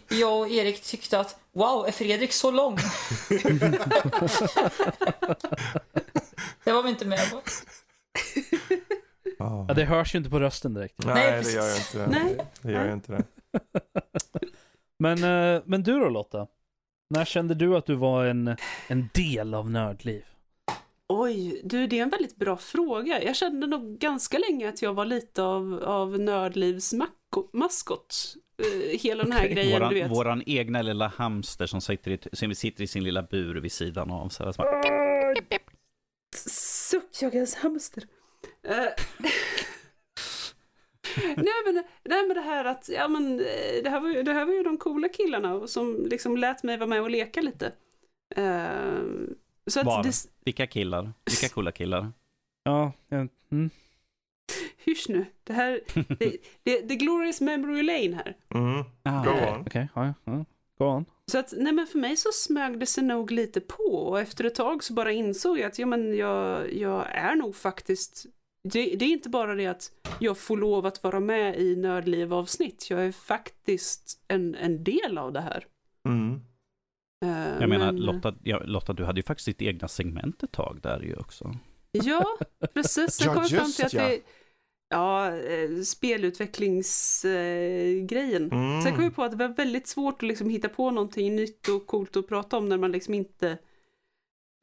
[0.08, 2.76] jag och Erik tyckte att wow, är Fredrik så lång?
[6.64, 7.40] det var vi inte med på.
[9.38, 9.64] Ja.
[9.68, 10.94] Ja, det hörs ju inte på rösten direkt.
[10.98, 12.06] Nej, Nej, det gör jag inte.
[12.06, 12.36] Nej.
[12.62, 13.24] Det gör jag inte det.
[14.98, 16.46] Men, eh, men du då Lotta?
[17.10, 18.56] När kände du att du var en,
[18.88, 20.24] en del av nördliv?
[21.08, 23.22] Oj, du det är en väldigt bra fråga.
[23.22, 26.94] Jag kände nog ganska länge att jag var lite av, av Nördlivs
[27.52, 28.34] maskot.
[28.58, 29.54] Eh, hela den här Okej.
[29.54, 30.10] grejen, du Våran, vet.
[30.10, 34.10] våran egna lilla hamster som sitter, i, som sitter i sin lilla bur vid sidan
[34.10, 34.28] av.
[34.28, 35.34] Så här, som bara,
[36.90, 38.04] Suckjaggens hamster.
[38.68, 38.74] Eh,
[41.36, 44.32] nej, men, nej men det här att, ja men eh, det här var ju, det
[44.32, 47.72] här var ju de coola killarna som liksom lät mig vara med och leka lite.
[48.36, 49.02] Eh,
[49.66, 50.00] så Var?
[50.00, 51.12] att det, vilka killar?
[51.24, 52.12] Vilka coola killar?
[52.62, 53.70] Ja, jag, mm.
[54.84, 55.80] hysch nu, det här,
[56.18, 58.36] det, det, det glorious memory lane här.
[58.54, 58.84] Mm.
[59.02, 59.60] Ah, Go on.
[59.66, 59.88] okej.
[59.94, 60.44] ja, ja.
[60.78, 61.04] Go on.
[61.26, 64.44] Så att, nej men för mig så smög det sig nog lite på och efter
[64.44, 68.26] ett tag så bara insåg jag att ja men jag, jag är nog faktiskt
[68.68, 72.90] det, det är inte bara det att jag får lov att vara med i Nördliv-avsnitt.
[72.90, 75.66] Jag är faktiskt en, en del av det här.
[76.08, 76.40] Mm.
[77.24, 80.52] Eh, Jag menar, men- Lotta, ja, Lotta, du hade ju faktiskt ditt egna segment ett
[80.52, 81.54] tag där ju också.
[81.92, 82.24] Ja,
[82.74, 83.20] precis.
[83.20, 84.08] Jag Ja, kommer fram till att ja.
[84.08, 84.20] det,
[84.88, 88.52] ja, eh, spelutvecklingsgrejen.
[88.52, 88.82] Mm.
[88.82, 91.68] Sen kom jag på att det var väldigt svårt att liksom hitta på någonting nytt
[91.68, 93.58] och coolt att prata om när man liksom inte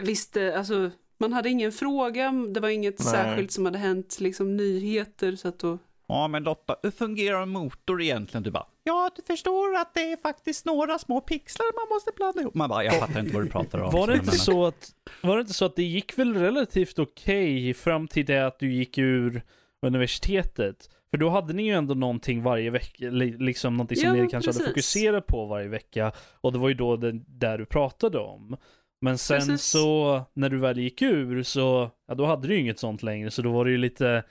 [0.04, 3.08] visste, alltså man hade ingen fråga, det var inget Nej.
[3.08, 5.78] särskilt som hade hänt, liksom nyheter så att då
[6.10, 8.44] Ja, men Lotta, hur fungerar en motor egentligen?
[8.44, 12.42] Du bara, ja, du förstår att det är faktiskt några små pixlar man måste blanda
[12.42, 12.54] ihop.
[12.54, 13.92] Man bara, jag fattar inte vad du pratar om.
[13.92, 14.90] Var det, Så, inte så att,
[15.24, 18.74] var det inte så att det gick väl relativt okej fram till det att du
[18.74, 19.42] gick ur
[19.82, 20.90] universitetet?
[21.12, 24.30] För då hade ni ju ändå någonting varje vecka, li- liksom någonting som Ja, ni
[24.30, 24.68] kanske hade precis.
[24.68, 26.12] fokuserat på varje vecka.
[26.42, 28.58] Och det var ju då det där du pratade om.
[29.02, 29.62] Men sen Precis.
[29.62, 33.32] så, när du väl gick ur så, ja då hade du ju inget sånt längre.
[33.32, 34.24] Så då var det ju lite,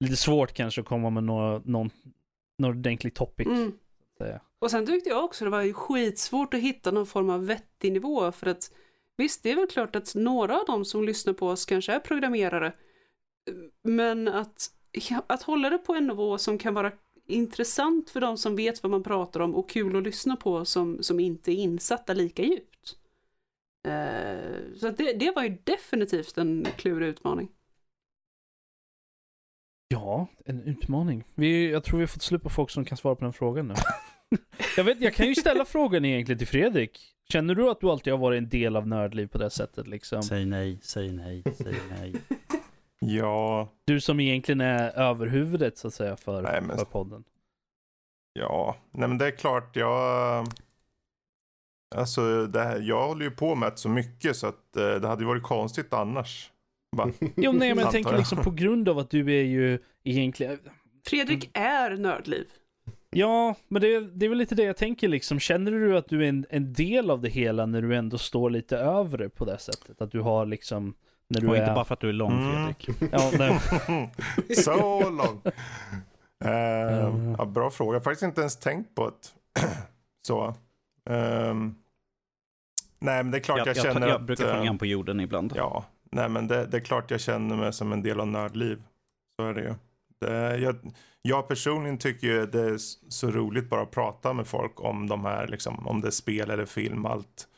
[0.00, 1.90] lite svårt kanske att komma med någon, någon,
[2.58, 3.46] någon ordentlig topic.
[3.46, 3.72] Mm.
[4.58, 7.92] Och sen tyckte jag också det var ju skitsvårt att hitta någon form av vettig
[7.92, 8.70] nivå för att
[9.16, 11.98] visst, det är väl klart att några av dem som lyssnar på oss kanske är
[11.98, 12.72] programmerare.
[13.82, 14.70] Men att,
[15.26, 16.92] att hålla det på en nivå som kan vara
[17.26, 21.02] intressant för de som vet vad man pratar om och kul att lyssna på som,
[21.02, 22.96] som inte är insatta lika djupt.
[23.84, 27.48] Eh, så det, det var ju definitivt en klurig utmaning.
[29.88, 31.24] Ja, en utmaning.
[31.34, 33.68] Vi, jag tror vi har fått slut på folk som kan svara på den frågan
[33.68, 33.74] nu.
[34.76, 37.10] jag, vet, jag kan ju ställa frågan egentligen till Fredrik.
[37.32, 40.22] Känner du att du alltid har varit en del av Nördliv på det sättet liksom?
[40.22, 42.14] Säg nej, säg nej, säg nej.
[43.06, 47.24] Ja, Du som egentligen är överhuvudet så att säga för, Nej, men- för podden.
[48.32, 48.76] ja.
[48.90, 50.46] Nej men det är klart, jag...
[51.94, 55.08] Alltså, det här, jag håller ju på med det så mycket så att eh, det
[55.08, 56.50] hade ju varit konstigt annars.
[56.96, 57.10] Va?
[57.36, 58.18] Jo, nej, men jag tänker jag.
[58.18, 60.58] liksom på grund av att du är ju egentligen...
[61.06, 62.46] Fredrik är nördliv.
[63.10, 65.38] Ja, men det, det är väl lite det jag tänker liksom.
[65.40, 68.50] Känner du att du är en, en del av det hela när du ändå står
[68.50, 70.02] lite över det på det sättet?
[70.02, 70.94] Att du har liksom...
[71.28, 71.60] När du Och är...
[71.60, 72.74] inte bara för att du är lång, Mm.
[72.74, 72.88] Fredrik.
[73.12, 74.10] Ja, nej.
[74.56, 75.40] så lång.
[76.44, 77.92] Eh, ja, bra fråga.
[77.92, 79.60] Jag har faktiskt inte ens tänkt på det.
[80.26, 80.54] så.
[81.10, 81.74] Ehm,
[83.04, 84.22] nej, men det är klart jag, Jag, jag, känner jag, att...
[84.22, 85.52] brukar eh, sjunga han på jorden ibland.
[85.56, 88.82] Ja, nej men det, det är klart jag känner mig som en del av nördliv.
[89.36, 89.74] Så är det ju.
[90.20, 90.76] Det, jag,
[91.22, 92.78] jag personligen tycker ju det är
[93.08, 96.50] så roligt bara att prata med folk om de här, liksom, om det är spel
[96.50, 97.48] eller film, allt.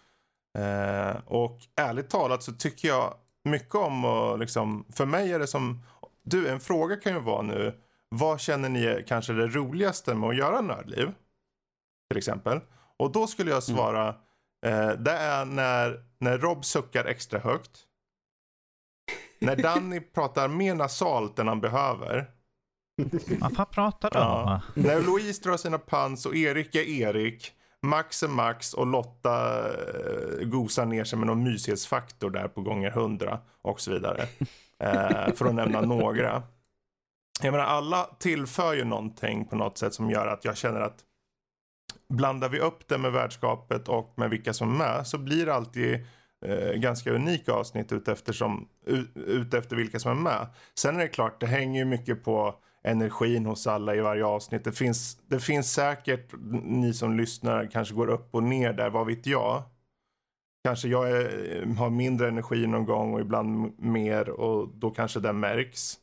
[0.58, 3.14] Eh, och ärligt talat så tycker jag
[3.44, 5.82] mycket om att liksom, för mig är det som,
[6.22, 7.74] du en fråga kan ju vara nu,
[8.08, 11.12] vad känner ni är kanske det roligaste med att göra nördliv?
[12.10, 12.60] Till exempel.
[12.96, 14.14] Och då skulle jag svara,
[14.66, 17.80] eh, det är när, när Rob suckar extra högt.
[19.38, 22.30] När Danny pratar mer nasalt än han behöver.
[23.40, 24.60] Vad fan pratar du Ja.
[24.76, 24.82] om?
[24.82, 27.52] När Louise drar sina pants och Erik är Erik.
[27.82, 32.90] Max är Max och Lotta eh, gosar ner sig med någon myshetsfaktor där på gånger
[32.90, 34.22] hundra och så vidare.
[34.78, 36.42] Eh, för att nämna några.
[37.42, 40.98] Jag menar alla tillför ju någonting på något sätt som gör att jag känner att
[42.08, 45.54] blandar vi upp det med värdskapet och med vilka som är med så blir det
[45.54, 45.94] alltid
[46.46, 50.46] eh, ganska unika avsnitt uteftersom, ut, utefter vilka som är med.
[50.78, 52.54] Sen är det klart, det hänger ju mycket på
[52.84, 54.64] energin hos alla i varje avsnitt.
[54.64, 59.06] Det finns, det finns säkert, ni som lyssnar kanske går upp och ner där, vad
[59.06, 59.62] vet jag.
[60.64, 65.32] Kanske jag är, har mindre energi någon gång och ibland mer och då kanske det
[65.32, 65.98] märks.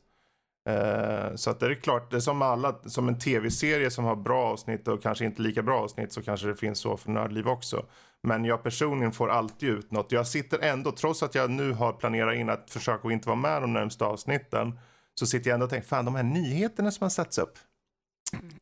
[0.68, 4.16] Eh, så att det är klart, det är som alla, som en tv-serie som har
[4.16, 7.48] bra avsnitt och kanske inte lika bra avsnitt så kanske det finns så för Nördliv
[7.48, 7.86] också.
[8.22, 10.12] Men jag personligen får alltid ut något.
[10.12, 13.36] Jag sitter ändå, trots att jag nu har planerat in att försöka att inte vara
[13.36, 14.78] med de närmsta avsnitten,
[15.14, 17.58] så sitter jag ändå och tänker, fan de här nyheterna som har satts upp.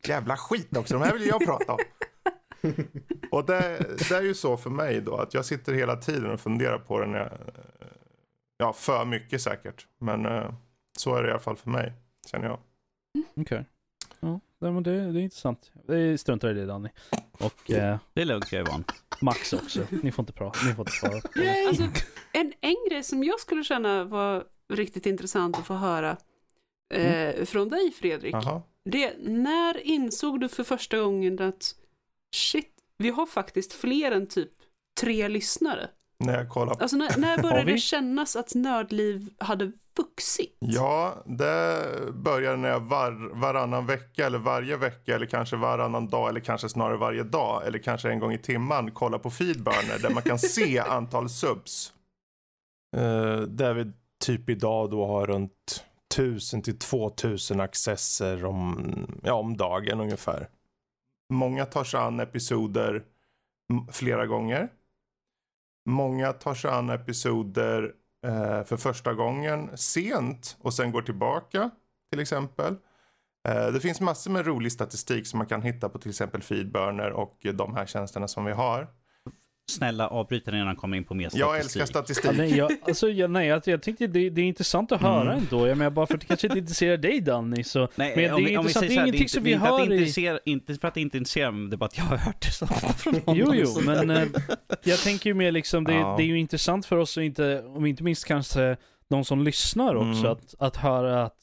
[0.07, 1.79] Jävla skit också, de här vill jag prata om.
[3.31, 6.39] och det, det är ju så för mig då, att jag sitter hela tiden och
[6.39, 7.29] funderar på jag,
[8.57, 9.87] ja för mycket säkert.
[9.99, 10.53] Men eh,
[10.97, 11.93] så är det i alla fall för mig,
[12.31, 12.59] känner jag.
[13.35, 13.65] Okej.
[14.19, 15.71] Ja, nej, men det, det är intressant.
[15.87, 16.89] Vi struntar i det Danny.
[17.31, 18.83] Och eh, Det är lugnt, jag är van.
[19.21, 19.87] Max också.
[20.03, 20.59] Ni får inte prata.
[20.65, 21.21] Ni får inte svara.
[21.67, 21.83] Alltså,
[22.31, 26.17] en, en grej som jag skulle känna var riktigt intressant att få höra
[26.93, 28.33] eh, från dig Fredrik.
[28.33, 28.61] Jaha.
[28.85, 31.75] Det, är, när insåg du för första gången att
[32.35, 34.51] shit, vi har faktiskt fler än typ
[35.01, 35.89] tre lyssnare?
[36.25, 40.57] När jag kollar Alltså när, när började det kännas att nördliv hade vuxit?
[40.59, 46.29] Ja, det börjar när jag var, varannan vecka eller varje vecka eller kanske varannan dag
[46.29, 50.09] eller kanske snarare varje dag eller kanske en gång i timmen kollar på feedburner där
[50.09, 51.93] man kan se antal subs.
[52.97, 53.91] Uh, där vi
[54.25, 55.83] typ idag då har runt
[56.13, 60.47] 1000 till 2000 accesser om, ja, om dagen ungefär.
[61.33, 63.03] Många tar sig an episoder
[63.91, 64.69] flera gånger.
[65.85, 67.93] Många tar sig an episoder
[68.25, 71.69] eh, för första gången sent och sen går tillbaka
[72.11, 72.75] till exempel.
[73.47, 77.11] Eh, det finns massor med rolig statistik som man kan hitta på till exempel Feedburner
[77.11, 78.87] och de här tjänsterna som vi har.
[79.71, 81.41] Snälla avbryt den innan han kommer in på mer statistik.
[81.47, 82.25] Jag älskar statistik.
[82.25, 85.21] Ja, nej, jag, alltså, jag, nej, jag, jag tyckte det, det är intressant att höra
[85.31, 85.37] Mm.
[85.43, 85.67] ändå.
[85.67, 87.63] Jag menar, bara för att det kanske inte intresserar dig Danny.
[87.63, 88.85] Så, Nej, men det är om vi- om vi intressant.
[88.85, 90.51] säger Det är ingenting inte- som vi inte att hör det i...
[90.51, 92.51] Inte för att det inte intresserar mig, det är bara att jag har hört det
[92.51, 93.35] så från någon.
[93.35, 94.27] Jo, jo, men eh,
[94.83, 96.13] jag tänker ju mer liksom, det, Ja.
[96.17, 98.77] det är ju intressant för oss och inte, om inte minst kanske
[99.09, 100.31] de som lyssnar också, Mm.
[100.31, 101.37] att, att höra att,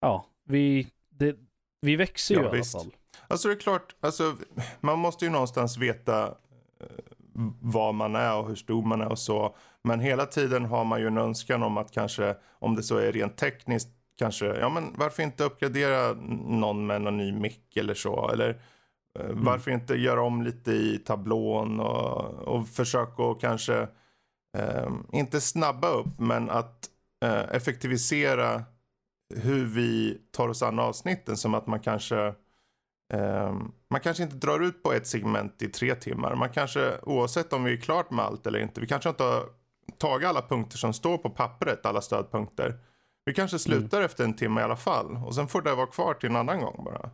[0.00, 1.36] ja, vi, det,
[1.80, 2.72] vi växer ju Ja, i alla visst.
[2.72, 2.86] fall.
[3.28, 4.36] Alltså det är klart, alltså,
[4.80, 6.34] man måste ju någonstans veta
[7.60, 9.56] vad man är och hur stor man är och så.
[9.84, 13.12] Men hela tiden har man ju en önskan om att kanske, om det så är
[13.12, 13.88] rent tekniskt,
[14.18, 16.12] kanske, ja men varför inte uppgradera
[16.46, 18.30] någon med någon ny mick eller så.
[18.30, 18.48] Eller
[19.18, 23.88] eh, varför inte göra om lite i tablån och, och försöka och kanske,
[24.58, 26.90] eh, inte snabba upp, men att
[27.24, 28.62] eh, effektivisera
[29.34, 31.36] hur vi tar oss an avsnitten.
[31.36, 32.34] Som att man kanske
[33.90, 36.34] man kanske inte drar ut på ett segment i tre timmar.
[36.34, 39.44] Man kanske, oavsett om vi är klart med allt eller inte, vi kanske inte har
[39.98, 42.78] tagit alla punkter som står på pappret, alla stödpunkter.
[43.24, 46.14] Vi kanske slutar efter en timme i alla fall och sen får det vara kvar
[46.14, 47.10] till en annan gång bara.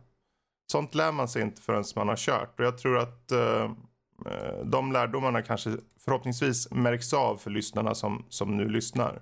[0.71, 3.71] Sånt lär man sig inte förrän man har kört och jag tror att eh,
[4.25, 9.21] eh, de lärdomarna kanske förhoppningsvis märks av för lyssnarna som, som nu lyssnar.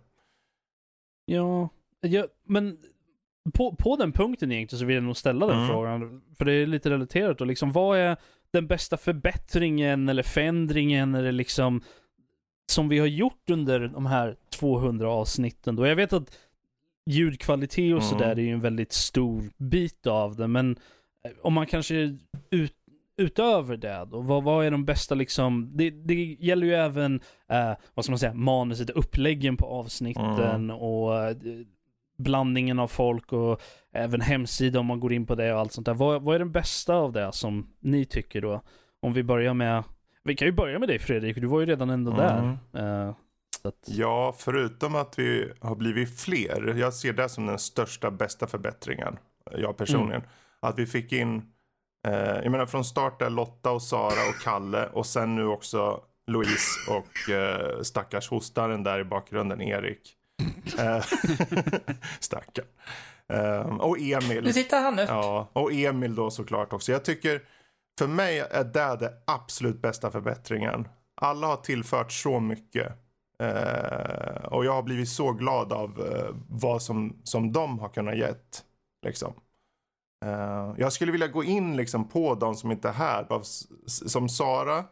[1.25, 1.69] Ja,
[2.01, 2.77] ja men
[3.53, 5.67] på, på den punkten egentligen så vill jag nog ställa den Mm.
[5.69, 6.21] frågan.
[6.37, 8.17] För det är lite relaterat och liksom, vad är
[8.53, 11.81] den bästa förbättringen eller förändringen eller liksom
[12.71, 15.85] som vi har gjort under de här 200 avsnitten då?
[15.87, 16.37] Jag vet att
[17.05, 18.09] ljudkvalitet och Mm.
[18.09, 20.71] sådär är ju en väldigt stor bit av det, men
[21.25, 22.17] eh, om man kanske
[22.49, 22.75] ut,
[23.17, 27.73] utöver det då, vad, vad är de bästa liksom, det, det gäller ju även, eh,
[27.93, 31.35] vad ska man säga, manuset, uppläggen på avsnitten och eh,
[32.21, 33.61] blandningen av folk och
[33.93, 35.93] även hemsida om man går in på det och allt sånt där.
[35.93, 38.61] Vad, vad är den bästa av det som ni tycker då?
[39.01, 39.83] Om vi börjar med,
[40.23, 42.57] vi kan ju börja med dig Fredrik, du var ju redan ändå där.
[42.73, 43.15] Eh,
[43.61, 46.75] så att, Ja, förutom att vi har blivit fler.
[46.77, 49.17] Jag ser det som den största, bästa förbättringen.
[49.51, 50.21] Jag personligen.
[50.59, 51.41] Att vi fick in,
[52.07, 56.01] eh, jag menar från start där Lotta och Sara och Kalle och sen nu också
[56.27, 60.17] Louise och eh, stackars hostaren där i bakgrunden, Erik.
[60.79, 61.03] Eh,
[62.19, 62.65] Stackarn.
[63.27, 64.43] Eh, och Emil.
[64.43, 65.09] Nu tittar han upp.
[65.09, 66.91] Ja, och Emil då såklart också.
[66.91, 67.41] Jag tycker,
[67.99, 70.87] för mig är det det absolut bästa förbättringen.
[71.15, 72.93] Alla har tillfört så mycket.
[73.41, 78.17] Eh, och jag har blivit så glad av eh, vad som, som de har kunnat
[78.17, 78.63] gett.
[79.05, 79.33] Liksom.
[80.25, 83.27] Eh, jag skulle vilja gå in liksom på de som inte är här.
[83.87, 84.83] Som Sara,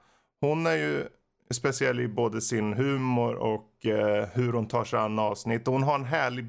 [0.42, 1.08] hon är ju
[1.54, 5.68] speciell i både sin humor och eh, hur hon tar sig an avsnitt.
[5.68, 6.46] Och hon har en härlig,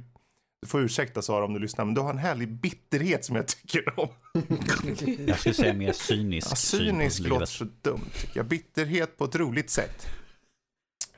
[0.62, 3.46] du får ursäkta Sara om du lyssnar, men du har en härlig bitterhet som jag
[3.46, 4.08] tycker om.
[5.26, 7.48] Jag skulle säga mer cynisk Ja, syn cynisk låter livet.
[7.48, 8.46] så dumt tycker jag.
[8.46, 10.06] Bitterhet på ett roligt sätt.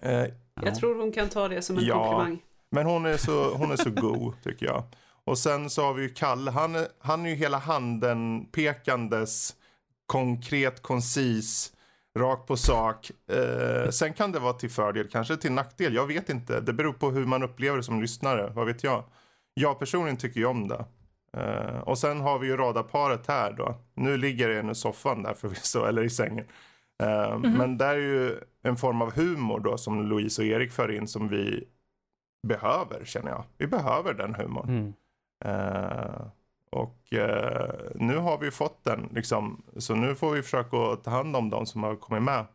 [0.00, 0.24] Eh,
[0.62, 2.10] Jag tror hon kan ta det som en Ja.
[2.10, 2.42] komplimang.
[2.70, 4.84] men hon är så, hon är så god tycker jag.
[5.24, 6.50] Och sen så har vi ju Kalle.
[6.50, 9.54] Han är, han är ju hela handen pekandes,
[10.06, 11.72] konkret, koncis,
[12.18, 13.10] rakt på sak.
[13.30, 15.94] Eh, sen kan det vara till fördel, kanske till nackdel.
[15.94, 16.60] Jag vet inte.
[16.60, 18.52] Det beror på hur man upplever det som lyssnare.
[18.54, 19.04] Vad vet jag?
[19.54, 20.84] Jag personligen tycker ju om det.
[21.36, 23.74] Eh, och sen har vi ju radarparet här då.
[23.94, 26.46] Nu ligger en i soffan där förvisso, eller i sängen.
[27.02, 30.92] Eh, Men det är ju en form av humor då som Louise och Erik för
[30.92, 31.68] in som vi
[32.48, 33.44] behöver känner jag.
[33.58, 34.68] Vi behöver den humorn.
[34.68, 34.92] mm.
[36.72, 39.62] Och eh, nu har vi fått den liksom.
[39.76, 42.46] Så nu får vi försöka ta hand om de som har kommit med.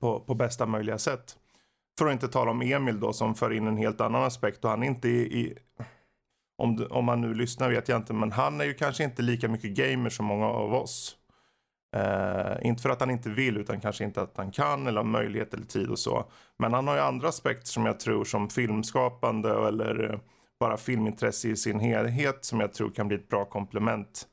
[0.00, 1.36] På, på bästa möjliga sätt.
[1.98, 4.64] För att inte tala om Emil då som för in en helt annan aspekt.
[4.64, 5.58] Och han är inte i, i
[6.62, 8.12] om, du- om man nu lyssnar vet jag inte.
[8.14, 11.16] Men han är ju kanske inte lika mycket gamer som många av oss.
[11.96, 15.08] Eh, inte för att han inte vill utan kanske inte att han kan eller har
[15.08, 16.24] möjlighet eller tid och så.
[16.58, 20.18] Men han har ju andra aspekter som jag tror som filmskapande eller eh,
[20.60, 24.28] bara filmintresse i sin helhet som jag tror kan bli ett bra komplement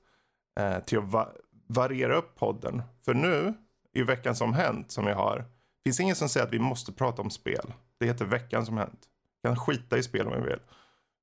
[0.60, 1.32] eh, till att va-
[1.68, 2.82] variera upp podden.
[3.06, 3.54] För nu,
[3.94, 5.46] i veckan som hänt som jag har,
[5.84, 7.74] finns ingen som säger att vi måste prata om spel.
[8.00, 9.00] Det heter veckan som hänt.
[9.44, 10.60] Vi kan skita i spel om vi vill.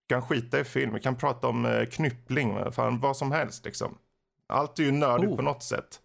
[0.08, 3.32] Vi kan skita i film, vi kan prata om eh, knyppling, vad fan, vad som
[3.32, 3.98] helst liksom.
[4.46, 5.36] Allt är ju nördigt Oh.
[5.36, 6.00] på något sätt.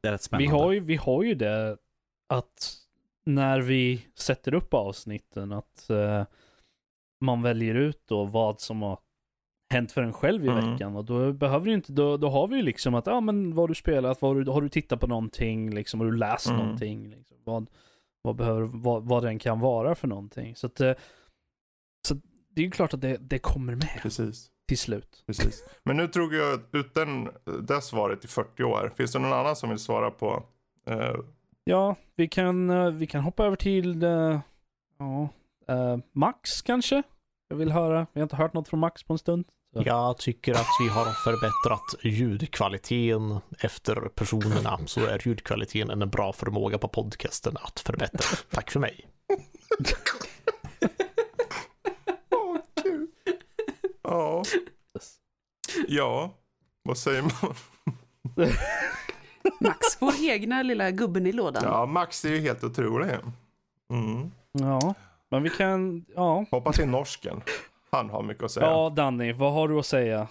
[0.00, 0.50] Det är rätt Vi spännande.
[0.50, 1.76] har, ju, vi har ju det
[2.28, 2.74] att
[3.24, 6.24] när vi sätter upp avsnitten att eh,
[7.20, 8.98] man väljer ut då vad som har
[9.72, 10.72] hänt för en själv i Mm.
[10.72, 13.54] veckan och då behöver du inte, då, då har vi ju liksom att, ja men
[13.54, 16.16] vad har du spelat, vad har du, har du tittat på någonting liksom, har du
[16.16, 16.60] läst Mm.
[16.60, 17.70] någonting liksom, vad,
[18.22, 20.56] vad behöver, vad, vad den kan vara för någonting.
[20.56, 20.92] Så att, eh,
[22.08, 22.14] så
[22.50, 23.98] det är ju klart att det, det kommer med.
[24.02, 24.50] Precis.
[24.68, 25.22] till slut.
[25.26, 25.64] Precis.
[25.84, 27.28] Men nu drog jag ut den,
[27.68, 28.92] det svaret i 40 år.
[28.96, 30.42] Finns det någon annan som vill svara på?
[30.86, 31.14] eh,
[31.64, 34.40] Ja, vi kan, eh, vi kan hoppa över till eh,
[34.98, 35.28] ja,
[35.68, 37.02] eh, Max kanske?
[37.48, 38.06] Jag vill höra.
[38.12, 39.44] Vi har inte hört något från Max på en stund.
[39.72, 39.82] Så.
[39.86, 46.78] Jag tycker att vi har förbättrat ljudkvaliteten efter personerna så är ljudkvaliteten en bra förmåga
[46.78, 48.38] på podcasten att förbättra.
[48.50, 49.08] Tack för mig.
[52.30, 52.56] Åh.
[54.02, 54.42] Ja.
[55.88, 56.34] Ja,
[56.82, 57.54] vad säger man?
[59.60, 61.62] Max, vår egna lilla gubben i lådan.
[61.66, 63.10] Ja, Max är ju helt otrolig.
[63.90, 64.30] Mm.
[64.52, 64.94] Ja,
[65.30, 66.44] men vi kan, ja.
[66.50, 67.40] Hoppa till norsken.
[67.90, 68.66] Han har mycket att säga.
[68.66, 70.28] Ja, Danny, vad har du att säga?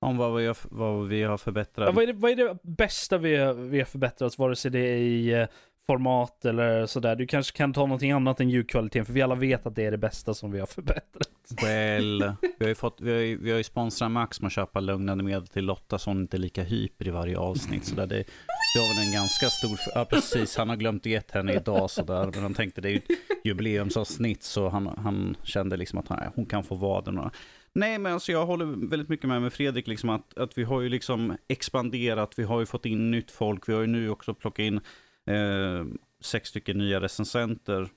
[0.00, 1.86] Om vad vi har, vad vi har förbättrat.
[1.86, 4.70] Ja, vad, är det, vad är det bästa vi, har- vi har förbättrat, vare sig
[4.70, 5.46] det är i eh,
[5.86, 7.16] format eller sådär?
[7.16, 9.90] Du kanske kan ta någonting annat än ljudkvaliteten, för vi alla vet att det är
[9.90, 11.28] det bästa som vi har förbättrat.
[11.62, 14.52] Well, vi har ju, fått, vi har ju, vi har ju sponsrat Max med att
[14.52, 17.84] köpa lugnande medel till Lotta så hon inte är lika hyper i varje avsnitt.
[17.84, 19.78] Så där det, det var väl en ganska stor...
[19.94, 20.56] Ja, precis.
[20.56, 22.30] Han har glömt gett henne idag sådär.
[22.34, 23.10] Men han tänkte det är ju ett
[23.44, 27.30] jubileumsavsnitt så han, han kände liksom att han, hon kan få vara den.
[27.74, 30.80] Nej, men alltså jag håller väldigt mycket med med Fredrik, liksom att, att vi har
[30.80, 34.34] ju liksom expanderat, vi har ju fått in nytt folk, vi har ju nu också
[34.34, 34.80] plockat in
[35.26, 35.84] eh,
[36.20, 37.88] sex stycken nya recensenter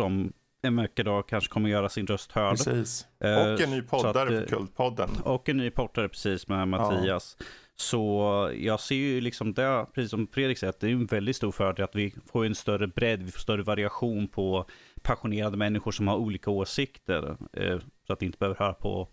[0.00, 2.56] som en vacker dag kanske kommer göra sin röst hörd.
[2.56, 3.06] Precis.
[3.20, 5.10] Eh, Och en ny poddare att, för Kultpodden.
[5.24, 7.36] Och en ny poddare precis med Mattias.
[7.76, 11.36] Så jag ser ju liksom det, precis som Fredrik säger, att det är en väldigt
[11.36, 14.66] stor fördel att vi får en större bredd, vi får större variation på
[15.02, 17.36] passionerade människor som har olika åsikter.
[17.52, 19.08] Eh, så att vi inte behöver höra på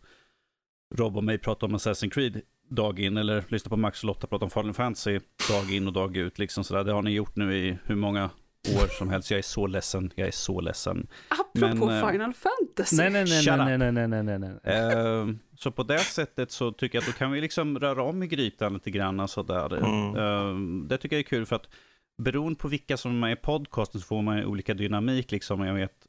[0.96, 4.28] Rob och mig prata om Assassin's Creed dag in, eller lyssna på Max och Lotta
[4.28, 5.20] prata om Fallen Fantasy
[5.50, 6.40] dag in och dag ut.
[6.40, 6.84] Liksom sådär.
[6.84, 8.30] Det har ni gjort nu i hur många
[8.76, 9.32] år som helst.
[9.32, 11.08] Jag är så ledsen, jag är så ledsen.
[11.28, 12.98] Apropå Men, eh, Final Fantasy.
[12.98, 15.36] Nej, nej, nej, nej, nej, nej, nej, nej, nej.
[15.58, 18.28] Så på det sättet så tycker jag att då kan vi liksom röra om i
[18.28, 19.28] grytan lite grann.
[19.28, 19.78] Sådär.
[19.78, 20.16] Mm.
[20.16, 21.70] Eh, det tycker jag är kul för att
[22.18, 25.32] beroende på vilka som är med i podcasten så får man olika dynamik.
[25.32, 25.62] Liksom.
[25.62, 26.08] Jag vet,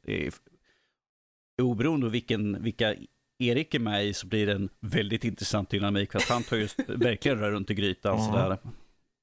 [1.61, 2.95] oberoende av vilken, vilka
[3.39, 6.11] Erik är med i så blir det en väldigt intressant dynamik.
[6.11, 8.19] För att han tar just verkligen rör runt i grytan.
[8.19, 8.25] Mm.
[8.25, 8.57] Sådär.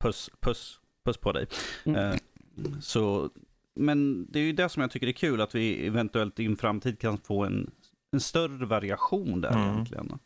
[0.03, 1.47] Puss, puss, puss på dig.
[1.85, 2.19] Mm.
[2.81, 3.31] Så,
[3.75, 6.57] men det är ju det som jag tycker är kul, att vi eventuellt i en
[6.57, 7.71] framtid kan få en,
[8.13, 9.73] en större variation där Mm.
[9.75, 10.19] egentligen.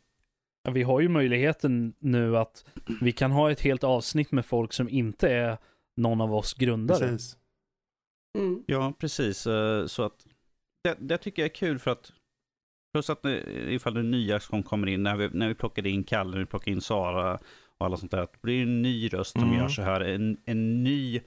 [0.62, 2.64] Ja, Vi har ju möjligheten nu att
[3.00, 5.58] vi kan ha ett helt avsnitt med folk som inte är
[5.96, 6.98] någon av oss grundare.
[7.08, 7.36] Precis.
[8.38, 8.62] Mm.
[8.66, 9.46] Ja, precis.
[9.46, 10.26] eh, Så att
[10.84, 12.12] det, det tycker jag är kul för att
[12.92, 13.24] plus att
[13.68, 16.46] ifall det nya som kommer in, när vi, när vi plockade in Kalle, när vi
[16.46, 17.38] plockade in Sara
[17.78, 19.54] och alla sånt där, det blir en ny röst som Mm.
[19.56, 21.20] gör så här, en, en ny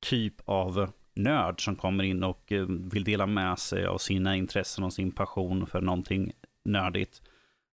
[0.00, 4.84] typ av nörd som kommer in och eh, vill dela med sig av sina intressen
[4.84, 6.32] och sin passion för någonting
[6.64, 7.22] nördigt.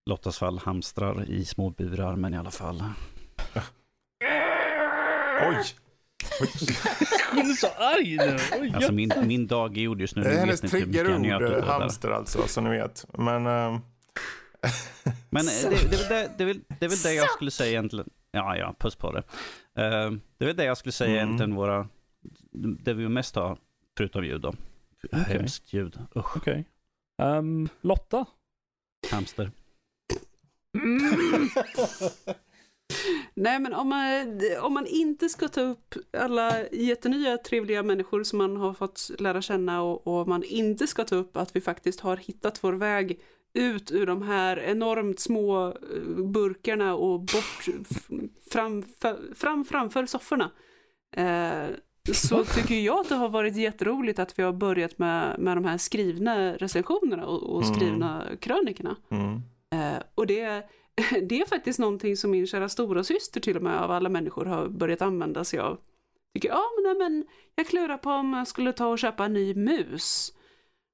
[0.06, 2.84] Lottas fall hamstrar i små burar, men i alla fall.
[5.50, 5.64] Oj!
[7.32, 8.38] Hon är så arg nu.
[8.62, 10.22] Oj, Alltså min, min dag är gjord just nu.
[10.24, 11.62] Det är hennes triggerord, där.
[11.62, 13.06] hamster alltså, som ni vet.
[13.14, 13.48] Men...
[13.48, 13.80] ehm,
[15.30, 17.30] Men eh, det, det, är väl det, det, är väl, det är väl det jag
[17.30, 18.10] skulle säga egentligen.
[18.32, 19.20] Ja, ja, puss på det.
[19.82, 21.26] Eh, det är väl det jag skulle säga Mm.
[21.26, 21.88] egentligen våra,
[22.84, 23.58] det vi mest har,
[23.98, 24.54] förutom ljud då.
[25.12, 26.66] Hemskt ljud, usch, Okej.
[27.22, 28.26] Ehm, Lotta?
[29.12, 29.52] hamster.
[33.34, 38.38] Nej men om man, om man inte ska ta upp alla jättenya trevliga människor som
[38.38, 42.00] man har fått lära känna och, och man inte ska ta upp att vi faktiskt
[42.00, 43.20] har hittat vår väg
[43.54, 45.74] ut ur de här enormt små eh,
[46.26, 47.66] burkarna och bort
[48.52, 48.84] fram,
[49.36, 50.52] fram framför sofforna.
[51.16, 51.68] Eh,
[52.14, 55.66] så tycker jag att det har varit jätteroligt att vi har börjat med, med de
[55.66, 57.76] här skrivna recensionerna och, och Mm.
[57.76, 58.96] skrivna krönikorna.
[59.10, 59.42] mm.
[59.76, 60.44] Eh, och det,
[61.30, 64.46] det är faktiskt någonting som min kära stora syster till och med av alla människor
[64.46, 65.78] har börjat använda sig av.
[66.34, 67.26] Tycker, ja men, men
[67.56, 70.34] jag klurar på om jag skulle ta och köpa en ny mus.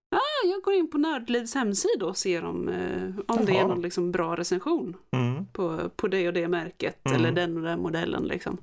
[0.09, 3.81] Ja, jag går in på Nördlivs hemsida och ser om, eh, om det är någon
[3.81, 5.45] liksom, bra recension Mm.
[5.45, 7.15] på, på det och det märket Mm.
[7.19, 8.57] eller den och den modellen liksom.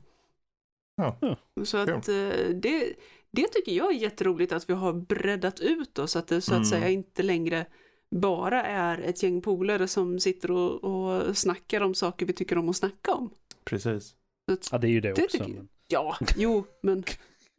[1.21, 1.37] Ja.
[1.65, 2.15] Så att eh,
[2.55, 2.93] det,
[3.31, 6.57] det tycker jag är jätteroligt att vi har breddat ut oss, att det så att
[6.57, 6.65] Mm.
[6.65, 7.67] säga inte längre
[8.11, 12.69] bara är ett gäng polare som sitter och, och snackar om saker vi tycker om
[12.69, 13.31] att snacka om.
[13.65, 14.17] Precis.
[14.53, 15.39] Att, Ja, det är ju det, Det också.
[15.49, 17.05] men- ja, jo, men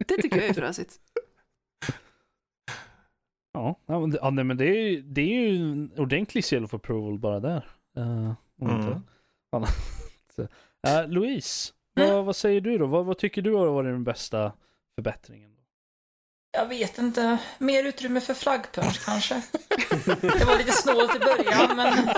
[0.08, 1.00] det tycker jag är fräsigt.
[3.54, 7.18] Ja, ja, nej, men det är, ju- det är ju en ordentlig seal of approval
[7.18, 7.70] bara där.
[7.98, 8.76] Uh, om Mm.
[8.80, 9.00] inte
[9.52, 9.70] annat.
[10.36, 10.42] Så,
[10.88, 11.08] eh,
[11.96, 12.86] Louise, vad, vad säger du då?
[12.86, 14.52] Vad, vad tycker du har varit den bästa
[14.94, 15.48] förbättringen?
[16.54, 17.38] Jag vet inte.
[17.58, 19.34] Mer utrymme för flaggpunch kanske.
[20.20, 21.92] Det var lite snålt i början, men...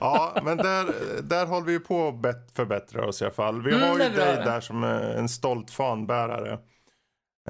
[0.00, 3.62] ja, men där, där håller vi på att förbättra oss i alla fall.
[3.62, 6.58] Vi Mm, har ju dig där som en stolt fanbärare.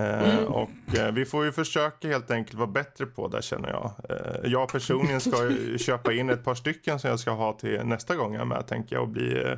[0.00, 0.44] Eh, Mm.
[0.44, 3.92] Och eh, vi får ju försöka helt enkelt vara bättre på det känner jag.
[4.10, 8.16] Eh, jag personligen ska köpa in ett par stycken som jag ska ha till nästa
[8.16, 9.56] gång jag är med tänker jag och, bli,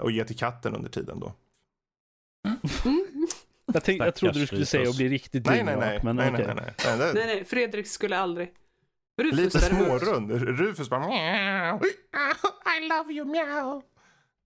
[0.00, 1.32] och ge till katten under tiden då.
[3.74, 6.00] Jag, tänkte, jag trodde du skulle säga att bli riktigt Nej, nej, nej.
[6.02, 6.96] men nej, nej, nej, nej.
[6.98, 8.52] det- Nej, nej, Fredrik skulle aldrig.
[9.22, 10.30] Rufus Lite smårund.
[10.60, 11.80] Rufus bara meow.
[12.80, 13.82] I love you meow.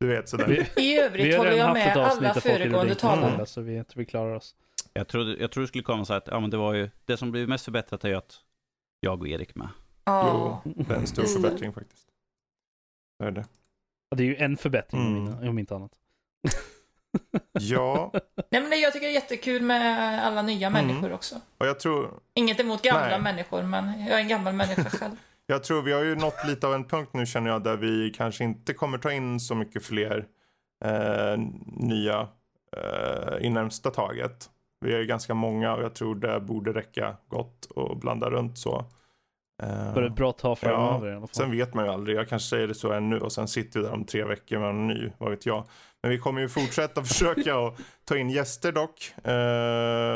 [0.01, 0.67] Du vet sådär.
[0.77, 3.47] Vi, I övrigt vi har håller jag med alla föregående talare.
[3.47, 4.55] så vi, vi klarar oss.
[4.97, 7.17] Jag trodde, jag trodde det skulle komma så att, ja men det var ju, det
[7.17, 8.41] som blev mest förbättrat är ju att
[9.01, 9.69] jag och Erik med.
[10.05, 10.63] Ja.
[10.65, 12.09] Jo, det är en stor förbättring faktiskt.
[13.19, 13.45] Det är det.
[14.09, 15.33] Ja, Det är ju en förbättring om, Mm.
[15.33, 15.93] inte- om inte annat.
[17.53, 18.13] Ja,
[18.51, 20.87] Nej, men jag tycker det är jättekul med alla nya Mm.
[20.87, 21.41] människor också.
[21.59, 23.21] och jag tror, Inget emot gamla Nej.
[23.21, 25.13] människor, men jag är en gammal människa själv.
[25.47, 28.11] jag tror vi har ju nått lite av en punkt nu känner jag där vi
[28.17, 30.27] kanske inte kommer ta in så mycket fler
[30.85, 32.29] eh, nya
[32.77, 34.51] eh, i närmsta taget.
[34.85, 38.59] Vi är ju ganska många och jag tror det borde räcka gott och blanda runt
[38.59, 38.85] så.
[39.63, 41.29] Eh, För ett bra tag framöver i alla fall.
[41.35, 42.17] Sen vet man ju aldrig.
[42.17, 44.69] Jag kanske säger det så ännu och sen sitter vi där om tre veckor med
[44.69, 45.11] en ny.
[45.19, 45.65] Vad vet jag.
[46.03, 47.75] Men vi kommer ju fortsätta försöka att
[48.05, 49.15] ta in gäster dock.
[49.25, 49.33] Eh,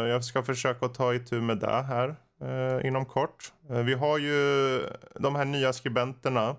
[0.09, 3.53] jag ska försöka att ta itu med det här eh, inom kort.
[3.71, 4.81] Eh, vi har ju
[5.21, 6.57] de här nya skribenterna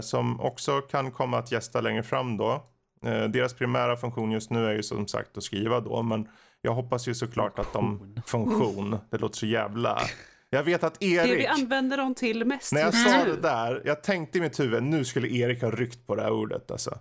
[0.00, 2.62] som också kan komma att gästa längre fram då.
[3.28, 6.02] Deras primära funktion just nu är ju som sagt att skriva då.
[6.02, 6.28] Men
[6.62, 8.14] jag hoppas ju såklart att de...
[8.26, 8.98] Funktion.
[9.10, 10.00] Det låter så jävla...
[10.50, 11.46] Jag vet att Det vi Erik...
[11.46, 15.04] använder dem till mest När jag sa det där, jag tänkte i mitt huvud, nu
[15.04, 16.98] skulle Erik ha ryckt på det här ordet alltså.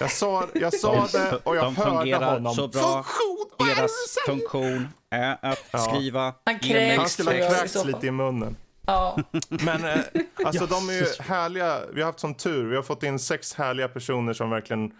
[0.00, 2.54] Jag sa, jag sa det och jag de hörde honom.
[2.54, 2.82] så bra.
[2.82, 3.46] Funktion!
[3.58, 3.90] Vad är det Deras
[4.26, 4.38] du säger?
[4.48, 5.78] funktion är att Ja.
[5.78, 8.56] skriva Han Han kräks skulle tror ha kräkts lite i munnen.
[8.86, 9.18] Ja.
[9.48, 9.98] Men eh,
[10.44, 11.80] alltså de är ju härliga.
[11.94, 12.64] Vi har haft sån tur.
[12.70, 14.92] Vi har fått in sex härliga personer som verkligen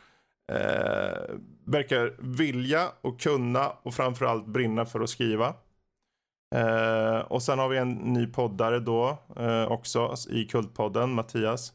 [0.53, 5.55] eh, verkar vilja och kunna och framförallt brinna för att skriva.
[6.55, 11.73] Eh, och sen har vi en ny poddare då eh, också i Kultpodden, Mattias.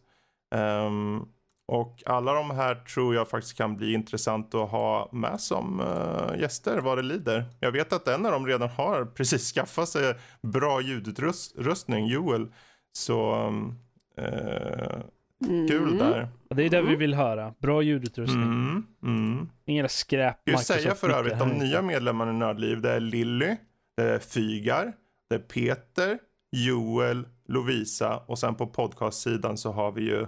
[0.55, 1.25] Ehm,
[1.67, 6.39] och alla de här tror jag faktiskt kan bli intressant att ha med som eh,
[6.41, 7.45] gäster vad det lider.
[7.59, 12.53] Jag vet att en av dem redan har precis skaffat sig bra ljudutrustning, Joel.
[12.93, 13.75] Så ehm,
[14.17, 14.97] eh,
[15.41, 15.97] eh, kul Mm.
[15.97, 16.27] där.
[16.49, 17.53] Och Det är det vi vill höra.
[17.59, 18.43] Bra ljudutrustning.
[18.43, 19.49] Mm, mm.
[19.65, 23.55] Inga skräp Ska ju säga för övrigt, de nya medlemmarna i Nördliv, det är Lilly,
[23.97, 24.93] det är Fygar,
[25.29, 26.19] det är Peter,
[26.51, 30.25] Joel, Lovisa och sen på podcastsidan så har vi ju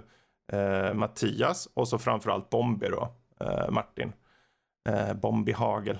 [0.52, 4.12] eh, Mattias och så framförallt Bombi då, eh, Martin.
[4.88, 5.98] Eh, Bombi Hagel.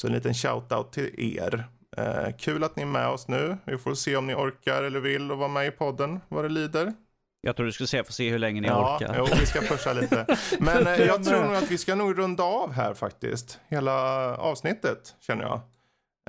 [0.00, 1.64] Så en liten shout-out till er.
[1.96, 3.56] Eh, kul att ni är med oss nu.
[3.64, 6.48] Vi får se om ni orkar eller vill och vara med i podden vad det
[6.48, 6.92] lider.
[7.40, 9.14] Jag tror du skulle säga, får se hur länge ni Ja, orkar.
[9.18, 10.26] jo, vi ska pusha lite.
[10.60, 13.60] Men eh, jag tror nog att vi ska nog runda av här faktiskt.
[13.68, 13.92] Hela
[14.36, 15.60] avsnittet känner jag.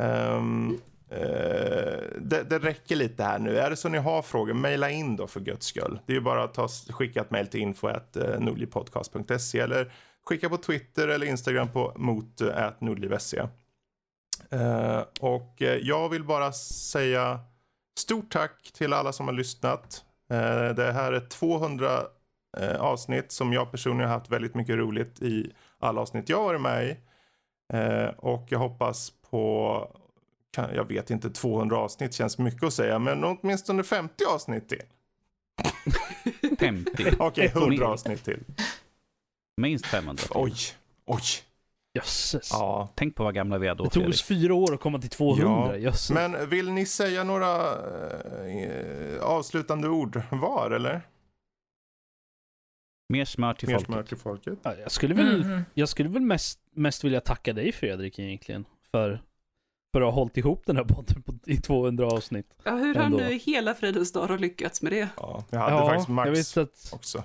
[0.01, 0.77] Ehm,
[1.11, 1.17] eh,
[2.21, 3.57] det, det räcker lite här nu.
[3.57, 5.99] Är det så ni har frågor, mejla in då för guds skull.
[6.05, 9.91] Det är ju bara att ta, skicka ett mejl till info.nordlivpodcast.se eller
[10.25, 13.39] skicka på Twitter eller Instagram på mot eh, nordliv.se.
[14.51, 17.39] Eh, och jag vill bara säga
[17.99, 20.03] stort tack till alla som har lyssnat.
[20.29, 22.01] Eh, det här är 200
[22.57, 26.43] eh, avsnitt som jag personligen har haft väldigt mycket roligt i alla avsnitt jag har
[26.43, 26.97] varit med i.
[27.73, 29.97] Eh, och jag hoppas på,
[30.55, 34.81] jag vet inte, 200 avsnitt känns mycket att säga, men åtminstone 50 avsnitt till.
[36.59, 37.15] 50.
[37.19, 37.81] Okej, 100 Mer.
[37.81, 38.43] avsnitt till.
[39.61, 40.23] Minst 500.
[40.29, 40.53] Oj,
[41.05, 41.21] oj.
[41.97, 42.49] Jösses.
[42.51, 42.89] Ja.
[42.95, 45.09] Tänk på vad gamla vi är då, Det tog oss fyra år att komma till
[45.09, 45.77] 200.
[45.77, 45.93] Ja.
[46.13, 47.55] Men vill ni säga några
[48.47, 51.01] eh, avslutande ord var, eller?
[53.13, 53.87] Mer smör till Mer folket.
[53.93, 54.59] smör till folket.
[54.63, 55.61] Ja, jag skulle väl, Mhm.
[55.73, 58.65] jag skulle väl mest, mest vilja tacka dig Fredrik egentligen.
[58.91, 59.21] För,
[59.93, 62.53] för att ha hållit ihop den här podden på, i 200 avsnitt.
[62.63, 65.09] Ja, hur har du i hela fridens dag har lyckats med det?
[65.17, 66.89] Ja, jag hade ja, faktiskt Max att...
[66.93, 67.17] också.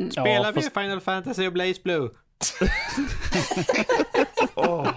[0.00, 0.10] Mm.
[0.14, 2.10] Ja, Spelar vi fast- Final Fantasy och Blaze Blue?
[4.54, 4.88] Åh,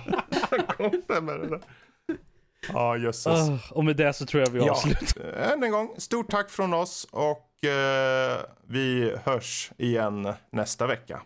[0.49, 1.61] han kom där med det där.
[2.73, 3.27] Ja, jösses.
[3.49, 4.72] Ah, och med det så tror jag vi Ja.
[4.72, 5.23] avslutar.
[5.23, 11.22] Än en gång, stort tack från oss och eh, vi hörs igen nästa vecka.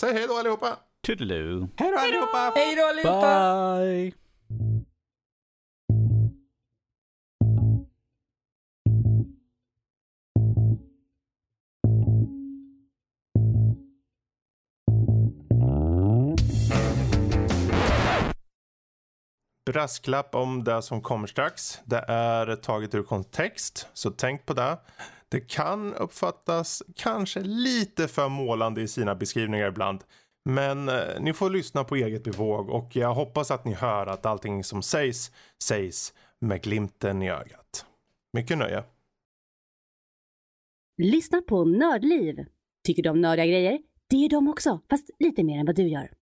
[0.00, 0.76] Säg hej då allihopa!
[1.06, 1.68] Toodaloo.
[1.76, 2.52] Hej då allihopa!
[2.56, 3.76] Hej då allihopa!
[3.78, 4.12] Bye!
[19.72, 21.80] Brasklapp om det som kommer strax.
[21.84, 24.78] Det är taget ur kontext, så tänk på det.
[25.28, 30.04] Det kan uppfattas kanske lite för målande i sina beskrivningar ibland.
[30.44, 34.26] Men eh, ni får lyssna på eget bevåg och jag hoppas att ni hör att
[34.26, 35.30] allting som sägs,
[35.62, 37.86] sägs med glimten i ögat.
[38.32, 38.84] Mycket nöje.
[41.02, 42.46] Lyssna på Nördliv.
[42.86, 43.78] Tycker du om nördiga grejer?
[44.08, 46.19] Det är de också, fast lite mer än vad du gör.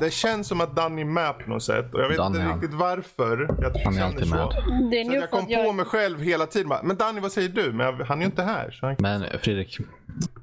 [0.00, 2.52] Det känns som att Danny är med på något sätt och jag vet Danny, inte
[2.54, 3.38] riktigt varför.
[3.62, 4.34] Jag Han är känner alltid så.
[4.34, 4.90] med.
[4.90, 5.66] Det är Så jag kom att jag...
[5.66, 6.72] på mig själv hela tiden.
[6.82, 7.72] Men Danny, vad säger du?
[7.72, 8.70] Men jag, han är ju inte här.
[8.70, 8.96] Så han...
[8.98, 9.78] Men Fredrik,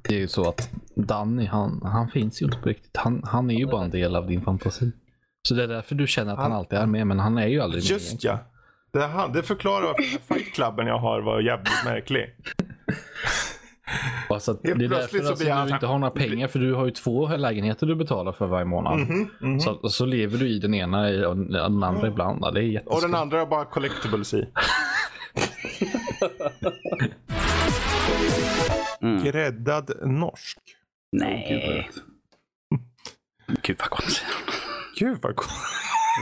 [0.02, 2.98] det är ju så att Danny, han, han finns ju inte på riktigt.
[2.98, 4.92] Han, han är ju bara en del av din fantasi.
[5.48, 7.48] Så det är därför du känner att han, Han- alltid är med, men han är
[7.48, 7.90] ju aldrig med.
[7.92, 8.40] Just ja.
[8.94, 12.36] Det, han, det förklarar varför den här fightklubben jag har var jävligt märklig.
[14.30, 16.92] Alltså, det är därför så alltså, du inte har några pengar, för du har ju
[16.92, 19.00] två lägenheter du betalar för varje månad.
[19.00, 19.60] Mhm, mhm.
[19.60, 22.40] Så, så lever du i den ena i- och den andra ibland.
[22.42, 24.48] Ja, Det är Och den andra har bara collectibles i.
[29.02, 29.24] Mm.
[29.24, 30.60] Gräddad norsk.
[31.12, 31.90] Nej.
[33.62, 34.24] Gud vad konstigt.
[35.00, 35.50] Gud vad coolt.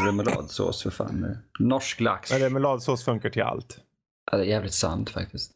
[0.06, 1.38] Remouladsås för fan.
[1.60, 2.32] Norsk lax.
[2.32, 3.78] Men remouladsås funkar till allt.
[4.32, 5.52] Ja, det är jävligt sant faktiskt.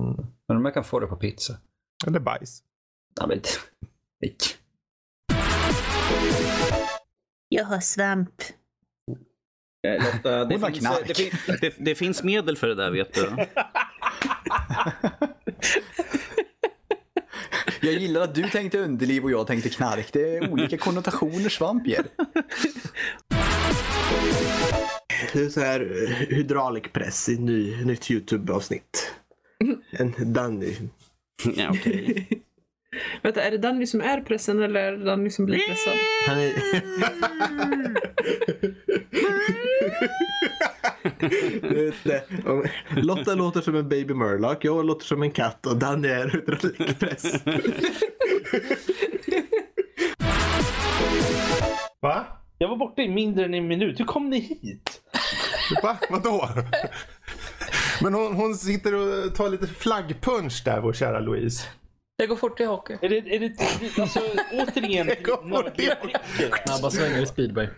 [0.00, 0.26] Mm.
[0.48, 1.56] Men om jag kan få det på pizza.
[2.06, 2.62] Eller bajs.
[3.20, 3.40] Ja, men...
[4.20, 4.36] Nej.
[7.48, 8.42] Jag har svamp.
[9.88, 11.08] Eh, Lotta, det, Hon finns, knark.
[11.08, 13.46] det, fin- det, det finns medel för det där vet du.
[17.80, 20.12] Jag gillar att du tänkte underliv och jag tänkte knark.
[20.12, 22.06] Det är olika konnotationer svamp ger.
[25.32, 29.12] Det är så här eh, hydraulikpress i ny, nytt YouTube-avsnitt.
[29.90, 30.74] En Danny.
[31.56, 32.28] Ja, okej.
[33.22, 35.94] Vänta, är det Danny som är pressen eller är det Danny som blir pressad?
[36.26, 36.52] Han är...
[43.02, 47.44] Lotta låter som en baby Murloc, jag låter som en katt och Danny är hydraulikpress.
[52.00, 52.26] Va?
[52.58, 54.00] Jag var borta i mindre än en minut.
[54.00, 55.02] Hur kom ni hit?
[55.82, 55.98] Va?
[56.10, 56.48] Vadå?
[58.02, 61.64] Men hon, hon sitter och tar lite flaggpunch där, vår kära Louise.
[62.18, 62.98] Det går fort i hockey.
[63.02, 63.52] Är det, är det,
[64.02, 64.20] alltså
[64.52, 65.06] återigen,
[66.66, 67.68] Snabba svängar i speedway.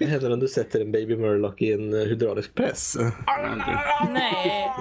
[0.00, 2.96] Vad händer om du sätter en baby Murloc i en eh, hydraulisk press?
[4.10, 4.70] Nej.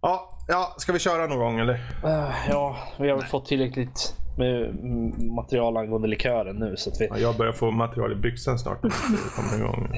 [0.00, 1.74] Ja, ja, ska vi köra någon gång eller?
[2.04, 4.84] Uh, ja, vi har väl fått tillräckligt med
[5.24, 7.06] material angående likören nu så att vi...
[7.10, 8.80] Ja, jag börjar få material i byxan snart.
[9.36, 9.88] Kommer igång.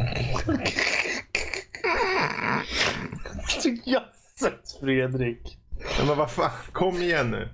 [3.85, 5.59] Jösses Fredrik!
[5.99, 7.49] Ja, men vad fan, kom igen nu.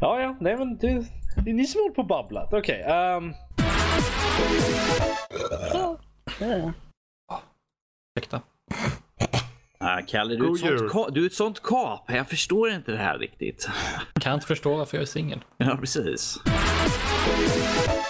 [0.00, 1.06] Ja, ja, nej men det,
[1.44, 2.52] det är ni som håller på och babblat.
[2.52, 3.34] Okej, ehm,
[8.16, 8.40] Ursäkta.
[9.82, 10.54] Ah, Kalle, du är,
[10.88, 12.04] sånt du är ett sånt kap.
[12.12, 13.68] Jag förstår inte det här riktigt.
[14.20, 15.44] Kan inte förstå varför jag är singel.
[15.56, 16.38] Ja, precis.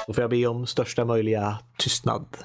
[0.06, 2.36] Då får jag be om största möjliga tystnad.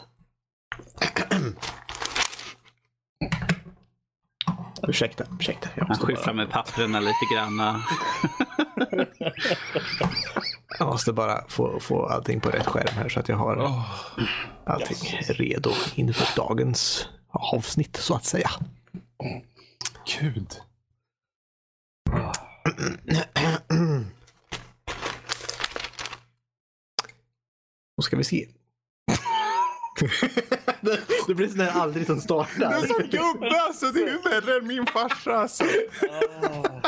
[4.88, 5.70] ursäkta, ursäkta.
[5.76, 7.82] Jag Han måste, skyfflar bara, med papperna lite grann.
[10.80, 13.84] jag måste bara få, få allting på rätt skärm här så att jag har
[14.66, 14.98] allting
[15.30, 18.50] redo inför dagens avsnitt så att säga.
[20.22, 20.60] Gud.
[27.98, 28.48] Då ska vi se.
[30.82, 32.72] det, det blir sån här aldrig som startar.
[32.72, 35.64] är som gubbe alltså, det är värre än min farsa alltså.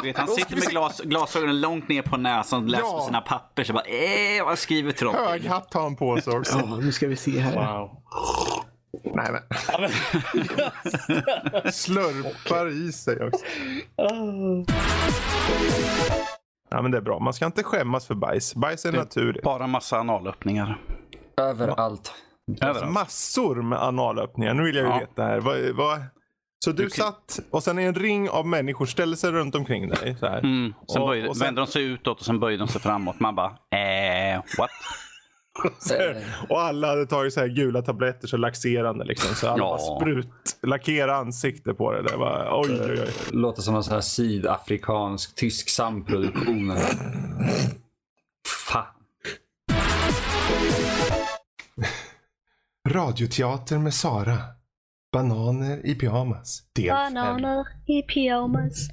[0.03, 2.99] Vet, han sitter med glas, glasögonen långt ner på näsan och läser Ja.
[2.99, 3.63] på sina papper.
[3.63, 5.15] Så bara, eh, vad skriver till dem?
[5.15, 6.57] Hög hatt har han på sig också.
[6.57, 7.55] Ja, nu ska vi se här.
[7.79, 8.03] wow.
[9.03, 9.41] Nej men.
[11.71, 13.45] Slurpar i sig också.
[16.69, 17.19] Ja men det är bra.
[17.19, 18.55] Man ska inte skämmas för bajs.
[18.55, 19.43] Bajs är naturligt.
[19.43, 20.77] Bara massa analöppningar.
[21.41, 22.13] Överallt.
[22.61, 22.93] Överallt.
[22.93, 24.53] Massor med analöppningar.
[24.53, 24.99] Nu vill jag ju Ja.
[24.99, 25.39] veta här.
[25.39, 25.99] Vad, vad...
[26.65, 29.55] Så du, Du kan- satt och sen är en ring av människor ställde sig runt
[29.55, 30.15] omkring dig.
[30.19, 30.37] Så här.
[30.39, 30.73] Mm.
[30.93, 33.19] Sen Och- böjde, och sen- vände de sig utåt och sen böjde de sig framåt.
[33.19, 34.69] Man bara, eh, what?
[36.49, 39.35] Och alla hade tagit så här gula tabletter så laxerande liksom.
[39.35, 39.97] Så alla Ja.
[40.01, 40.27] sprut,
[40.61, 42.01] lackera ansikte på det.
[42.01, 43.13] Det var, oj, oj, oj.
[43.31, 46.73] Låter som en sån här sydafrikansk tysk samproduktion.
[48.67, 48.85] Fan.
[52.89, 54.37] Radioteater med Sara.
[55.13, 56.61] Bananer i pyjamas.
[56.75, 57.13] Del fem.
[57.13, 58.87] Bananer i pyjamas.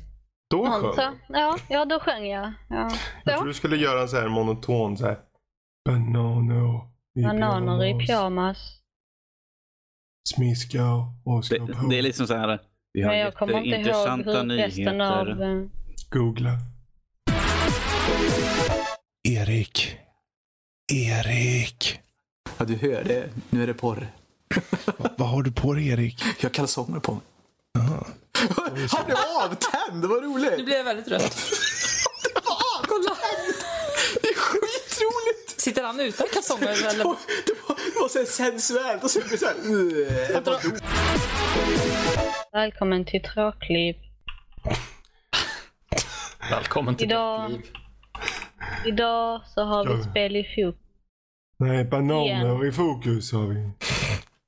[0.51, 2.53] Då sjöng Alltså, ja, ja, då sjöng jag.
[2.69, 2.91] Ja.
[3.25, 5.19] Jag tror du skulle göra en så här monoton så här.
[5.85, 6.81] Bananer
[7.19, 8.07] i Bananer i pyjamas.
[8.07, 8.59] pyjamas.
[10.35, 10.85] Smiska
[11.25, 11.87] och slå Det, på.
[11.87, 12.61] det är liksom så här.
[12.93, 15.69] Vi har Men jag kommer inte ihåg jätteintressanta hur resten av...
[16.11, 16.51] Googla.
[19.29, 19.97] Erik.
[20.93, 22.01] Erik.
[22.59, 23.31] Ja, du hör det.
[23.51, 24.07] Nu är det porr.
[25.17, 26.23] Vad har du på dig Erik?
[26.41, 27.23] Jag har kalsonger på mig.
[28.91, 30.03] Han blev avtänd!
[30.03, 30.59] Det var roligt!
[30.59, 31.23] Nu blev väldigt rött.
[32.89, 33.11] Kolla!
[33.11, 33.54] Det är skitroligt!
[35.65, 36.99] Sitter han utan kalsonger eller?
[36.99, 37.17] Det var,
[37.77, 39.55] det var så sensuellt och så blev det så här...
[39.65, 40.73] "Ugh." Jag bara dog.
[42.53, 43.97] Välkommen till Tråkliv.
[46.51, 47.61] Välkommen till Idag- liv.
[48.87, 50.81] Idag så har vi spel i fokus.
[51.59, 52.67] Nej, bananer Igen.
[52.69, 53.71] i fokus har vi.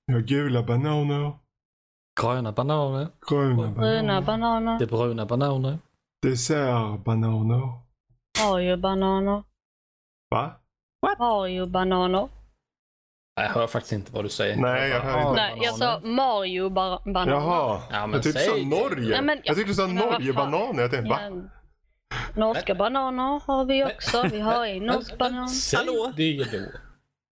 [0.06, 1.32] Vi har gula bananer,
[2.22, 3.08] Gröna bananer.
[3.30, 5.78] gröna Bruna bananer, bananer, Det är bruna bananer.
[6.22, 7.78] dessertbananer.
[8.40, 9.42] Mario-bananer,
[10.30, 10.60] Va?
[11.18, 12.28] Mario-bananer.
[13.38, 14.56] Nej, jag hör faktiskt inte vad du säger.
[14.56, 15.32] Nej, jag hör inte.
[15.32, 17.32] Nej, jag sa Mario-bananer.
[17.32, 17.80] Jaha.
[17.90, 18.80] Ja, men jag tyckte du sa.
[18.80, 19.10] Norge.
[19.10, 19.86] Nej, men- jag tyckte du sa.
[19.86, 20.82] Norge-bananer.
[20.82, 21.18] Jag tänkte, va?
[22.36, 24.22] Norska bananer har vi också.
[24.30, 26.12] Vi har en norsk banan Säg Hallå?
[26.16, 26.66] det då.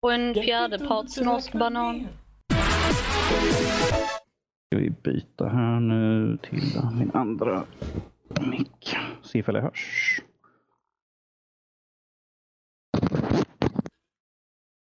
[0.02, 2.08] och en fjärdeparts norsk banan.
[4.68, 6.62] Ska vi byta här nu till
[6.94, 7.64] min andra
[8.42, 8.96] mick.
[9.24, 10.22] Se ifall jag hörs.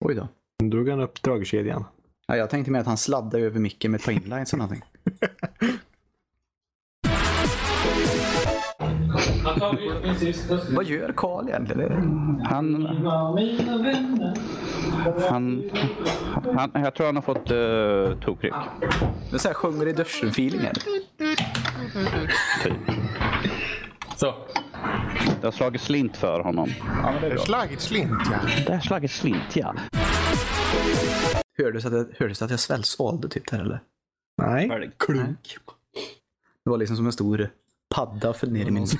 [0.09, 0.29] Oj då.
[0.63, 1.85] Nu drog han upp dragkedjan.
[2.27, 4.85] Ja, jag tänkte mer att han sladdade över micken med ett par inlines eller någonting.
[10.77, 11.93] Vad gör Karl egentligen?
[12.45, 12.87] Han,
[15.25, 15.71] han,
[16.57, 18.55] han, jag tror han har fått uh, tokryck.
[19.31, 20.73] Det är så här sjunger i duschen-feeling.
[22.63, 22.75] Typ.
[24.17, 24.35] Så.
[25.41, 26.73] Det har slagit slint för honom.
[27.03, 27.37] Ja, men det är.
[27.37, 28.39] Slagit slint, ja.
[28.67, 29.75] Det har slagit slint, ja.
[31.59, 33.81] Hördes att jag, hördes att jag svällsvalde typ där eller?
[34.43, 34.91] Nej.
[34.99, 35.57] Klunk.
[36.65, 37.51] Det var liksom som en stor
[37.95, 38.87] padda föll ner i min...
[38.87, 38.99] Som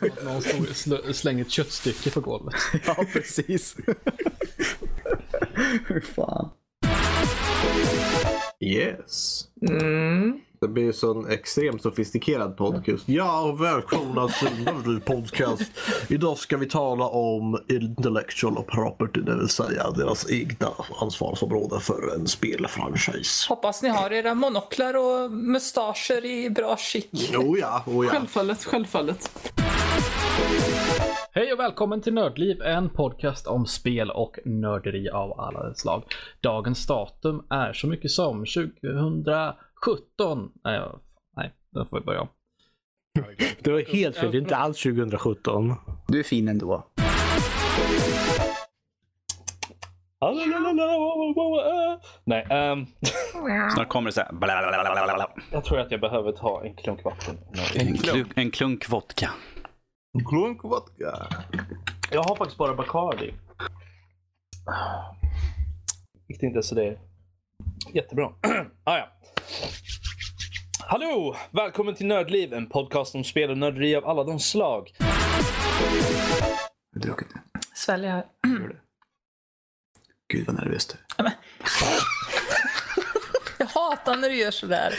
[0.00, 2.54] att någon stod, sl- slänger ett köttstycke på golvet.
[2.86, 3.76] ja, precis.
[5.86, 6.50] Hur fan.
[8.60, 9.44] Yes.
[9.70, 10.40] Mm.
[10.62, 13.08] Det blir en sån extremt sofistikerad podcast.
[13.08, 15.72] Ja, och välkomna till Nördliv podcast.
[16.08, 20.68] Idag ska vi tala om intellectual property, det vill säga deras egna
[21.00, 23.48] ansvarsområde för en spelfranchise.
[23.48, 27.30] Hoppas ni har era monoklar och mustascher i bra skick.
[27.38, 28.10] Oh ja, oh ja.
[28.10, 29.52] Självfallet, självfallet.
[31.32, 36.04] Hej och välkommen till Nördliv, en podcast om spel och nörderi av alla slag.
[36.40, 38.46] Dagens datum är så mycket som
[39.84, 40.50] 2017.
[40.64, 41.00] Nej, ja,
[41.36, 42.28] nej, då får vi börja om.
[43.60, 45.74] Det var helt fel, det är inte alls 2017.
[46.08, 46.86] Du är fin ändå.
[52.24, 52.86] Nej, ehm,
[53.74, 54.32] Snart kommer det så här.
[54.32, 55.30] blablabla.
[55.52, 57.38] jag tror att jag behöver ta en klunk vatten.
[57.76, 59.30] En, klunk, en klunk vodka.
[60.28, 61.28] Klunk vodka.
[62.12, 63.34] Jag har faktiskt bara Bacardi.
[66.28, 66.98] Vilket inte så det är
[67.92, 68.24] jättebra.
[68.84, 69.08] ah, ja.
[70.90, 71.36] Hallå!
[71.50, 74.90] Välkommen till Nördliv, en podcast om spel och nörderi av alla de slag.
[76.90, 77.40] Jag det.
[77.74, 78.26] Sväljer här.
[78.60, 78.76] Gör det.
[80.32, 80.94] Gud vad nervös du
[81.24, 81.32] är.
[83.58, 84.94] Jag hatar när du gör sådär.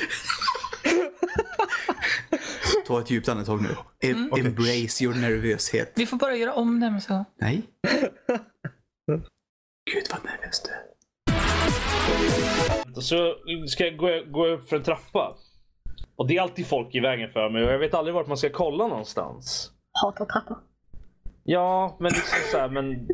[2.87, 3.75] Ta ett djupt andetag nu.
[4.09, 5.93] Em- Embrace your nervöshet.
[5.95, 7.25] Vi får bara göra om det med så.
[7.41, 7.61] Nej.
[9.91, 10.91] Gud vad nervös du är.
[13.01, 13.35] Så
[13.67, 15.37] ska jag gå, gå upp för en trappa.
[16.21, 18.37] Och det är alltid folk i vägen för mig och jag vet aldrig vart man
[18.37, 19.71] ska kolla någonstans.
[20.03, 20.57] Hatar trappor.
[21.43, 23.07] Ja, men liksom så här, men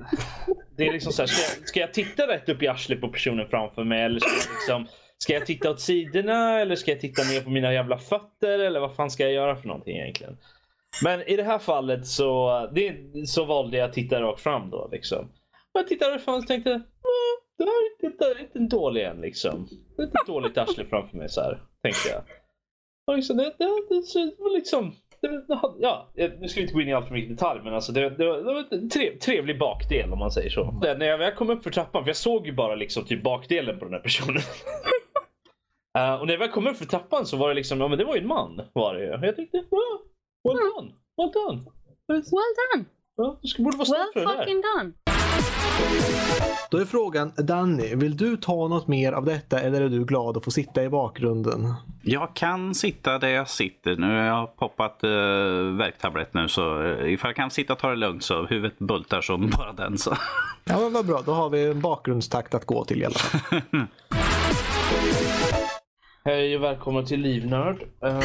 [0.77, 3.07] det är liksom så här, ska, jag, ska jag titta rätt upp i arslet på
[3.07, 6.99] personen framför mig eller ska jag liksom Ska jag titta åt sidorna eller ska jag
[6.99, 10.37] titta ner på mina jävla fötter eller vad fan ska jag göra för någonting egentligen?
[11.03, 12.95] Men i det här fallet så, det,
[13.27, 15.25] så valde jag att titta rakt fram då liksom.
[15.73, 16.83] Och jag tittade fram och tänkte, "Mm,
[17.57, 19.67] det här är inte, inte dålig en liksom.
[19.97, 22.21] Det är inte ett dåligt arsle framför mig så här, tänkte jag.
[23.07, 25.45] Och liksom, det, det, det, var liksom, det,
[25.79, 28.09] ja, nu ska vi inte gå in i allt för mycket detalj men alltså det,
[28.09, 30.79] det, det var en trev, trevlig bakdel om man säger så.
[30.81, 33.23] Det, när jag väl kom upp för trappan, för jag såg ju bara liksom typ
[33.23, 34.41] bakdelen på den här personen.
[35.97, 37.97] Eh, och när jag väl kom upp för trappan så var det liksom, ja men
[37.97, 39.25] det var ju en man var det ju.
[39.25, 40.01] Jag tänkte, wow,
[40.43, 41.63] well done, well done.
[42.07, 42.85] Well done!
[43.15, 44.37] Ja, du borde vara stolt Well för det där.
[44.37, 44.93] fucking done!
[46.71, 50.37] Då är frågan, Danny, vill du ta något mer av detta eller är du glad
[50.37, 51.73] att få sitta i bakgrunden?
[52.01, 53.95] Jag kan sitta där jag sitter.
[53.95, 55.09] Nu har jag poppat uh,
[55.77, 59.21] värktablett nu så uh, ifall jag kan sitta och ta det lugnt så huvudet bultar
[59.21, 59.97] som bara den.
[59.97, 60.17] Så.
[60.63, 61.21] Ja, men vad bra.
[61.25, 63.61] Då har vi en bakgrundstakt att gå till i alla fall.
[66.27, 67.83] Hej och välkommen till Livnörd.
[68.01, 68.21] Ehm,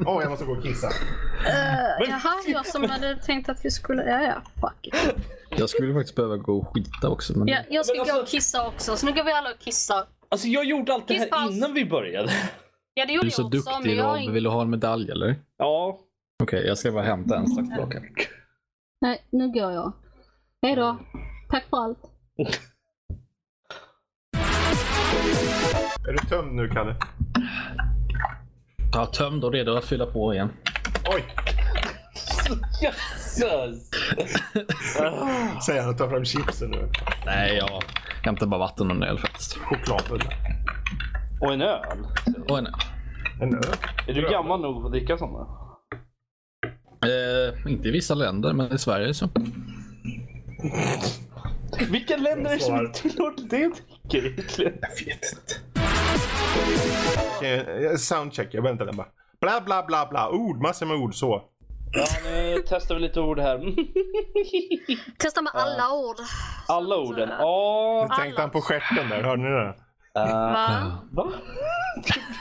[0.05, 0.87] Åh, jag måste gå och kissa.
[0.87, 4.03] Uh, jaha, jag som hade tänkt att vi skulle...
[4.03, 4.41] Ja, ja.
[4.61, 5.25] Fuck it.
[5.57, 7.37] Jag skulle faktiskt behöva gå och skita också.
[7.37, 7.47] Men...
[7.47, 9.59] Ja, jag ska Men gå alltså- och kissa också, så nu går vi alla och
[9.59, 10.03] kissar.
[10.29, 12.31] Alltså jag gjorde allt det här innan vi började.
[12.93, 14.33] Ja, det Du gjorde är så jag också, men duktig jag Rob.
[14.33, 15.35] Vill du ha en medalj eller?
[15.57, 15.99] Ja.
[16.43, 18.01] Okej, jag ska bara hämta en strax tillbaka.
[19.01, 19.93] Nej, nu går jag.
[20.61, 20.97] Hej då.
[21.51, 21.99] Tack för allt.
[26.07, 26.95] Är du tömd nu, Kalle?
[28.93, 30.49] Ja, tömd och redo att fylla på igen.
[31.05, 31.23] Oj!
[32.81, 33.89] Jösses!
[35.65, 36.89] Säger han och tar fram chipsen nu.
[37.25, 37.83] Nej, jag
[38.23, 39.53] hämtar bara vatten och en öl faktiskt.
[39.57, 40.25] Chokladbulle.
[41.41, 42.07] Och en öl.
[42.49, 42.73] Och en öl.
[43.41, 43.63] En öl?
[44.07, 45.47] Är du gammal nog för att dricka sådana?
[47.05, 49.29] Eh, inte i vissa länder, men i Sverige så.
[51.91, 54.73] Vilka länder är det som inte tillåter det dricker egentligen?
[54.81, 55.74] Jag vet inte.
[57.41, 59.07] Eh, soundcheck, jag väntar den bara.
[59.41, 61.41] Bla bla bla bla, ord, massor med ord så.
[61.91, 63.57] Ja, nu testar vi lite ord här.
[65.17, 66.17] Testa med alla ord.
[66.67, 67.29] Alla orden.
[67.29, 68.07] Ja.
[68.09, 69.75] Nu tänkte han på stjärten där, hörde ni det?
[70.13, 70.91] Va?
[71.11, 71.27] Va?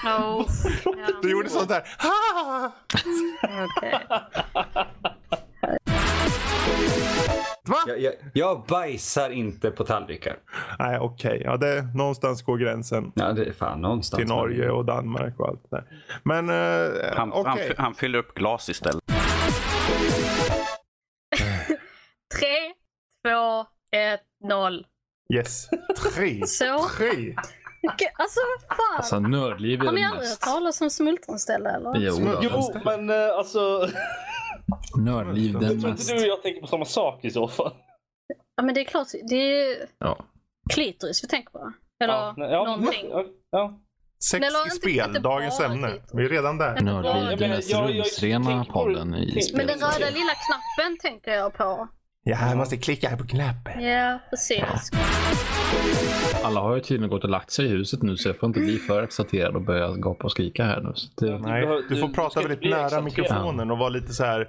[0.05, 0.45] No.
[1.23, 1.83] Du gjorde sånt där.
[1.99, 2.73] Ha!
[3.77, 4.01] okej.
[7.69, 7.77] Va?
[7.87, 10.37] Jag, jag, jag bajsar inte på tallrikar.
[10.79, 11.43] Nej, okej.
[11.45, 13.13] Ja, det, någonstans går gränsen.
[13.15, 14.19] Ja, det är fan någonstans.
[14.19, 15.85] Till Norge och Danmark och allt det där.
[16.23, 17.75] Men eh, Han, okej.
[17.77, 19.03] han, han fyller upp glas istället.
[22.39, 22.73] Tre,
[23.25, 23.61] två,
[23.97, 24.87] ett, noll.
[25.35, 25.69] Yes.
[26.15, 26.47] Tre.
[26.47, 26.89] Så.
[26.97, 27.35] Tre.
[28.17, 28.97] Alltså, fan.
[28.97, 31.97] Alltså nördliv är Har ni aldrig hört talas om smultronställe eller?
[31.97, 32.39] Jo.
[32.43, 33.89] Jo, men eh, alltså.
[34.97, 37.73] Nördliv det Jag tror inte du och jag tänker på samma sak i så fall.
[38.57, 40.19] Ja men det är klart, det är Ja.
[40.75, 41.73] klitoris vi tänker på.
[42.05, 43.07] Eller Ja, nej, ja, någonting.
[43.11, 43.81] Ja, ja.
[44.31, 45.89] Sex la i spel, inte dagens ämne.
[45.89, 46.11] klitoris.
[46.15, 46.81] Vi är redan där.
[46.81, 51.89] Nördliv, den mest rumsrena podden i tänk- Men den röda lilla knappen tänker jag på.
[52.27, 53.83] Ja, jag måste klicka här på knappen.
[53.83, 54.91] Ja, precis.
[56.45, 58.61] Alla har ju tydligen gått och lagt sig i huset nu så jag får inte
[58.61, 60.93] bli för exalterad och börja gapa och skrika här nu.
[60.95, 61.39] Så det...
[61.39, 63.05] Nej, du får du prata ska väldigt nära exalterad.
[63.05, 64.49] mikrofonen och vara lite så här.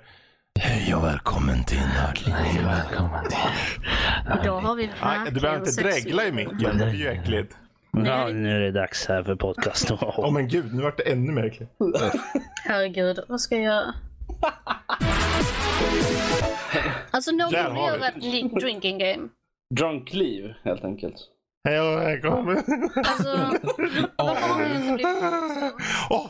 [0.59, 2.65] Hej och välkommen till Nördliv.
[2.65, 3.37] Välkommen till...
[4.43, 7.57] Idag har vi Nej, du behöver inte dregla i micken, det är ju äckligt.
[7.91, 8.33] Nej.
[8.33, 9.91] nu är det dags här för podcast.
[10.01, 11.71] Åh men gud, nu vart det ännu mer äckligt.
[12.65, 13.93] Herregud, vad ska jag göra?
[17.11, 18.21] Alltså någon Där borde göra ett
[18.59, 19.29] drinking game.
[19.75, 21.15] Drunkliv, helt enkelt.
[21.67, 22.57] Hej och välkommen.
[22.95, 23.37] Alltså,
[24.17, 25.07] varför har ni blivit
[26.09, 26.27] Åh!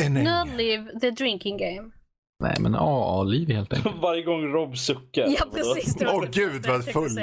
[0.00, 0.24] En äng.
[0.24, 1.90] Nördliv, the drinking game.
[2.44, 3.96] Nej men AA-liv helt enkelt.
[4.02, 5.26] Varje gång Rob suckar.
[5.28, 5.96] Ja, precis.
[6.00, 7.10] Åh det gud vad full.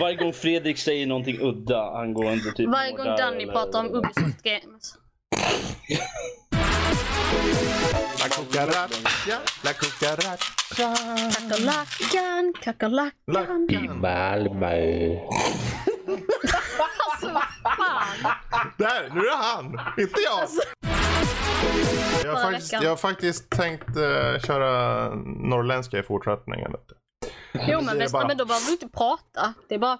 [0.00, 4.42] Varje gång Fredrik säger någonting udda angående typ Varje gång Danny eller- pratar om Ubisoft
[4.42, 4.98] Games.
[8.18, 10.36] La cucaracha, la cucaracha.
[10.76, 14.00] Kackerlackan, kackerlackan.
[14.00, 15.16] Malmö.
[17.10, 18.32] Alltså vad fan.
[18.78, 19.64] Där, nu är det han,
[19.98, 20.48] inte jag.
[22.24, 26.72] Jag har faktiskt, jag har faktiskt tänkt eh, köra norrländska i fortsättningen.
[26.72, 26.94] Vet du.
[27.68, 29.54] Jo Det men, bara- men då behöver du inte prata.
[29.68, 29.98] Det är bara...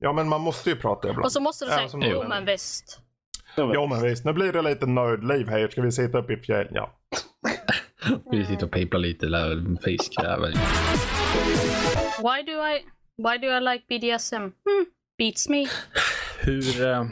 [0.00, 1.24] Ja men man måste ju prata ibland.
[1.24, 3.00] Och så måste du säga jo men visst.
[3.56, 5.68] Jo men visst, nu blir det lite nördliv här.
[5.68, 6.72] Ska vi sitta uppe i fjällen?
[6.74, 6.90] Ja.
[8.30, 10.52] Vi sitter och piplar lite där fiskjävel.
[12.18, 12.84] Why do I,
[13.16, 14.36] why do I like BDSM?
[14.36, 14.86] Hmm,
[15.18, 15.66] beats me.
[16.40, 16.86] Hur...
[16.86, 17.04] eh,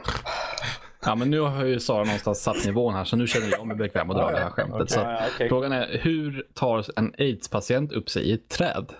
[1.04, 3.76] Ja men nu har ju Sara någonstans satt nivån här så nu känner jag mig
[3.76, 4.90] bekväm att dra det här skämtet.
[4.90, 5.48] Så Ja, ja, okej.
[5.48, 8.92] Frågan är, hur tar en aids-patient upp sig i ett träd?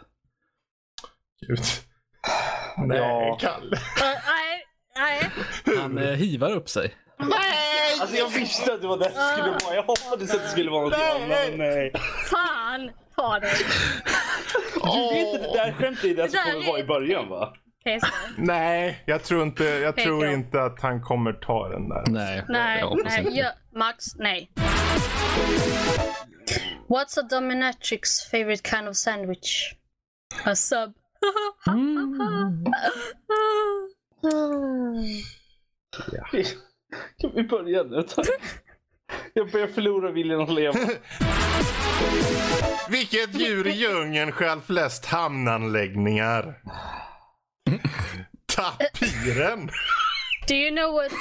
[1.47, 1.59] Gud.
[2.87, 3.39] Nej, Ja.
[3.41, 3.77] Kalle.
[4.01, 4.65] Nej,
[4.97, 5.31] nej.
[5.79, 6.95] Han eh, hivar upp sig.
[7.29, 8.01] Nej!
[8.01, 9.75] Alltså jag visste att det var det det skulle vara.
[9.75, 11.29] Jag hoppades att det skulle vara någonting annat.
[11.29, 11.93] men Nej.
[12.31, 13.51] Fan, ta det.
[14.75, 17.55] Du vet att det där skämtet är det som kommer vara i början va?
[17.81, 18.07] Okej, så.
[18.39, 22.05] Nej, jag tror inte, jag Hej, tror inte att han kommer ta den där.
[22.07, 23.39] Nej, Nej, jag hoppas nej, inte.
[23.39, 24.51] ja, Max, nej.
[26.89, 29.75] What's a dominatrix favorite kind of sandwich?
[30.45, 30.93] A sub.
[37.19, 38.27] Kan vi börja nu tack?
[39.35, 40.75] Jag börjar förlora viljan att leva.
[42.91, 46.63] Vilket djur i djungeln stjäl flest hamnanläggningar?
[48.57, 49.71] Tapiren.
[50.49, 51.13] Do you know what...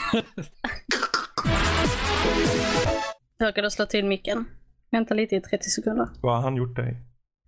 [3.39, 4.45] Råkade slå till micken.
[4.91, 6.09] Vänta lite i 30 sekunder.
[6.21, 6.97] Vad har han gjort dig?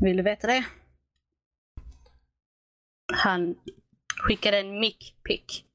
[0.01, 0.63] Vill du veta det?
[3.13, 3.55] Han
[4.17, 5.65] skickade en mick-pick.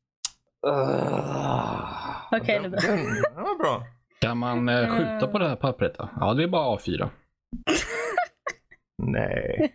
[2.33, 3.05] Okej, nu börjar Den,
[3.35, 3.83] den var bra.
[4.21, 6.09] Kan man eh, skjuta på det här pappret då?
[6.21, 7.09] Ja, det är bara A4.
[9.03, 9.75] Nej.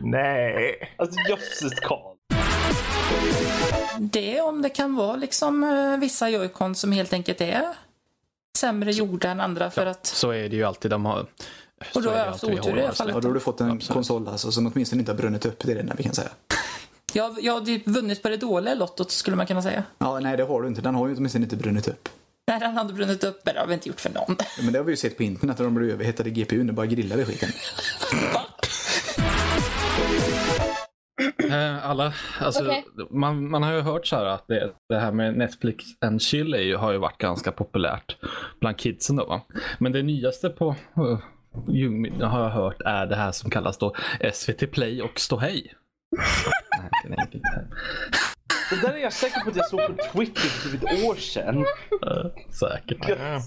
[0.00, 0.94] Nej.
[0.98, 2.16] Alltså jösses Karl.
[3.98, 7.64] Det om det kan vara liksom eh, vissa joycon som helt enkelt är
[8.58, 10.06] sämre gjorda än andra för att...
[10.06, 10.90] Så är det ju alltid.
[10.90, 11.26] De har...
[11.94, 12.96] Och då har är jag det haft otur i alla hårdvarslet.
[12.96, 13.10] fall.
[13.16, 15.58] Och då har du fått en konsol alltså, som åtminstone inte har brunnit upp.
[15.58, 16.28] Det är det enda vi kan säga.
[17.12, 19.84] Jag, jag har typ vunnit på det dåliga lottot skulle man kunna säga.
[19.98, 20.80] Ja, nej det har du inte.
[20.80, 22.08] Den har ju åtminstone inte brunnit upp.
[22.48, 24.36] Nej, den hade brunnit upp, men det har vi inte gjort för någon.
[24.38, 26.68] Ja, Men det har vi ju sett på internet när de blir överhettade i GPUn
[26.68, 27.48] och bara grillar vid skiten.
[31.50, 32.84] Eh, Alla, alltså, Okej.
[33.10, 36.54] man, man har ju hört så här att det, det här med Netflix and chill
[36.54, 38.16] ju, har ju varit ganska populärt
[38.60, 39.40] bland kidsen då va.
[39.78, 40.68] Men det nyaste på
[40.98, 41.18] uh,
[41.68, 43.94] Ljungby har jag hört är det här som kallas då
[44.32, 45.74] SVT Play och Ståhej.
[46.82, 47.68] Nej, det är inte det.
[48.82, 51.64] Där är jag säker på att jag såg på Twitter för typ ett år sedan.
[52.50, 53.04] Säkert.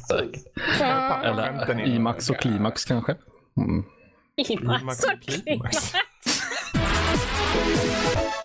[0.07, 0.43] Säkert.
[0.55, 3.15] Skämten Eller IMAX och Klimax kanske.
[3.57, 3.83] Mm.
[4.49, 5.93] Imax och Klimax.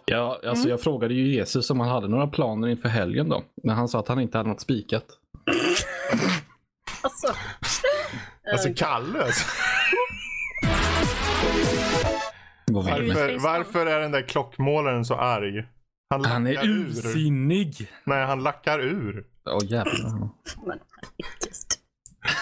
[0.04, 3.42] Ja, alltså jag frågade ju Jesus om han hade några planer inför helgen då.
[3.62, 5.04] Men han sa att han inte hade något spikat.
[7.02, 7.34] Alltså.
[8.52, 9.18] Alltså Kalle
[12.72, 13.08] du?
[13.08, 15.64] Varför, varför är den där klockmålaren så arg?
[16.10, 16.86] Han, Han är lackar ur.
[16.88, 17.90] ursinnig.
[18.04, 19.26] Nej, han lackar ur.
[19.50, 20.12] Åh jävlar.
[20.66, 21.52] Men herregud.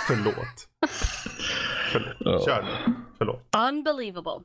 [0.07, 0.69] Förlåt.
[1.93, 2.45] Förlåt.
[2.45, 2.95] Kör nu.
[3.19, 3.43] Förlåt.
[3.69, 4.45] Unbelievable.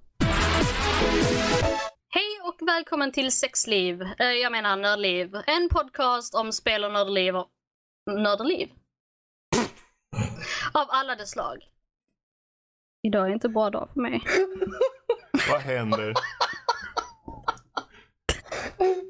[2.10, 5.36] Hej och välkommen till Sexliv, eh, jag menar Nördliv.
[5.48, 7.36] En podcast om spel och nördliv.
[7.36, 7.48] Och...
[8.12, 8.68] Nördliv?
[10.74, 11.58] Av alla dess slag.
[13.08, 14.22] Idag är inte en bra dag för mig.
[15.50, 16.14] Vad händer?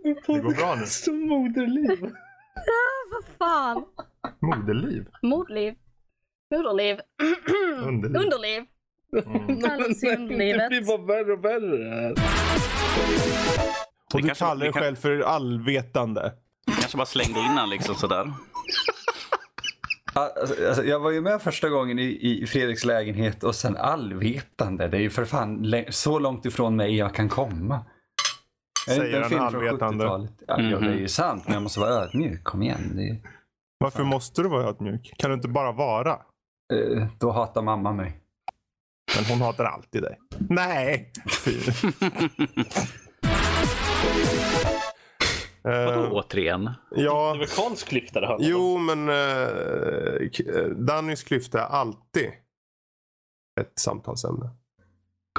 [0.04, 0.86] Det går bra nu.
[0.86, 2.12] Som moderliv.
[3.12, 3.86] Vad fan?
[4.42, 5.08] Moderliv.
[5.22, 5.74] Mordliv.
[6.52, 7.00] Moderliv.
[7.84, 8.22] Underliv.
[8.22, 8.66] Underliv.
[9.26, 9.50] Mm.
[10.20, 10.70] Underlivet.
[10.70, 12.12] Det blir bara värre och värre det här.
[14.14, 16.34] Och du kallar dig vi själv för allvetande.
[16.80, 18.34] Kanske bara slängde in han liksom sådär.
[20.14, 24.88] Alltså, alltså, jag var ju med första gången i, i Fredriks lägenhet och sen allvetande.
[24.88, 27.86] Det är ju för fan så långt ifrån mig jag kan komma.
[28.88, 30.06] Säger han film från allvetande.
[30.06, 30.32] 70-talet?
[30.48, 32.44] Ja, ja, det är ju sant, men jag måste vara ödmjuk.
[32.44, 32.92] Kom igen.
[32.96, 33.18] Det är,
[33.78, 35.14] Varför måste du vara ödmjuk?
[35.18, 36.12] Kan du inte bara vara?
[36.74, 38.20] eh, då hatar mamma mig.
[39.16, 40.18] Men hon hatar alltid dig.
[40.50, 41.12] Nej!
[45.64, 46.70] Vadå Eh, återigen?
[46.96, 48.38] ja, Amerikansk klyfta det här.
[48.40, 52.32] jo men uh, Dannys klyfta är alltid
[53.62, 54.50] ett samtalsämne.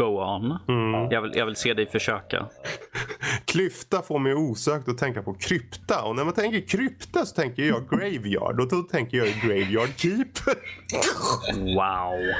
[0.00, 0.58] Go on.
[0.68, 1.10] Mm.
[1.10, 2.46] Jag, vill, jag vill se dig försöka.
[3.44, 6.02] Klyfta får mig osökt att tänka på krypta.
[6.04, 8.60] Och när man tänker krypta så tänker jag graveyard.
[8.60, 10.54] Och då tänker jag graveyard keeper.
[11.54, 12.34] Wow.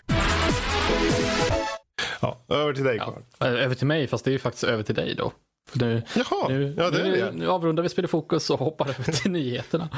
[2.20, 3.05] ja, över till dig Ja,
[3.39, 3.55] Carl.
[3.55, 5.32] eh, över till mig, fast det är ju faktiskt över till dig då.
[5.70, 7.32] För nu, Jaha, nu, ja det är nu, det.
[7.32, 9.89] nu avrundar vi Spel i fokus och hoppar över till nyheterna.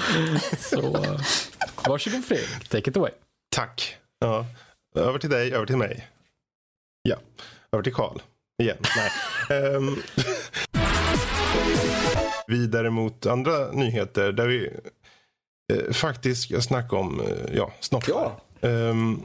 [0.58, 1.20] Så uh,
[1.88, 3.10] varsågod Fredrik, take it away.
[3.56, 3.96] Tack.
[4.18, 4.46] Ja.
[4.96, 6.08] Över till dig, över till mig.
[7.02, 7.16] Ja,
[7.72, 8.18] över till Karl.
[8.62, 8.76] Igen.
[8.96, 9.10] Nej.
[9.74, 9.96] Ehm.
[12.46, 14.70] Vidare mot andra nyheter där vi
[15.72, 18.08] eh, faktiskt ska snacka om eh, ja, snoppar.
[18.08, 18.40] Ja.
[18.68, 19.22] Ehm,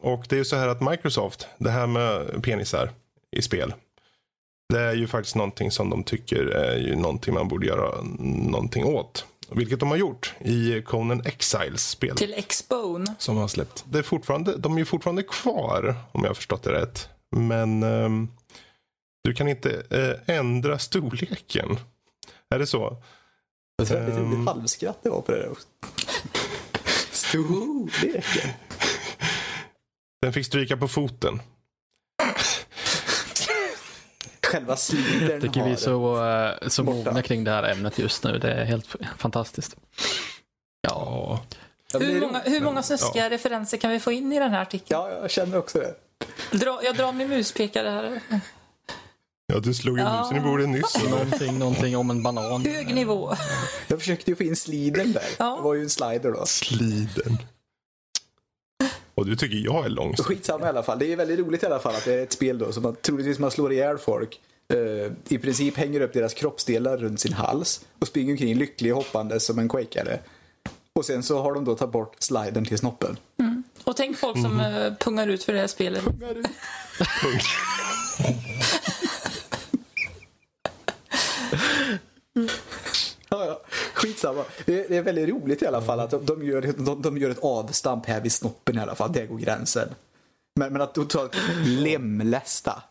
[0.00, 2.90] och det är ju så här att Microsoft, det här med penisar
[3.36, 3.74] i spel.
[4.68, 8.02] Det är ju faktiskt någonting som de tycker är ju någonting man borde göra
[8.50, 9.26] någonting åt.
[9.50, 13.14] Vilket de har gjort i Conan Exiles spel Till Xbone.
[13.18, 13.84] som har släppt.
[13.88, 17.08] Det är fortfarande, de är ju fortfarande kvar om jag har förstått det rätt.
[17.36, 18.28] Men ehm,
[19.24, 21.78] du kan inte eh, ändra storleken.
[22.54, 22.96] Är det så?
[23.78, 24.32] Det var väldigt Ehm.
[24.34, 25.66] roligt halvskratt det var på det där också.
[27.12, 28.50] Storleken.
[30.22, 31.40] Den fick stryka på foten.
[34.46, 35.68] Själva slidern Tycker vi har...
[35.68, 36.26] är så,
[36.62, 38.38] eh, så mogna kring det här ämnet just nu.
[38.38, 38.86] Det är helt
[39.18, 39.76] fantastiskt.
[40.80, 41.40] Ja,
[41.92, 45.00] Ja, Hur många, hur många snuskiga referenser kan vi få in i den här artikeln?
[45.00, 45.94] Ja, jag känner också det.
[46.58, 48.20] Dra, jag drar min muspekare här.
[49.52, 50.20] Ja, du slog ju Ja.
[50.22, 51.04] musen i bordet nyss.
[51.10, 52.64] någonting, någonting om en banan.
[52.66, 53.34] Hög nivå.
[53.86, 55.22] Jag försökte ju få in sliden där.
[55.38, 55.56] Ja.
[55.56, 56.46] Det var ju en slider då.
[56.46, 57.38] Sliden.
[59.16, 60.24] Och du tycker jag är långsam.
[60.24, 60.98] Skitsamma i alla fall.
[60.98, 62.96] Det är väldigt roligt i alla fall att det är ett spel då som man
[63.02, 64.40] troligtvis man slår ihjäl folk.
[64.72, 69.40] eh, I princip hänger upp deras kroppsdelar runt sin hals och springer omkring lycklig hoppande
[69.40, 70.18] som en quakeare.
[70.92, 73.16] Och sen så har de då tagit bort sliden till snoppen.
[73.84, 74.60] Och tänk folk som Mhm.
[74.76, 76.04] eh, pungar ut för det här spelet.
[83.28, 83.60] Ja, ja.
[83.94, 84.44] Skitsamma.
[84.64, 87.30] Det, det är väldigt roligt i alla fall att de, de, gör, de, de gör
[87.30, 89.12] ett avstamp här vid snoppen i alla fall.
[89.12, 89.88] Där går gränsen.
[90.60, 92.82] Men, men att totalt lemlästa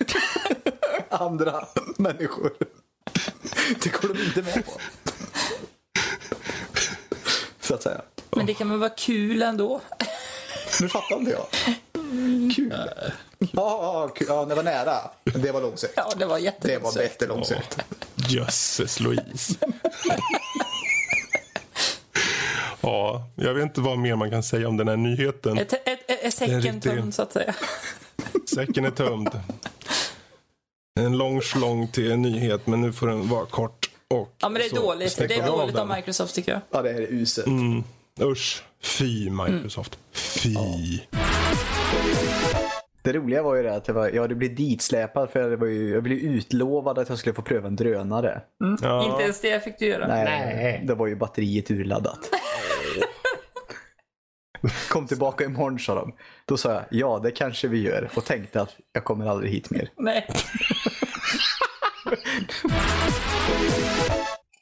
[1.08, 1.66] andra
[1.96, 2.52] människor.
[3.82, 4.72] Det går de inte med på.
[7.60, 8.02] Så att säga.
[8.30, 9.80] Men det kan väl vara kul ändå?
[10.80, 11.46] Nu fattar inte jag.
[12.56, 12.74] Kul.
[13.52, 14.94] Ja, ja, ja, det var nära.
[15.24, 15.92] Men det var långsökt.
[15.96, 16.96] Ja, det var Det jättelångsökt.
[16.96, 17.78] var bättre långsökt.
[18.28, 19.54] Jösses Louise.
[22.80, 25.58] ja, jag vet inte vad mer man kan säga om den här nyheten.
[25.58, 27.54] Ett, ett, ett, ett säcken riktig- tömd så att säga.
[28.54, 29.30] Säcken är tömd.
[31.00, 33.90] En lång slång till en nyhet, men nu får den vara kort.
[34.10, 35.16] Och Ja men det är så dåligt.
[35.16, 35.96] Det är vi av dåligt av den.
[35.96, 36.60] Microsoft tycker jag.
[36.70, 37.46] Ja, det här är uselt.
[37.46, 37.84] Mm,
[38.20, 38.62] usch.
[38.82, 39.98] Fy Microsoft.
[40.12, 40.54] Fy.
[43.02, 45.66] Det roliga var ju det att det var, jag hade blivit ditsläpad för det var
[45.66, 48.42] ju, jag blev utlovad att jag skulle få pröva en drönare.
[48.82, 49.10] Ja.
[49.10, 50.06] Inte ens det fick du göra.
[50.08, 52.18] Nej, det var ju batteriet urladdat.
[54.90, 56.12] Kom tillbaka imorgon sa de.
[56.44, 59.70] Då sa jag ja det kanske vi gör och tänkte att jag kommer aldrig hit
[59.70, 59.88] mer.
[59.96, 60.26] Nej.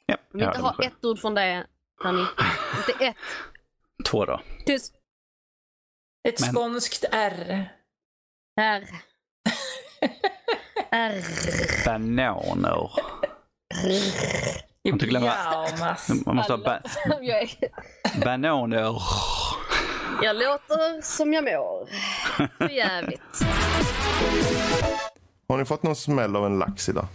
[0.05, 1.65] Ja, Vill inte ha ett ord från det,
[2.03, 2.21] Danny.
[2.77, 3.15] Inte ett.
[4.09, 4.41] Två då.
[4.65, 4.93] Tyst.
[6.27, 7.69] Ett Men- skånskt R.
[8.61, 8.83] R.
[10.91, 11.23] R.
[11.85, 12.91] Bananer.
[13.83, 13.91] Man
[14.83, 15.33] inte glömma,
[16.25, 16.79] man måste ha ba
[18.25, 19.01] bananer.
[20.21, 21.89] jag låter som jag mår.
[22.57, 23.21] För jävligt.
[25.47, 27.07] Har ni fått någon smäll av en lax idag?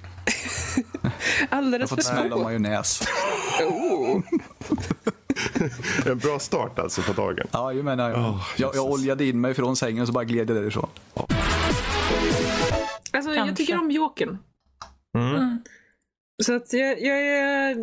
[1.05, 1.11] Jag
[1.51, 3.03] har Alldeles fått för smäll av majonnäs.
[3.63, 4.21] Oh.
[6.07, 7.47] En bra start alltså på dagen.
[7.53, 8.19] Ja, jag menar jag.
[8.19, 10.89] Åh, jag, jag oljade in mig från sängen och så bara gled jag därifrån.
[13.13, 14.39] Alltså, jag tycker om Jokern.
[15.19, 15.59] Mm.
[16.45, 17.75] Så att jag, jag är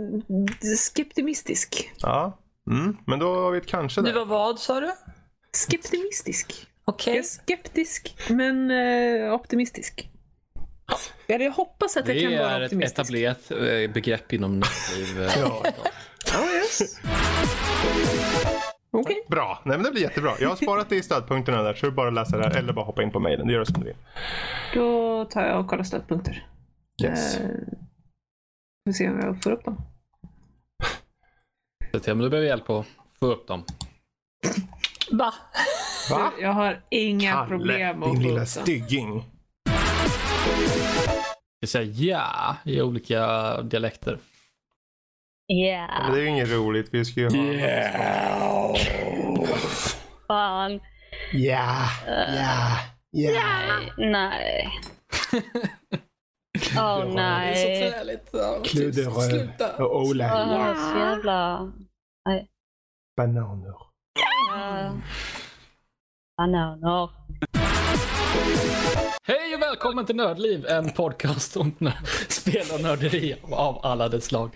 [0.75, 1.91] skeptimistisk.
[1.99, 2.37] Ja,
[2.71, 2.97] mm.
[3.07, 4.13] men då har vi ett kanske Du där.
[4.13, 4.91] var vad sa du?
[5.51, 6.67] Skeptimistisk.
[6.85, 7.13] Okej.
[7.13, 10.09] Jag är skeptisk, men eh, optimistisk.
[11.27, 12.99] Ja, jag hoppas att jag kan Det vara är ett optimistisk.
[12.99, 15.21] etablerat eh, begrepp inom näringsliv.
[15.21, 15.31] eh.
[15.39, 15.63] Ja.
[16.35, 16.81] Oh, yes.
[18.91, 19.25] Okej.
[19.29, 20.31] Bra, nej men det blir jättebra.
[20.39, 22.73] Jag har sparat det i stödpunkterna där så det är bara att läsa där eller
[22.73, 23.47] bara hoppa in på mejlen.
[23.47, 23.95] Det gör som du vill.
[24.73, 26.47] Då tar jag och kollar stödpunkter.
[27.03, 27.37] Yes.
[27.37, 27.47] Eh,
[28.87, 29.81] får se om jag får upp dem.
[31.91, 32.85] Så att, ja, men du behöver hjälp att
[33.19, 33.63] få upp dem.
[35.11, 35.33] Va?
[36.09, 36.31] Va?
[36.41, 39.23] Jag har inga Kalle, problem att din lilla stygging.
[41.59, 44.19] Jag säger ja i olika dialekter.
[45.51, 46.03] Yeah.
[46.03, 46.89] Men det är ju inget roligt.
[46.93, 48.75] Vi ska ju ha...
[50.27, 50.79] Fan.
[51.33, 52.77] Ja, ja,
[53.11, 53.39] ja.
[53.97, 54.69] Nej.
[56.77, 57.93] Åh nej.
[58.63, 59.47] Kludderö
[59.79, 60.29] och Ola.
[60.75, 61.71] Så jävla...
[63.17, 63.75] Bananer.
[64.55, 64.95] Uh,
[66.37, 67.09] bananer.
[69.53, 71.91] Hej och välkommen till Nördliv, en podcast om nö-
[72.29, 74.55] spel och nörderi av alla dess slag.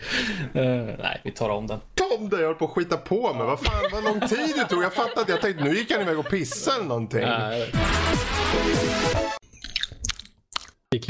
[0.54, 0.64] Eh,
[1.00, 1.80] nej, vi tar om den.
[1.96, 3.48] Tom, det jag höll på att skita på mig.
[3.48, 4.84] Vad fan, vad lång tid det tog.
[4.84, 7.22] Jag fattade att jag tänkte nu gick han iväg och pissade eller någonting.
[7.22, 7.72] Nej.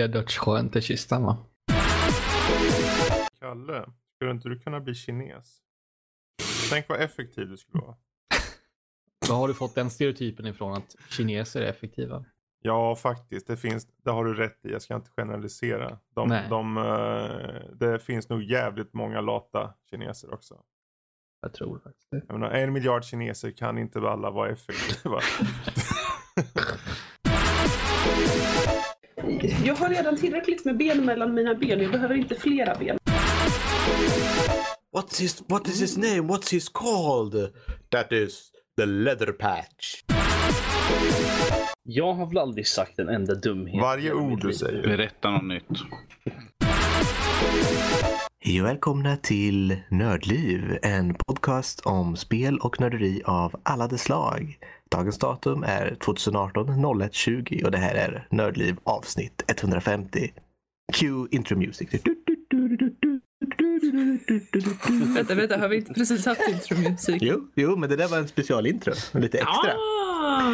[0.08, 1.38] Dödsskönt i kistan va?
[3.40, 3.86] Kalle,
[4.16, 5.58] skulle inte du kunna bli kines?
[6.70, 7.96] Tänk vad effektiv du skulle vara.
[9.30, 12.26] Var har du fått den stereotypen ifrån att kineser är effektiva?
[12.62, 13.48] Ja, faktiskt.
[13.48, 14.72] Det, finns, det har du rätt i.
[14.72, 15.98] Jag ska inte generalisera.
[16.16, 20.56] De, de, eh, det finns nog jävligt många lata kineser också.
[21.42, 22.22] Jag tror faktiskt det.
[22.28, 25.20] Jag menar, en miljard kineser kan inte alla vara effektiva.
[29.66, 31.80] Jag har redan tillräckligt med ben mellan mina ben.
[31.80, 32.98] Jag behöver inte flera ben.
[34.96, 36.22] What's his, what is his name?
[36.22, 37.54] What's his called?
[37.90, 40.04] That is the leather patch.
[41.84, 43.82] Jag har väl aldrig sagt en enda dumhet.
[43.82, 44.84] Varje ord du säger.
[44.84, 45.64] Berätta något nytt.
[48.40, 54.60] Hej och välkomna till Nördliv, en podcast om spel och nörderi av alla dess slag.
[54.92, 60.32] Dagens datum är 2018 01 20 och det här är Nördliv avsnitt 150.
[60.94, 61.90] Cue intro music.
[65.16, 67.22] Vänta, vänta, har vi inte precis haft intromusik?
[67.22, 68.94] Jo, jo, men det där var en specialintro.
[69.14, 69.72] Lite extra.
[69.74, 70.54] Ah,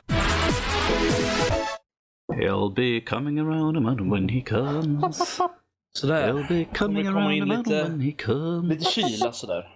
[2.33, 5.39] He'll be coming around a mountain when he comes.
[5.93, 6.33] Sådär.
[6.33, 8.69] He'll be coming around in a mountain lite- when he comes.
[8.69, 9.69] Lite kyla sådär.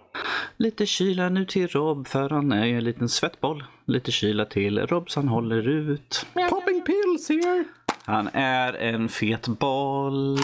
[0.57, 3.63] Lite kyla nu till Rob för han är ju en liten svettboll.
[3.85, 6.25] Lite kyla till Robson håller ut.
[6.49, 7.63] Popping pills here.
[8.05, 10.37] Han är en fet boll.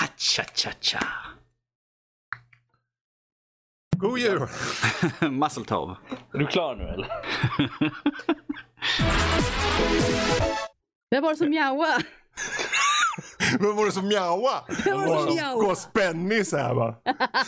[0.00, 1.04] Ha-cha-cha-cha.
[4.02, 4.48] God jul!
[5.30, 5.96] Musseltov.
[6.34, 7.08] Är du klar nu eller?
[11.10, 12.04] Vem var det som mjauade?
[13.60, 14.64] Vem var det som mjauade?
[14.84, 15.66] Vem var det som mjauade?
[15.66, 16.94] Gå spännig så här va.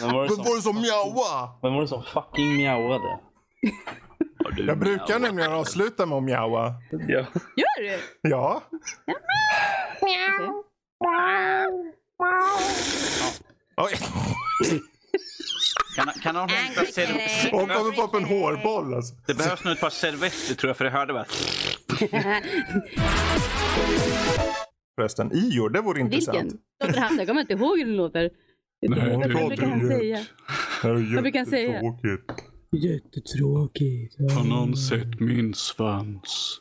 [0.00, 0.22] Vem var
[0.56, 1.50] det som, mjauade?
[1.62, 3.18] vem var det som fucking mjauade?
[4.56, 6.74] Jag brukar nämligen avsluta med att mjaua.
[6.90, 7.26] Ja.
[7.56, 7.98] Gör du?
[8.22, 8.62] Ja.
[13.76, 13.94] Oj.
[15.96, 19.14] Kan, kan han hämta ser- Hon kommer få upp en hårboll alltså.
[19.26, 21.24] Det behövs nog ett par servetter tror jag för jag hörde bara.
[24.96, 26.38] Förresten, Ior, det vore intressant.
[26.84, 27.02] Vilken?
[27.02, 27.18] Han?
[27.18, 28.30] Jag kommer inte ihåg hur den låter.
[28.88, 30.20] Nej, Vad det brukar han säga?
[30.82, 31.72] Vad brukar han säga?
[31.72, 32.44] Jättetråkigt.
[32.72, 34.14] Jättetråkigt.
[34.36, 36.60] Har någon sett min svans?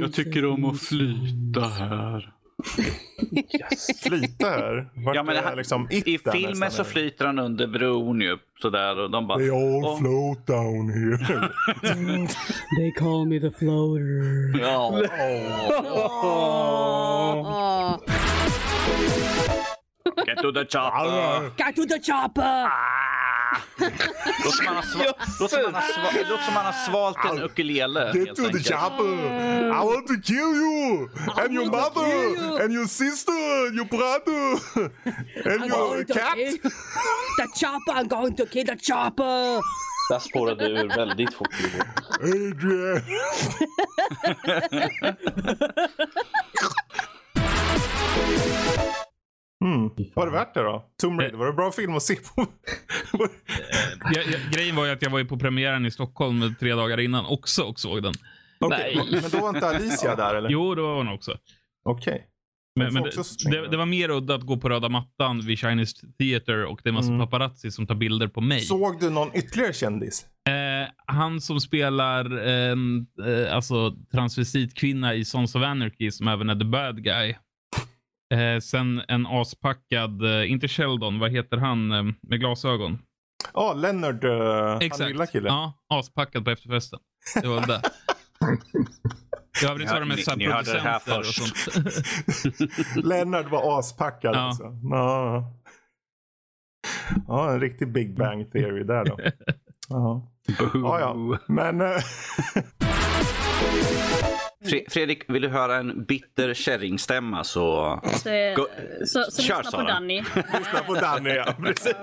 [0.00, 2.32] Jag tycker om att flyta här.
[4.02, 4.88] Flyta här?
[4.94, 8.38] Vart Ja, men här- liksom I filmen så flyter han under bron ju.
[8.62, 9.38] Sådär och de bara...
[9.38, 11.18] They all "Åh." float down here.
[12.78, 14.60] They call me the floater.
[14.60, 15.02] Ja.
[17.36, 17.98] Åh.
[20.26, 21.50] Get to the chopper!
[21.56, 22.70] Got to the chopper!
[24.44, 27.24] Låter som han har, sva- låter som han har, sva- låter som han har svalt
[27.24, 28.12] en ukulele.
[28.14, 29.04] Get to the chopper!
[29.66, 31.08] I want to kill you!
[31.36, 32.06] And your mother!
[32.06, 32.56] you.
[32.62, 33.72] And your sister!
[33.74, 34.58] Your brother!
[35.50, 36.36] And I'm your cat!
[36.36, 37.92] the chopper!
[37.92, 39.60] I'm going to kill the chopper!
[40.10, 41.48] Där spårade du ur väldigt fort.
[42.22, 43.02] Adrian!
[49.64, 49.90] Mm.
[50.14, 50.84] Var det värt det då?
[51.02, 52.46] Tomb Raider, var det en bra film att se på?
[54.14, 57.00] Jag, jag, grejen var ju att jag var ju på premiären i Stockholm tre dagar
[57.00, 58.14] innan också och såg den.
[58.60, 60.50] Okej, Men då var inte Alicia där eller?
[60.50, 61.38] Jo, då var hon också.
[61.84, 62.26] Okej.
[62.76, 65.40] Men, Jag men får det, det, det var mer udda att gå på röda mattan
[65.40, 67.20] vid Chinese Theater och det är massa Mm.
[67.26, 68.60] paparazzi som tar bilder på mig.
[68.60, 70.26] Såg du någon ytterligare kändis?
[70.48, 76.56] Eh, han som spelar en eh, alltså, transvestitkvinna i Sons of Anarchy som även är
[76.56, 77.34] the bad guy.
[78.34, 82.98] Eh, sen en aspackad, eh, inte Sheldon, vad heter han eh, med glasögon?
[83.54, 85.52] Ja, Leonard, uh, han lilla killen.
[85.52, 86.98] Ja, aspackad på efterfesten.
[87.42, 87.82] Det var det.
[89.62, 91.86] I övrigt var det med Ni- så här ni hörde det här producenter och sånt.
[93.04, 94.38] Leonard var aspackad Ja.
[94.40, 94.64] alltså.
[94.82, 95.52] Ja.
[97.28, 99.18] ja, en riktig Big Bang Theory där då.
[99.88, 100.32] Ja,
[100.74, 101.00] ja.
[101.00, 101.38] ja.
[101.46, 101.80] Men...
[104.66, 108.00] eh, Fre- Fredrik, vill du höra en bitter kärringstämma så...
[108.22, 108.68] Så, eh, Gå-
[109.06, 109.86] så, så Kör, lyssna på Sara.
[109.86, 110.16] Danny.
[110.58, 111.54] Lyssna på Danny, ja.
[111.64, 111.94] Precis.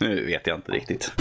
[0.00, 1.12] nu vet jag inte riktigt.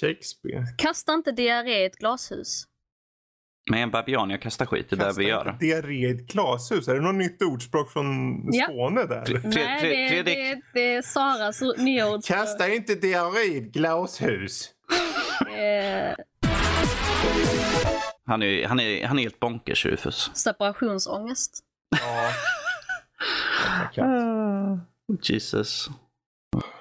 [0.00, 0.64] Shakespeare.
[0.78, 2.64] Kasta inte diarré i ett glashus.
[3.70, 5.56] Med en babian, jag kastar skit, det är det vi gör.
[5.60, 6.88] Diarré i ett glashus.
[6.88, 8.06] Är det något nytt ordspråk från
[8.52, 8.64] Ja.
[8.64, 9.24] Skåne där?
[9.24, 12.24] Fre- Nej, Fre- det, Fredrik, det, det är Saras nya ord.
[12.24, 14.70] för, Kasta inte diarré i ett glashus.
[18.26, 20.30] han är, han är, han är helt bonkers, Rufus.
[20.34, 21.64] separationsångest.
[25.22, 25.88] Jesus.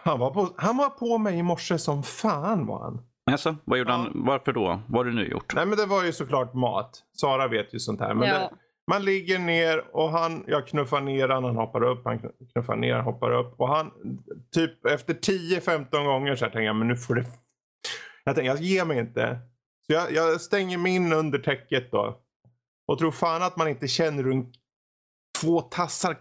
[0.04, 3.02] Han var, på, han var på mig i morse som fan var han.
[3.32, 4.12] Alltså, vad gjorde han?
[4.16, 4.82] Varför då?
[4.88, 5.56] Vad har du nu gjort?
[5.56, 7.04] Nej men det var ju såklart mat.
[7.22, 8.14] Sara vet ju sånt här.
[8.14, 8.34] Men Ja.
[8.40, 8.50] det,
[8.92, 12.20] man ligger ner och han, jag knuffar ner han, han hoppar upp, han
[12.54, 13.60] knuffar ner, han hoppar upp.
[13.60, 13.92] Och han,
[14.54, 17.26] typ efter 10-15 gånger så här tänker jag, men nu får det...
[18.24, 19.40] Jag tänker, jag ger mig inte.
[19.90, 22.18] Så jag, jag stänger mig in under täcket då.
[22.88, 24.46] Och tror fan att man inte känner hur
[25.42, 26.18] två tassar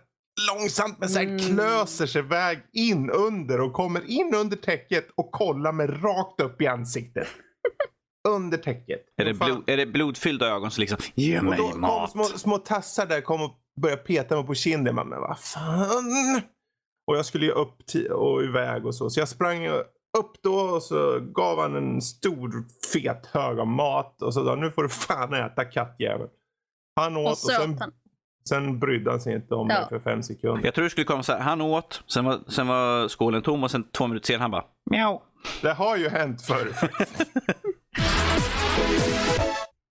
[0.55, 5.31] långsamt men så här klöser sig väg in under och kommer in under täcket och
[5.32, 7.28] kollar mig rakt upp i ansiktet.
[8.28, 9.01] under täcket.
[9.16, 12.11] Är det, blod, är det blodfyllda ögon som liksom, ge Och mig då kom mat?
[12.11, 14.95] små, små tassar där kom och började peta mig på kinden.
[14.95, 16.43] Men, vad fan.
[17.07, 19.11] Och jag skulle ju upp och iväg och så.
[19.11, 19.65] Så jag sprang
[20.18, 24.22] upp då och så gav han en stor fet hög av mat.
[24.22, 26.28] Och så sa nu får du fan äta kattjävel.
[26.97, 27.78] Han åt Och och, så sen,
[28.48, 29.86] sen brydde han sig inte om Ja.
[29.89, 30.64] för fem sekunder.
[30.64, 33.64] Jag tror du skulle komma så här, han åt, sen var, sen var skålen tom
[33.64, 35.20] och sen två minuter senare han bara, mjau.
[35.62, 36.72] Det har ju hänt förr.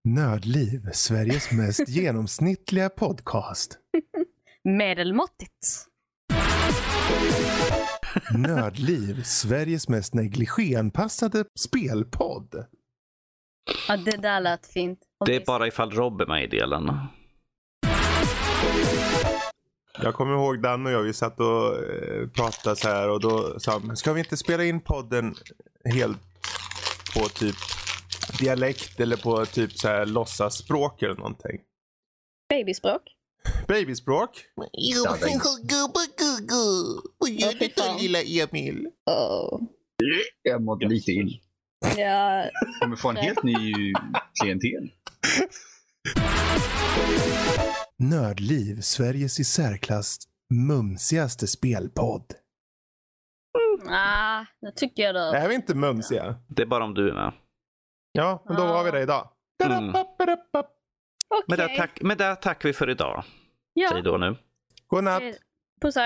[0.03, 3.77] Nördliv, Sveriges mest genomsnittliga podcast.
[4.63, 5.67] Medelmåttigt.
[8.37, 12.65] Nördliv, Sveriges mest negligéanpassade spelpodd.
[13.87, 14.99] Ja, det där lät fint.
[15.25, 16.91] Det är bara ifall Rob är med i delen.
[20.03, 23.59] Jag kommer ihåg Dan och jag, vi satt och eh, pratade så här och då
[23.59, 25.35] sa han, ska vi inte spela in podden
[25.93, 26.21] helt
[27.15, 27.55] på typ
[28.39, 31.61] dialekt eller på typ så här låtsasspråk eller någonting?
[32.49, 33.16] Babyspråk.
[33.67, 34.45] Babyspråk?
[34.55, 34.67] Vad
[37.29, 38.87] gör du då, lilla Emil?
[39.05, 39.61] Oh.
[40.41, 41.41] Jag mådde lite ill.
[41.97, 42.45] Ja.
[42.81, 43.93] Kommer få en helt ny
[44.41, 44.91] klientel.
[47.99, 50.17] Nördliv, Sveriges i särklass
[50.53, 52.33] mumsigaste spelpodd.
[53.89, 55.37] Ah, nu tycker jag det.
[55.37, 56.35] Är vi inte mumsiga?
[56.47, 57.33] Det är bara om du är med.
[58.11, 59.29] Ja, men då har vi det idag.
[59.63, 59.93] Mm.
[61.47, 63.23] Med, det tack, med det tackar vi för idag.
[63.73, 63.89] Ja.
[63.91, 64.35] Säg då nu.
[64.87, 65.23] Godnatt.
[65.23, 65.29] Eh,
[65.81, 65.97] Puss